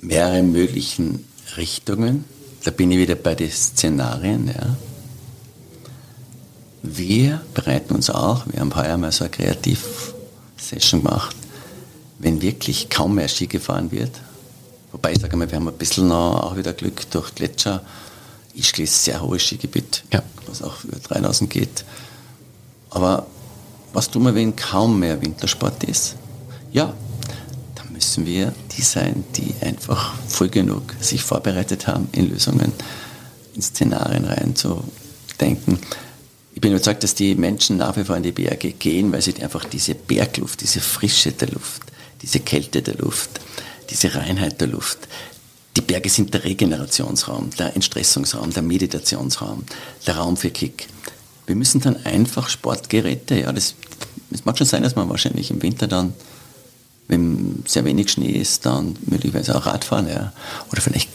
mehrere 0.00 0.42
möglichen 0.42 1.24
Richtungen. 1.56 2.24
Da 2.64 2.70
bin 2.70 2.90
ich 2.90 2.98
wieder 2.98 3.14
bei 3.14 3.34
den 3.34 3.50
Szenarien. 3.50 4.48
Ja. 4.48 4.76
Wir 6.82 7.40
bereiten 7.54 7.94
uns 7.94 8.10
auch, 8.10 8.44
wir 8.46 8.60
haben 8.60 8.74
heuer 8.74 8.96
mal 8.96 9.12
so 9.12 9.24
eine 9.24 9.30
Kreativ-Session 9.30 11.02
gemacht, 11.02 11.36
wenn 12.18 12.42
wirklich 12.42 12.90
kaum 12.90 13.14
mehr 13.14 13.28
Ski 13.28 13.46
gefahren 13.46 13.92
wird. 13.92 14.10
Wobei 14.90 15.12
ich 15.12 15.20
sage 15.20 15.36
mal, 15.36 15.48
wir 15.48 15.56
haben 15.56 15.68
ein 15.68 15.74
bisschen 15.74 16.08
noch 16.08 16.42
auch 16.42 16.56
wieder 16.56 16.72
Glück 16.72 17.08
durch 17.10 17.34
Gletscher. 17.34 17.82
Ischgl 18.54 18.82
ist 18.82 18.94
ein 18.94 19.12
sehr 19.12 19.22
hohes 19.22 19.42
Skigebiet, 19.42 20.04
ja. 20.12 20.22
was 20.46 20.60
auch 20.60 20.82
über 20.84 20.98
3000 20.98 21.48
geht. 21.48 21.84
Aber 22.90 23.26
was 23.92 24.10
tun 24.10 24.24
wir, 24.24 24.34
wenn 24.34 24.56
kaum 24.56 24.98
mehr 24.98 25.22
Wintersport 25.22 25.84
ist? 25.84 26.16
Ja, 26.72 26.94
müssen 28.02 28.26
wir 28.26 28.52
die 28.76 28.82
sein, 28.82 29.24
die 29.36 29.54
einfach 29.64 30.14
früh 30.26 30.48
genug 30.48 30.82
sich 31.00 31.22
vorbereitet 31.22 31.86
haben, 31.86 32.08
in 32.10 32.30
Lösungen, 32.30 32.72
in 33.54 33.62
Szenarien 33.62 34.24
reinzudenken. 34.24 35.78
Ich 36.52 36.60
bin 36.60 36.72
überzeugt, 36.72 37.04
dass 37.04 37.14
die 37.14 37.36
Menschen 37.36 37.76
nach 37.76 37.96
wie 37.96 38.02
vor 38.02 38.16
in 38.16 38.24
die 38.24 38.32
Berge 38.32 38.72
gehen, 38.72 39.12
weil 39.12 39.22
sie 39.22 39.40
einfach 39.40 39.64
diese 39.66 39.94
Bergluft, 39.94 40.62
diese 40.62 40.80
Frische 40.80 41.30
der 41.30 41.50
Luft, 41.50 41.82
diese 42.22 42.40
Kälte 42.40 42.82
der 42.82 42.96
Luft, 42.96 43.40
diese 43.88 44.12
Reinheit 44.16 44.60
der 44.60 44.68
Luft, 44.68 44.98
die 45.76 45.80
Berge 45.80 46.10
sind 46.10 46.34
der 46.34 46.42
Regenerationsraum, 46.42 47.50
der 47.56 47.76
Entstressungsraum, 47.76 48.52
der 48.52 48.64
Meditationsraum, 48.64 49.64
der 50.08 50.16
Raum 50.16 50.36
für 50.36 50.50
Kick. 50.50 50.88
Wir 51.46 51.54
müssen 51.54 51.80
dann 51.80 52.04
einfach 52.04 52.48
Sportgeräte, 52.48 53.38
ja, 53.38 53.52
das, 53.52 53.76
das 54.30 54.44
mag 54.44 54.58
schon 54.58 54.66
sein, 54.66 54.82
dass 54.82 54.96
man 54.96 55.08
wahrscheinlich 55.08 55.52
im 55.52 55.62
Winter 55.62 55.86
dann 55.86 56.14
wenn 57.08 57.62
sehr 57.66 57.84
wenig 57.84 58.10
Schnee 58.10 58.32
ist, 58.32 58.64
dann 58.66 58.96
möglicherweise 59.06 59.56
auch 59.56 59.66
Radfahren. 59.66 60.08
Ja. 60.08 60.32
Oder 60.70 60.80
vielleicht 60.80 61.08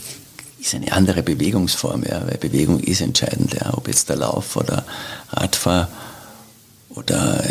ist 0.60 0.76
eine 0.76 0.92
andere 0.92 1.24
Bewegungsform, 1.24 2.04
ja, 2.04 2.28
weil 2.28 2.38
Bewegung 2.38 2.80
ist 2.80 3.02
entscheidend, 3.02 3.54
ja, 3.54 3.74
ob 3.74 3.88
jetzt 3.88 4.10
der 4.10 4.18
Lauf 4.18 4.56
oder 4.56 4.86
Radfahr 5.32 5.88
oder 6.90 7.44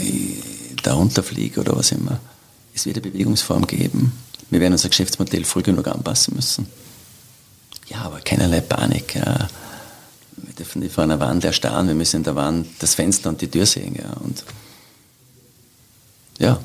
da 0.83 0.95
runterfliege 0.95 1.61
oder 1.61 1.77
was 1.77 1.93
immer. 1.93 2.21
Es 2.75 2.85
wird 2.87 2.97
eine 2.97 3.11
Bewegungsform 3.11 3.67
geben. 3.67 4.13
Wir 4.51 4.61
werden 4.61 4.75
unser 4.75 4.89
Geschäftsmodell 4.89 5.45
früh 5.45 5.63
genug 5.63 5.87
anpassen 5.89 6.35
müssen. 6.37 6.67
Ja, 7.89 8.03
aber 8.03 8.21
keinerlei 8.21 8.61
Panik. 8.61 9.15
Ja. 9.15 9.49
Wir 10.37 10.55
dürfen 10.55 10.83
nicht 10.83 10.95
vor 10.95 11.05
einer 11.05 11.19
Wand 11.19 11.45
erstarren, 11.45 11.89
wir 11.89 11.95
müssen 11.95 12.17
in 12.17 12.25
der 12.25 12.35
Wand 12.35 12.69
das 12.81 12.95
Fenster 12.95 13.31
und 13.31 13.41
die 13.41 13.49
Tür 13.49 13.65
sehen. 13.65 13.97
Ja. 13.97 14.13
Und 14.21 14.45
ja, 16.39 16.61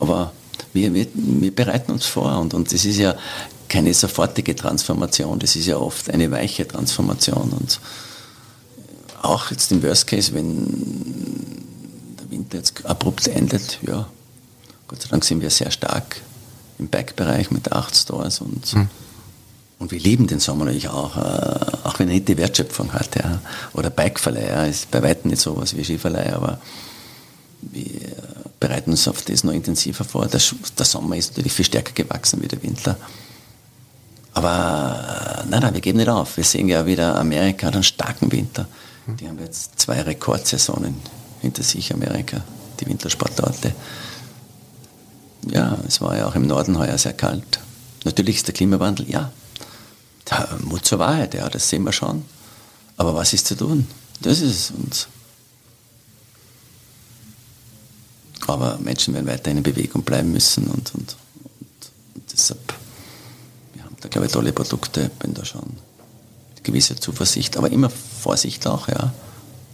aber 0.00 0.32
wir, 0.72 0.94
wir, 0.94 1.06
wir 1.14 1.54
bereiten 1.54 1.92
uns 1.92 2.06
vor 2.06 2.38
und, 2.38 2.54
und 2.54 2.72
das 2.72 2.84
ist 2.84 2.98
ja 2.98 3.14
keine 3.68 3.92
sofortige 3.92 4.56
Transformation, 4.56 5.38
das 5.38 5.56
ist 5.56 5.66
ja 5.66 5.76
oft 5.76 6.10
eine 6.10 6.30
weiche 6.30 6.66
Transformation 6.66 7.50
und 7.50 7.80
auch 9.22 9.50
jetzt 9.50 9.72
im 9.72 9.82
Worst 9.82 10.06
Case, 10.06 10.32
wenn 10.32 10.66
der 12.20 12.30
Winter 12.30 12.58
jetzt 12.58 12.86
abrupt 12.86 13.26
endet, 13.28 13.78
ja, 13.86 14.08
Gott 14.86 15.02
sei 15.02 15.08
Dank 15.10 15.24
sind 15.24 15.42
wir 15.42 15.50
sehr 15.50 15.70
stark 15.70 16.22
im 16.78 16.88
Bike-Bereich 16.88 17.50
mit 17.50 17.72
acht 17.72 17.94
Stores 17.94 18.40
und, 18.40 18.74
mhm. 18.74 18.88
und 19.78 19.90
wir 19.90 19.98
lieben 19.98 20.26
den 20.26 20.40
Sommer 20.40 20.64
natürlich 20.64 20.88
auch, 20.88 21.16
äh, 21.16 21.76
auch 21.84 21.98
wenn 21.98 22.08
er 22.08 22.14
nicht 22.14 22.28
die 22.28 22.38
Wertschöpfung 22.38 22.92
hat. 22.92 23.16
Ja. 23.16 23.40
Oder 23.74 23.90
Bikeverleih 23.90 24.48
ja, 24.48 24.64
ist 24.64 24.90
bei 24.90 25.02
weitem 25.02 25.30
nicht 25.30 25.42
sowas 25.42 25.76
wie 25.76 25.84
Skiverleih, 25.84 26.32
aber 26.32 26.60
wir 27.60 27.92
bereiten 28.60 28.90
uns 28.90 29.06
auf 29.08 29.22
das 29.22 29.44
noch 29.44 29.52
intensiver 29.52 30.04
vor. 30.04 30.26
Der, 30.26 30.40
der 30.78 30.86
Sommer 30.86 31.16
ist 31.16 31.30
natürlich 31.30 31.52
viel 31.52 31.64
stärker 31.64 31.92
gewachsen 31.92 32.42
wie 32.42 32.48
der 32.48 32.62
Winter. 32.62 32.96
Aber 34.34 35.44
nein, 35.48 35.62
nein, 35.62 35.74
wir 35.74 35.80
geben 35.80 35.98
nicht 35.98 36.08
auf. 36.08 36.36
Wir 36.36 36.44
sehen 36.44 36.68
ja 36.68 36.86
wieder, 36.86 37.16
Amerika 37.16 37.68
hat 37.68 37.74
einen 37.74 37.84
starken 37.84 38.30
Winter. 38.30 38.66
Die 39.06 39.26
haben 39.26 39.38
jetzt 39.38 39.80
zwei 39.80 40.02
Rekordsaisonen 40.02 40.94
hinter 41.40 41.62
sich, 41.62 41.92
Amerika, 41.94 42.42
die 42.78 42.86
Wintersportorte. 42.86 43.74
Ja, 45.50 45.78
es 45.86 46.00
war 46.00 46.16
ja 46.16 46.26
auch 46.26 46.34
im 46.34 46.46
Norden 46.46 46.78
heuer 46.78 46.98
sehr 46.98 47.14
kalt. 47.14 47.60
Natürlich 48.04 48.36
ist 48.36 48.46
der 48.48 48.54
Klimawandel, 48.54 49.08
ja. 49.08 49.32
Der 50.30 50.48
Mut 50.62 50.84
zur 50.84 50.98
Wahrheit, 50.98 51.34
ja, 51.34 51.48
das 51.48 51.68
sehen 51.68 51.84
wir 51.84 51.92
schon. 51.92 52.24
Aber 52.96 53.14
was 53.14 53.32
ist 53.32 53.46
zu 53.46 53.56
tun? 53.56 53.86
Das 54.20 54.40
ist 54.40 54.50
es. 54.50 54.70
Und 54.70 55.08
aber 58.48 58.78
Menschen 58.78 59.14
werden 59.14 59.26
weiterhin 59.26 59.58
in 59.58 59.62
Bewegung 59.62 60.02
bleiben 60.02 60.32
müssen 60.32 60.66
und, 60.66 60.94
und, 60.94 60.94
und, 60.94 61.16
und 62.14 62.32
deshalb, 62.32 62.74
wir 63.74 63.84
haben 63.84 63.96
da 64.00 64.08
glaube 64.08 64.26
ich 64.26 64.32
tolle 64.32 64.52
Produkte, 64.52 65.10
bin 65.18 65.34
da 65.34 65.44
schon 65.44 65.76
gewisse 66.62 66.96
Zuversicht, 66.96 67.56
aber 67.56 67.70
immer 67.70 67.90
Vorsicht 67.90 68.66
auch, 68.66 68.88
ja. 68.88 69.12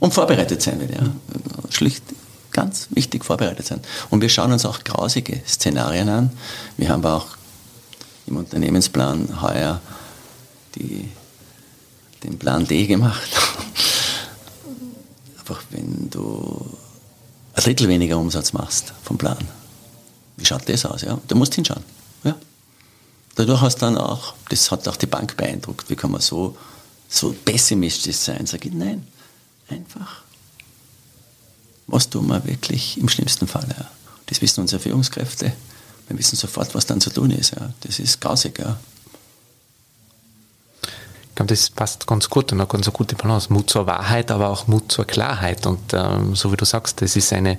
Und 0.00 0.14
vorbereitet 0.14 0.62
sein 0.62 0.80
wird, 0.80 0.92
ja. 0.92 1.10
Schlicht, 1.70 2.02
ganz 2.52 2.88
wichtig 2.90 3.24
vorbereitet 3.24 3.66
sein. 3.66 3.80
Und 4.10 4.20
wir 4.20 4.28
schauen 4.28 4.52
uns 4.52 4.64
auch 4.64 4.84
grausige 4.84 5.40
Szenarien 5.46 6.08
an. 6.08 6.30
Wir 6.76 6.88
haben 6.88 7.04
auch 7.04 7.26
im 8.26 8.36
Unternehmensplan 8.36 9.42
heuer 9.42 9.80
die, 10.76 11.08
den 12.22 12.38
Plan 12.38 12.66
D 12.66 12.86
gemacht. 12.86 13.28
Einfach 15.38 15.62
wenn 15.70 16.08
du 16.10 16.64
ein 17.54 17.62
Drittel 17.62 17.88
weniger 17.88 18.18
Umsatz 18.18 18.52
machst 18.52 18.92
vom 19.02 19.16
Plan. 19.18 19.38
Wie 20.36 20.44
schaut 20.44 20.68
das 20.68 20.84
aus? 20.84 21.02
Ja? 21.02 21.18
Du 21.28 21.36
musst 21.36 21.54
hinschauen. 21.54 21.84
Ja? 22.24 22.36
Dadurch 23.36 23.60
hast 23.60 23.78
dann 23.78 23.96
auch, 23.96 24.34
das 24.48 24.70
hat 24.70 24.86
auch 24.88 24.96
die 24.96 25.06
Bank 25.06 25.36
beeindruckt, 25.36 25.88
wie 25.90 25.96
kann 25.96 26.10
man 26.10 26.20
so, 26.20 26.56
so 27.08 27.32
pessimistisch 27.32 28.16
sein? 28.16 28.46
Sag 28.46 28.64
ich, 28.64 28.72
nein, 28.72 29.06
einfach. 29.68 30.22
Was 31.86 32.10
tun 32.10 32.26
wir 32.26 32.44
wirklich 32.44 32.98
im 32.98 33.08
schlimmsten 33.08 33.46
Fall? 33.46 33.68
Ja? 33.78 33.90
Das 34.26 34.40
wissen 34.40 34.60
unsere 34.60 34.80
Führungskräfte. 34.80 35.52
Wir 36.08 36.18
wissen 36.18 36.36
sofort, 36.36 36.74
was 36.74 36.86
dann 36.86 37.00
zu 37.00 37.10
tun 37.10 37.30
ist. 37.30 37.52
Ja? 37.52 37.72
Das 37.80 37.98
ist 37.98 38.20
grausig. 38.20 38.58
Ja? 38.58 38.78
Ich 41.34 41.36
glaube, 41.36 41.48
das 41.48 41.68
passt 41.68 42.06
ganz 42.06 42.30
gut 42.30 42.52
und 42.52 42.60
eine 42.60 42.68
ganz 42.68 42.88
gute 42.92 43.16
Balance. 43.16 43.52
Mut 43.52 43.68
zur 43.68 43.88
Wahrheit, 43.88 44.30
aber 44.30 44.50
auch 44.50 44.68
Mut 44.68 44.92
zur 44.92 45.04
Klarheit. 45.04 45.66
Und 45.66 45.92
ähm, 45.92 46.36
so 46.36 46.52
wie 46.52 46.56
du 46.56 46.64
sagst, 46.64 47.02
das 47.02 47.16
ist 47.16 47.32
eine, 47.32 47.58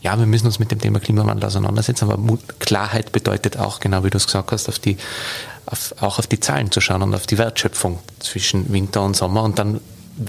ja, 0.00 0.16
wir 0.16 0.26
müssen 0.26 0.46
uns 0.46 0.60
mit 0.60 0.70
dem 0.70 0.80
Thema 0.80 1.00
Klimawandel 1.00 1.44
auseinandersetzen, 1.44 2.04
aber 2.04 2.18
Mut, 2.18 2.60
Klarheit 2.60 3.10
bedeutet 3.10 3.56
auch, 3.56 3.80
genau 3.80 4.04
wie 4.04 4.10
du 4.10 4.16
es 4.16 4.26
gesagt 4.26 4.52
hast, 4.52 4.68
auf 4.68 4.78
die, 4.78 4.96
auf, 5.66 5.92
auch 5.98 6.20
auf 6.20 6.28
die 6.28 6.38
Zahlen 6.38 6.70
zu 6.70 6.80
schauen 6.80 7.02
und 7.02 7.16
auf 7.16 7.26
die 7.26 7.36
Wertschöpfung 7.36 7.98
zwischen 8.20 8.72
Winter 8.72 9.02
und 9.02 9.16
Sommer. 9.16 9.42
Und 9.42 9.58
dann 9.58 9.80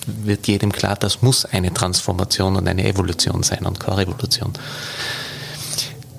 wird 0.07 0.47
jedem 0.47 0.71
klar, 0.71 0.95
das 0.95 1.21
muss 1.21 1.45
eine 1.45 1.71
Transformation 1.71 2.55
und 2.55 2.67
eine 2.67 2.83
Evolution 2.83 3.43
sein 3.43 3.67
und 3.67 3.79
keine 3.79 3.97
Revolution. 3.97 4.53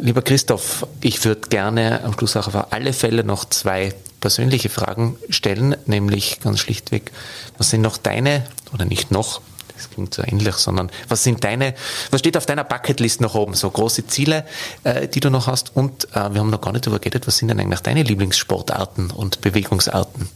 Lieber 0.00 0.22
Christoph, 0.22 0.86
ich 1.00 1.24
würde 1.24 1.48
gerne 1.48 2.04
am 2.04 2.12
Schluss 2.12 2.36
auch 2.36 2.46
auf 2.46 2.72
alle 2.72 2.92
Fälle 2.92 3.24
noch 3.24 3.44
zwei 3.44 3.92
persönliche 4.20 4.68
Fragen 4.68 5.16
stellen, 5.28 5.76
nämlich 5.86 6.40
ganz 6.40 6.60
schlichtweg, 6.60 7.10
was 7.56 7.70
sind 7.70 7.80
noch 7.82 7.96
deine, 7.96 8.46
oder 8.72 8.84
nicht 8.84 9.10
noch, 9.10 9.40
das 9.74 9.90
klingt 9.90 10.14
so 10.14 10.22
ähnlich, 10.22 10.54
sondern 10.54 10.90
was 11.08 11.24
sind 11.24 11.42
deine, 11.42 11.74
was 12.10 12.20
steht 12.20 12.36
auf 12.36 12.46
deiner 12.46 12.64
Bucketlist 12.64 13.20
noch 13.20 13.34
oben? 13.34 13.54
So 13.54 13.70
große 13.70 14.06
Ziele, 14.06 14.44
äh, 14.84 15.08
die 15.08 15.20
du 15.20 15.30
noch 15.30 15.48
hast 15.48 15.74
und 15.74 16.04
äh, 16.12 16.32
wir 16.32 16.40
haben 16.40 16.50
noch 16.50 16.60
gar 16.60 16.72
nicht 16.72 16.86
darüber 16.86 17.00
geredet, 17.00 17.26
was 17.26 17.36
sind 17.38 17.48
denn 17.48 17.58
eigentlich 17.58 17.80
deine 17.80 18.02
Lieblingssportarten 18.04 19.10
und 19.10 19.40
Bewegungsarten? 19.40 20.28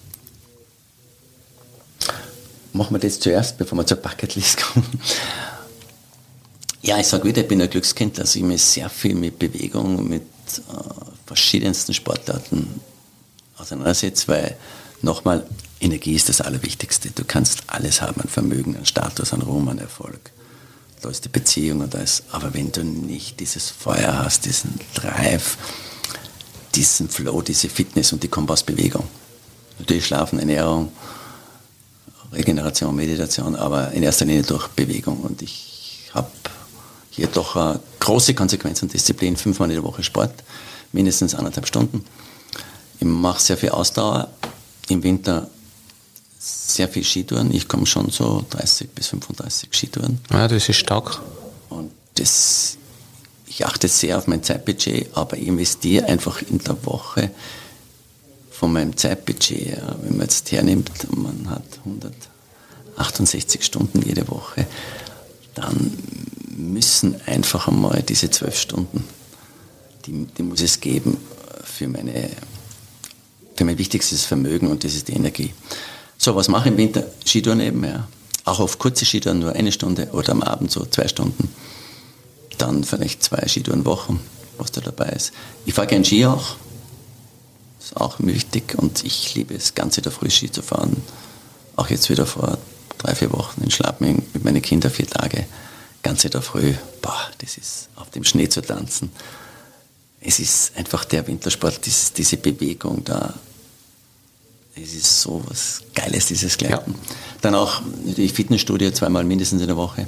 Machen 2.72 2.94
wir 2.94 3.00
das 3.00 3.20
zuerst, 3.20 3.58
bevor 3.58 3.78
wir 3.78 3.86
zur 3.86 3.98
Bucketlist 3.98 4.60
kommen. 4.60 5.00
Ja, 6.84 6.98
ich 6.98 7.06
sage 7.06 7.24
wieder, 7.24 7.42
ich 7.42 7.48
bin 7.48 7.62
ein 7.62 7.70
Glückskind, 7.70 8.18
dass 8.18 8.34
ich 8.34 8.42
mich 8.42 8.60
sehr 8.60 8.90
viel 8.90 9.14
mit 9.14 9.38
Bewegung, 9.38 10.08
mit 10.08 10.22
äh, 10.22 10.62
verschiedensten 11.26 11.94
Sportarten 11.94 12.80
auseinandersetze, 13.56 14.26
weil 14.26 14.56
nochmal, 15.00 15.46
Energie 15.80 16.14
ist 16.14 16.28
das 16.28 16.40
Allerwichtigste. 16.40 17.10
Du 17.12 17.22
kannst 17.24 17.62
alles 17.68 18.02
haben, 18.02 18.20
ein 18.20 18.28
Vermögen, 18.28 18.76
ein 18.76 18.84
Status, 18.84 19.32
ein 19.32 19.42
Ruhm, 19.42 19.68
ein 19.68 19.78
Erfolg. 19.78 20.32
Da 21.00 21.08
ist 21.08 21.24
die 21.24 21.28
Beziehung 21.28 21.82
und 21.82 21.94
alles. 21.94 22.24
Aber 22.32 22.52
wenn 22.52 22.72
du 22.72 22.82
nicht 22.82 23.38
dieses 23.38 23.70
Feuer 23.70 24.18
hast, 24.18 24.44
diesen 24.44 24.80
Drive, 24.94 25.58
diesen 26.74 27.08
Flow, 27.08 27.42
diese 27.42 27.68
Fitness 27.68 28.12
und 28.12 28.24
die 28.24 28.28
kommt 28.28 28.50
aus 28.50 28.64
Bewegung. 28.64 29.06
Natürlich 29.78 30.06
Schlafen, 30.06 30.40
Ernährung, 30.40 30.90
Regeneration, 32.32 32.96
Meditation, 32.96 33.54
aber 33.54 33.92
in 33.92 34.02
erster 34.02 34.24
Linie 34.24 34.42
durch 34.42 34.66
Bewegung. 34.68 35.20
Und 35.20 35.42
ich 35.42 36.10
habe 36.12 36.28
hier 37.12 37.26
doch 37.26 37.56
eine 37.56 37.78
große 38.00 38.34
Konsequenz 38.34 38.82
und 38.82 38.92
Disziplin, 38.92 39.36
fünfmal 39.36 39.68
in 39.68 39.76
der 39.76 39.84
Woche 39.84 40.02
Sport, 40.02 40.32
mindestens 40.92 41.34
anderthalb 41.34 41.66
Stunden. 41.66 42.04
Ich 42.98 43.06
mache 43.06 43.40
sehr 43.40 43.58
viel 43.58 43.68
Ausdauer, 43.68 44.28
im 44.88 45.02
Winter 45.02 45.48
sehr 46.38 46.88
viel 46.88 47.04
Skitouren. 47.04 47.54
Ich 47.54 47.68
komme 47.68 47.86
schon 47.86 48.10
so 48.10 48.44
30 48.50 48.90
bis 48.90 49.08
35 49.08 49.68
Skitouren. 49.72 50.20
Ja, 50.30 50.48
das 50.48 50.68
ist 50.68 50.76
stark. 50.76 51.20
Und 51.68 51.92
das, 52.14 52.78
ich 53.46 53.66
achte 53.66 53.88
sehr 53.88 54.18
auf 54.18 54.26
mein 54.26 54.42
Zeitbudget, 54.42 55.10
aber 55.14 55.36
ich 55.36 55.46
investiere 55.46 56.06
einfach 56.06 56.40
in 56.42 56.58
der 56.58 56.84
Woche 56.84 57.30
von 58.50 58.72
meinem 58.72 58.96
Zeitbudget. 58.96 59.78
Wenn 60.02 60.16
man 60.16 60.26
jetzt 60.26 60.50
hernimmt, 60.50 60.90
man 61.14 61.50
hat 61.50 61.62
168 61.84 63.62
Stunden 63.62 64.02
jede 64.02 64.26
Woche, 64.28 64.66
dann 65.54 65.92
müssen 66.56 67.20
einfach 67.26 67.68
einmal 67.68 68.02
diese 68.02 68.30
zwölf 68.30 68.58
Stunden, 68.58 69.04
die, 70.06 70.26
die 70.26 70.42
muss 70.42 70.60
es 70.60 70.80
geben 70.80 71.16
für, 71.64 71.88
meine, 71.88 72.30
für 73.56 73.64
mein 73.64 73.78
wichtigstes 73.78 74.24
Vermögen 74.24 74.68
und 74.68 74.84
das 74.84 74.94
ist 74.94 75.08
die 75.08 75.14
Energie. 75.14 75.52
So, 76.18 76.36
was 76.36 76.48
mache 76.48 76.68
ich 76.68 76.72
im 76.72 76.78
Winter? 76.78 77.04
Skitouren 77.24 77.60
eben, 77.60 77.84
ja. 77.84 78.06
Auch 78.44 78.60
auf 78.60 78.78
kurze 78.78 79.04
Skitouren 79.04 79.38
nur 79.38 79.52
eine 79.52 79.72
Stunde 79.72 80.08
oder 80.12 80.32
am 80.32 80.42
Abend 80.42 80.70
so 80.70 80.84
zwei 80.84 81.08
Stunden. 81.08 81.48
Dann 82.58 82.84
vielleicht 82.84 83.22
zwei 83.22 83.46
Skitouren 83.48 83.84
Wochen, 83.84 84.20
was 84.58 84.72
da 84.72 84.80
dabei 84.80 85.10
ist. 85.10 85.32
Ich 85.64 85.74
fahre 85.74 85.88
gern 85.88 86.04
Ski 86.04 86.26
auch. 86.26 86.56
Ist 87.80 87.96
auch 87.96 88.16
wichtig 88.18 88.76
und 88.76 89.04
ich 89.04 89.34
liebe 89.34 89.54
es, 89.54 89.74
ganze 89.74 90.02
der 90.02 90.12
Früh 90.12 90.30
Ski 90.30 90.50
zu 90.50 90.62
fahren. 90.62 91.02
Auch 91.74 91.88
jetzt 91.90 92.10
wieder 92.10 92.26
vor 92.26 92.58
drei, 92.98 93.14
vier 93.14 93.32
Wochen 93.32 93.62
in 93.62 93.70
Schlappming 93.70 94.22
mit 94.34 94.44
meinen 94.44 94.62
Kindern 94.62 94.92
vier 94.92 95.06
Tage 95.06 95.46
ganze 96.02 96.30
der 96.30 96.42
Früh, 96.42 96.74
boah, 97.00 97.28
das 97.38 97.56
ist 97.56 97.88
auf 97.96 98.10
dem 98.10 98.24
Schnee 98.24 98.48
zu 98.48 98.60
tanzen. 98.60 99.10
Es 100.20 100.38
ist 100.38 100.76
einfach 100.76 101.04
der 101.04 101.26
Wintersport, 101.26 101.84
dieses, 101.84 102.12
diese 102.12 102.36
Bewegung 102.36 103.02
da. 103.04 103.34
Es 104.74 104.94
ist 104.94 105.20
so 105.20 105.42
was 105.48 105.82
Geiles, 105.94 106.26
dieses 106.26 106.56
Gleiten. 106.56 106.92
Ja. 106.92 107.14
Dann 107.42 107.54
auch 107.54 107.82
die 108.04 108.28
Fitnessstudio 108.28 108.90
zweimal 108.92 109.24
mindestens 109.24 109.60
in 109.60 109.66
der 109.66 109.76
Woche. 109.76 110.06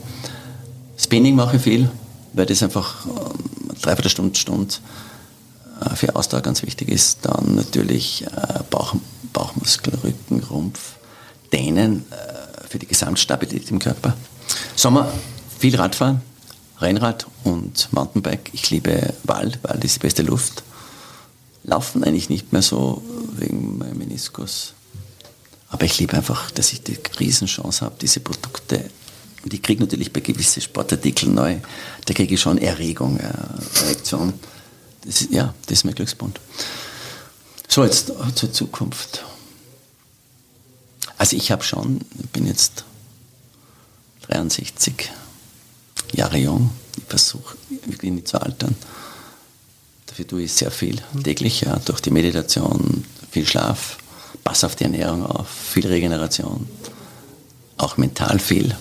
Spinning 0.97 1.35
mache 1.35 1.57
ich 1.57 1.63
viel, 1.63 1.91
weil 2.33 2.47
das 2.47 2.63
einfach 2.63 3.05
äh, 3.07 3.81
dreiviertel 3.83 4.11
Stunde, 4.11 4.39
Stunde 4.39 4.75
äh, 5.81 5.97
für 5.97 6.15
Ausdauer 6.15 6.41
ganz 6.41 6.63
wichtig 6.63 6.89
ist. 6.89 7.19
Dann 7.23 7.57
natürlich 7.57 8.25
äh, 8.25 8.63
Bauch, 8.71 8.95
Bauchmuskel, 9.33 9.95
Rücken, 10.03 10.43
Rumpf, 10.45 10.95
Dehnen 11.53 12.05
für 12.69 12.79
die 12.81 12.87
Gesamtstabilität 12.87 13.71
im 13.71 13.79
Körper. 13.79 14.17
Sommer 14.75 15.13
viel 15.65 15.77
Radfahren, 15.77 16.21
Rennrad 16.79 17.27
und 17.43 17.89
Mountainbike. 17.91 18.51
Ich 18.53 18.69
liebe 18.69 19.15
Wald, 19.23 19.61
Wald 19.63 19.83
ist 19.83 19.95
die 19.95 20.01
beste 20.01 20.21
Luft. 20.21 20.63
Laufen 21.63 22.05
eigentlich 22.05 22.29
nicht 22.29 22.53
mehr 22.53 22.61
so 22.61 23.03
wegen 23.39 23.79
meinem 23.79 23.97
Meniskus. 23.97 24.75
Aber 25.71 25.87
ich 25.87 25.99
liebe 25.99 26.19
einfach, 26.19 26.51
dass 26.51 26.75
ich 26.75 26.83
die 26.83 26.99
Riesenchance 27.19 27.83
habe, 27.83 27.95
diese 27.99 28.21
Produkte. 28.21 28.91
Und 29.43 29.55
ich 29.55 29.63
kriege 29.63 29.83
natürlich 29.83 30.13
bei 30.13 30.21
gewissen 30.21 30.61
Sportartikeln 30.61 31.35
neu, 31.35 31.57
da 32.05 32.13
kriege 32.13 32.35
ich 32.35 32.43
schon 32.43 32.59
Erregung, 32.59 33.19
äh, 33.19 33.33
Reaktion. 33.87 34.35
Das 35.07 35.23
ist, 35.23 35.33
ja, 35.33 35.55
das 35.63 35.79
ist 35.79 35.85
mein 35.85 35.95
Glücksbund. 35.95 36.41
So, 37.69 37.85
jetzt 37.85 38.13
zur 38.35 38.53
Zukunft. 38.53 39.25
Also 41.17 41.39
ich 41.39 41.51
habe 41.51 41.65
schon, 41.65 42.03
ich 42.23 42.29
bin 42.29 42.47
jetzt 42.47 42.85
63, 44.29 45.11
Jahre 46.13 46.39
jung. 46.39 46.71
Ich 46.97 47.05
versuche 47.05 47.57
wirklich 47.87 48.13
nicht 48.13 48.29
zu 48.29 48.41
altern. 48.41 48.75
Dafür 50.07 50.27
tue 50.27 50.43
ich 50.43 50.53
sehr 50.53 50.71
viel 50.71 51.01
täglich, 51.23 51.63
ja, 51.63 51.77
durch 51.85 52.01
die 52.01 52.11
Meditation, 52.11 53.05
viel 53.31 53.47
Schlaf, 53.47 53.99
pass 54.45 54.63
auf 54.65 54.77
die 54.77 54.85
Ernährung 54.85 55.27
auf, 55.27 55.49
viel 55.49 55.87
Regeneration, 55.87 56.69
auch 57.79 57.97
mental 57.97 58.39
viel. 58.39 58.77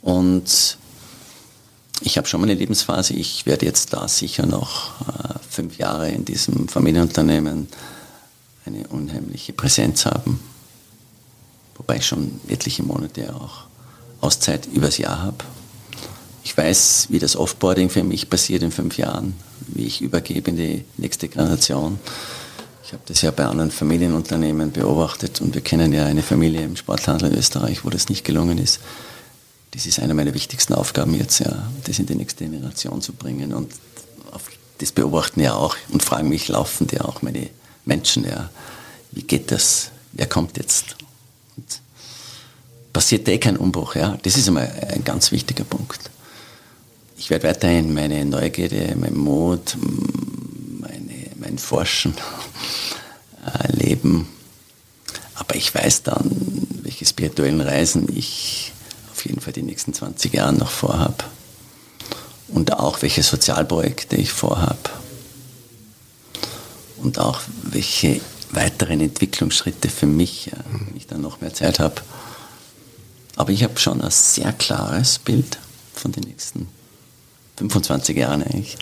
Und 0.00 0.76
ich 2.00 2.18
habe 2.18 2.26
schon 2.26 2.40
meine 2.40 2.54
Lebensphase. 2.54 3.14
Ich 3.14 3.46
werde 3.46 3.66
jetzt 3.66 3.92
da 3.92 4.08
sicher 4.08 4.44
noch 4.44 5.00
äh, 5.02 5.38
fünf 5.48 5.78
Jahre 5.78 6.10
in 6.10 6.24
diesem 6.24 6.66
Familienunternehmen 6.66 7.68
eine 8.64 8.88
unheimliche 8.88 9.52
Präsenz 9.52 10.04
haben. 10.06 10.40
Wobei 11.76 11.96
ich 11.96 12.06
schon 12.06 12.40
etliche 12.48 12.82
Monate 12.82 13.34
auch 13.34 13.64
Auszeit 14.20 14.66
übers 14.66 14.98
Jahr 14.98 15.22
habe. 15.22 15.44
Ich 16.44 16.56
weiß, 16.56 17.08
wie 17.10 17.18
das 17.18 17.36
Offboarding 17.36 17.88
für 17.88 18.02
mich 18.02 18.28
passiert 18.28 18.62
in 18.62 18.72
fünf 18.72 18.98
Jahren, 18.98 19.34
wie 19.68 19.86
ich 19.86 20.00
übergebe 20.00 20.50
in 20.50 20.56
die 20.56 20.84
nächste 20.96 21.28
Generation, 21.28 21.98
Ich 22.92 22.94
habe 22.94 23.04
das 23.06 23.22
ja 23.22 23.30
bei 23.30 23.46
anderen 23.46 23.70
Familienunternehmen 23.70 24.70
beobachtet 24.70 25.40
und 25.40 25.54
wir 25.54 25.62
kennen 25.62 25.94
ja 25.94 26.04
eine 26.04 26.22
Familie 26.22 26.62
im 26.62 26.76
Sporthandel 26.76 27.32
in 27.32 27.38
Österreich, 27.38 27.86
wo 27.86 27.88
das 27.88 28.10
nicht 28.10 28.22
gelungen 28.22 28.58
ist. 28.58 28.80
Das 29.70 29.86
ist 29.86 29.98
eine 29.98 30.12
meiner 30.12 30.34
wichtigsten 30.34 30.74
Aufgaben 30.74 31.14
jetzt, 31.14 31.38
ja, 31.38 31.70
das 31.84 31.98
in 31.98 32.04
die 32.04 32.16
nächste 32.16 32.44
Generation 32.44 33.00
zu 33.00 33.14
bringen. 33.14 33.54
Und 33.54 33.72
das 34.76 34.92
beobachten 34.92 35.40
ja 35.40 35.54
auch 35.54 35.74
und 35.88 36.02
fragen 36.02 36.28
mich 36.28 36.48
laufend 36.48 36.92
ja 36.92 37.00
auch 37.06 37.22
meine 37.22 37.48
Menschen, 37.86 38.24
ja, 38.28 38.50
wie 39.12 39.22
geht 39.22 39.50
das? 39.52 39.90
Wer 40.12 40.26
kommt 40.26 40.58
jetzt? 40.58 40.96
Und 41.56 41.80
passiert 42.92 43.26
eh 43.26 43.38
kein 43.38 43.56
Umbruch, 43.56 43.94
ja. 43.94 44.18
Das 44.22 44.36
ist 44.36 44.48
einmal 44.48 44.70
ein 44.90 45.02
ganz 45.02 45.32
wichtiger 45.32 45.64
Punkt. 45.64 46.10
Ich 47.22 47.30
werde 47.30 47.46
weiterhin 47.46 47.94
meine 47.94 48.24
Neugierde, 48.24 48.96
mein 48.96 49.16
Mut, 49.16 49.76
meine, 50.80 51.30
mein 51.36 51.56
Forschen 51.56 52.14
erleben. 53.62 54.26
Aber 55.36 55.54
ich 55.54 55.72
weiß 55.72 56.02
dann, 56.02 56.28
welche 56.82 57.06
spirituellen 57.06 57.60
Reisen 57.60 58.08
ich 58.12 58.72
auf 59.12 59.24
jeden 59.24 59.40
Fall 59.40 59.52
die 59.52 59.62
nächsten 59.62 59.94
20 59.94 60.34
Jahre 60.34 60.52
noch 60.52 60.72
vorhabe. 60.72 61.22
Und 62.48 62.72
auch 62.72 63.02
welche 63.02 63.22
Sozialprojekte 63.22 64.16
ich 64.16 64.32
vorhabe. 64.32 64.90
Und 66.96 67.20
auch 67.20 67.40
welche 67.62 68.20
weiteren 68.50 69.00
Entwicklungsschritte 69.00 69.90
für 69.90 70.06
mich, 70.06 70.46
ja, 70.46 70.58
wenn 70.72 70.96
ich 70.96 71.06
dann 71.06 71.20
noch 71.20 71.40
mehr 71.40 71.54
Zeit 71.54 71.78
habe. 71.78 72.02
Aber 73.36 73.52
ich 73.52 73.62
habe 73.62 73.78
schon 73.78 74.02
ein 74.02 74.10
sehr 74.10 74.52
klares 74.52 75.20
Bild 75.20 75.60
von 75.94 76.10
den 76.10 76.24
nächsten 76.24 76.66
25 77.70 78.16
Jahren 78.16 78.42
eigentlich. 78.42 78.76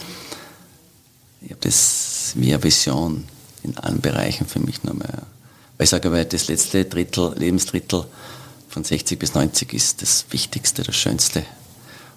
Ich 1.43 1.51
habe 1.51 1.61
das 1.61 2.33
wie 2.37 2.53
eine 2.53 2.63
Vision 2.63 3.25
in 3.63 3.77
allen 3.79 4.01
Bereichen 4.01 4.47
für 4.47 4.61
mich 4.61 4.83
nochmal. 4.85 5.23
Weil 5.77 5.85
ich 5.85 5.91
sage 5.91 6.09
aber, 6.09 6.25
das 6.25 6.49
letzte 6.49 6.85
Drittel, 6.85 7.35
Lebensdrittel 7.37 8.05
von 8.69 8.85
60 8.85 9.19
bis 9.19 9.35
90 9.35 9.73
ist 9.73 10.03
das 10.03 10.27
Wichtigste, 10.31 10.83
das 10.83 10.97
Schönste 10.97 11.45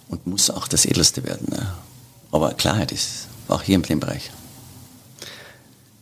und 0.09 0.28
muss 0.28 0.49
auch 0.49 0.68
das 0.68 0.86
Edelste 0.86 1.24
werden. 1.24 1.47
Aber 2.32 2.53
Klarheit 2.53 2.91
ist 2.91 3.28
auch 3.47 3.61
hier 3.61 3.76
in 3.76 3.82
dem 3.84 3.99
Bereich. 3.99 4.32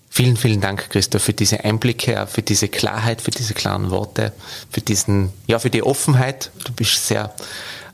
Vielen, 0.09 0.36
vielen 0.36 0.59
Dank, 0.59 0.89
Christoph, 0.89 1.24
für 1.24 1.34
diese 1.34 1.64
Einblicke, 1.64 2.28
für 2.28 2.41
diese 2.41 2.68
Klarheit, 2.68 3.22
für 3.22 3.32
diese 3.32 3.53
klaren 3.53 3.91
Worte, 3.91 4.34
für 4.70 4.82
diesen, 4.82 5.32
ja, 5.47 5.57
für 5.57 5.70
die 5.70 5.84
Offenheit. 5.84 6.51
Du 6.66 6.74
bist 6.74 7.07
sehr 7.07 7.34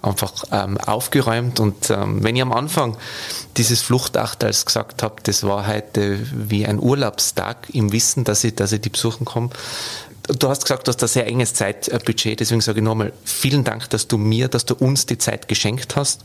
einfach 0.08 0.34
ähm, 0.52 0.78
aufgeräumt. 0.78 1.60
Und 1.60 1.90
ähm, 1.90 2.24
wenn 2.24 2.36
ich 2.36 2.42
am 2.42 2.54
Anfang 2.54 2.98
dieses 3.58 3.82
Fluchtachtals 3.82 4.66
gesagt 4.66 5.04
habe, 5.04 5.16
das 5.24 5.44
war 5.44 5.68
heute 5.68 6.20
wie 6.34 6.66
ein 6.66 6.80
Urlaubstag 6.80 7.70
im 7.74 7.92
Wissen, 7.92 8.24
dass 8.24 8.44
ich, 8.44 8.56
dass 8.56 8.72
ich 8.72 8.82
die 8.82 8.90
besuchen 8.90 9.26
komme, 9.26 9.50
Du 10.28 10.50
hast 10.50 10.64
gesagt, 10.64 10.88
du 10.88 10.90
hast 10.90 11.02
ein 11.02 11.08
sehr 11.08 11.26
enges 11.26 11.54
Zeitbudget, 11.54 12.42
deswegen 12.42 12.60
sage 12.60 12.80
ich 12.80 12.84
nochmal 12.84 13.14
vielen 13.24 13.64
Dank, 13.64 13.90
dass 13.92 14.08
du 14.08 14.18
mir, 14.18 14.50
dass 14.50 14.66
du 14.66 14.74
uns 14.74 15.06
die 15.06 15.18
Zeit 15.18 15.48
geschenkt 15.48 15.96
hast. 15.96 16.22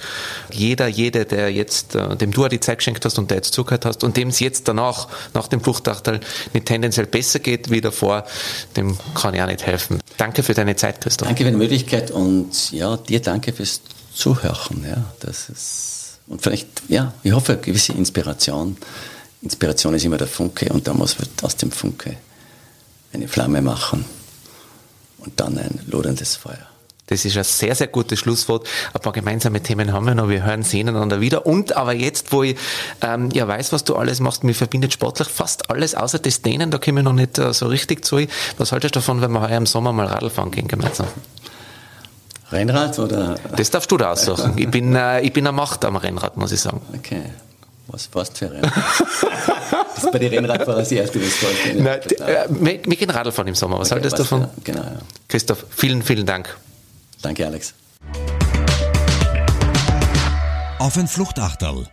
Jeder, 0.50 0.88
jede, 0.88 1.24
der 1.24 1.52
jetzt, 1.52 1.94
äh, 1.94 2.16
dem 2.16 2.32
du 2.32 2.48
die 2.48 2.58
Zeit 2.58 2.78
geschenkt 2.78 3.04
hast 3.04 3.18
und 3.18 3.30
der 3.30 3.36
jetzt 3.38 3.54
zugehört 3.54 3.84
hast 3.84 4.02
und 4.02 4.16
dem 4.16 4.28
es 4.28 4.40
jetzt 4.40 4.66
danach, 4.66 5.06
nach 5.34 5.46
dem 5.46 5.60
Fluchtachtal, 5.60 6.18
nicht 6.52 6.66
tendenziell 6.66 7.06
besser 7.06 7.38
geht 7.38 7.70
wie 7.70 7.80
davor, 7.80 8.26
dem 8.76 8.98
kann 9.14 9.34
ich 9.34 9.42
auch 9.42 9.46
nicht 9.46 9.64
helfen. 9.64 10.00
Danke 10.16 10.42
für 10.42 10.54
deine 10.54 10.74
Zeit, 10.74 11.00
Christoph. 11.00 11.28
Danke 11.28 11.44
für 11.44 11.50
die 11.52 11.56
Möglichkeit 11.56 12.10
und 12.10 12.72
ja, 12.72 12.96
dir 12.96 13.22
danke 13.22 13.52
fürs 13.52 13.82
Zuhören. 14.14 14.84
Ja, 14.84 15.04
das 15.20 15.48
ist, 15.48 16.18
und 16.26 16.42
vielleicht, 16.42 16.66
ja, 16.88 17.14
ich 17.22 17.32
hoffe, 17.32 17.52
eine 17.52 17.62
gewisse 17.62 17.92
Inspiration. 17.92 18.76
Inspiration 19.42 19.94
ist 19.94 20.04
immer 20.04 20.18
der 20.18 20.26
Funke 20.26 20.72
und 20.72 20.88
da 20.88 20.92
muss 20.92 21.16
aus 21.42 21.56
dem 21.56 21.70
Funke 21.70 22.16
eine 23.12 23.28
Flamme 23.28 23.62
machen 23.62 24.04
und 25.18 25.38
dann 25.40 25.58
ein 25.58 25.80
loderndes 25.86 26.36
Feuer. 26.36 26.72
Das 27.06 27.24
ist 27.24 27.36
ein 27.36 27.44
sehr, 27.44 27.74
sehr 27.74 27.88
gutes 27.88 28.20
Schlusswort. 28.20 28.66
Ein 28.94 29.00
paar 29.00 29.12
gemeinsame 29.12 29.60
Themen 29.60 29.92
haben 29.92 30.06
wir 30.06 30.14
noch. 30.14 30.28
Wir 30.28 30.44
hören, 30.44 30.62
sehen 30.62 30.88
einander 30.88 31.20
wieder. 31.20 31.46
Und 31.46 31.76
aber 31.76 31.92
jetzt, 31.92 32.32
wo 32.32 32.42
ich 32.42 32.56
ähm, 33.02 33.30
ja 33.32 33.46
weiß, 33.46 33.72
was 33.72 33.84
du 33.84 33.96
alles 33.96 34.20
machst, 34.20 34.44
mir 34.44 34.54
verbindet 34.54 34.92
sportlich 34.92 35.28
fast 35.28 35.68
alles, 35.70 35.94
außer 35.94 36.20
das 36.20 36.42
Dehnen, 36.42 36.70
da 36.70 36.78
komme 36.78 37.00
ich 37.00 37.04
noch 37.04 37.12
nicht 37.12 37.38
äh, 37.38 37.52
so 37.52 37.66
richtig 37.66 38.04
zu. 38.04 38.24
Was 38.56 38.72
haltest 38.72 38.94
du 38.94 39.00
davon, 39.00 39.20
wenn 39.20 39.32
wir 39.32 39.42
heuer 39.42 39.58
im 39.58 39.66
Sommer 39.66 39.92
mal 39.92 40.06
Radl 40.06 40.30
fahren 40.30 40.52
gehen 40.52 40.68
gemeinsam? 40.68 41.06
Rennrad 42.50 42.98
oder? 42.98 43.34
Das 43.56 43.70
darfst 43.70 43.90
du 43.90 43.96
da 43.96 44.12
aussuchen. 44.12 44.56
Ich 44.56 44.70
bin, 44.70 44.94
äh, 44.94 45.20
ich 45.20 45.32
bin 45.32 45.46
eine 45.46 45.56
Macht 45.56 45.84
am 45.84 45.96
Rennrad, 45.96 46.36
muss 46.36 46.52
ich 46.52 46.60
sagen. 46.60 46.80
Okay. 46.96 47.22
Was 47.92 48.08
passt 48.08 48.38
für 48.38 48.50
Rennrad? 48.50 48.72
das 49.94 50.04
ist 50.04 50.12
bei 50.12 50.18
den 50.18 50.30
Rennradfahrern 50.30 50.80
das 50.80 50.90
erste, 50.90 51.20
was 51.20 51.34
vorstellen. 51.34 51.82
Nein, 51.84 52.00
äh, 52.20 52.46
wir, 52.48 52.96
gehen 52.96 53.10
Radl 53.10 53.30
fahren 53.30 53.48
im 53.48 53.54
Sommer. 53.54 53.78
Was 53.78 53.92
okay, 53.92 53.96
haltest 53.96 54.18
du 54.18 54.22
davon? 54.22 54.48
Genau, 54.64 54.80
ja. 54.80 54.98
Christoph, 55.28 55.66
vielen, 55.70 56.02
vielen 56.02 56.24
Dank. 56.24 56.56
Danke, 57.20 57.46
Alex. 57.46 57.74
Auf 60.78 60.96
ein 60.96 61.06
Fluchtachterl 61.06 61.86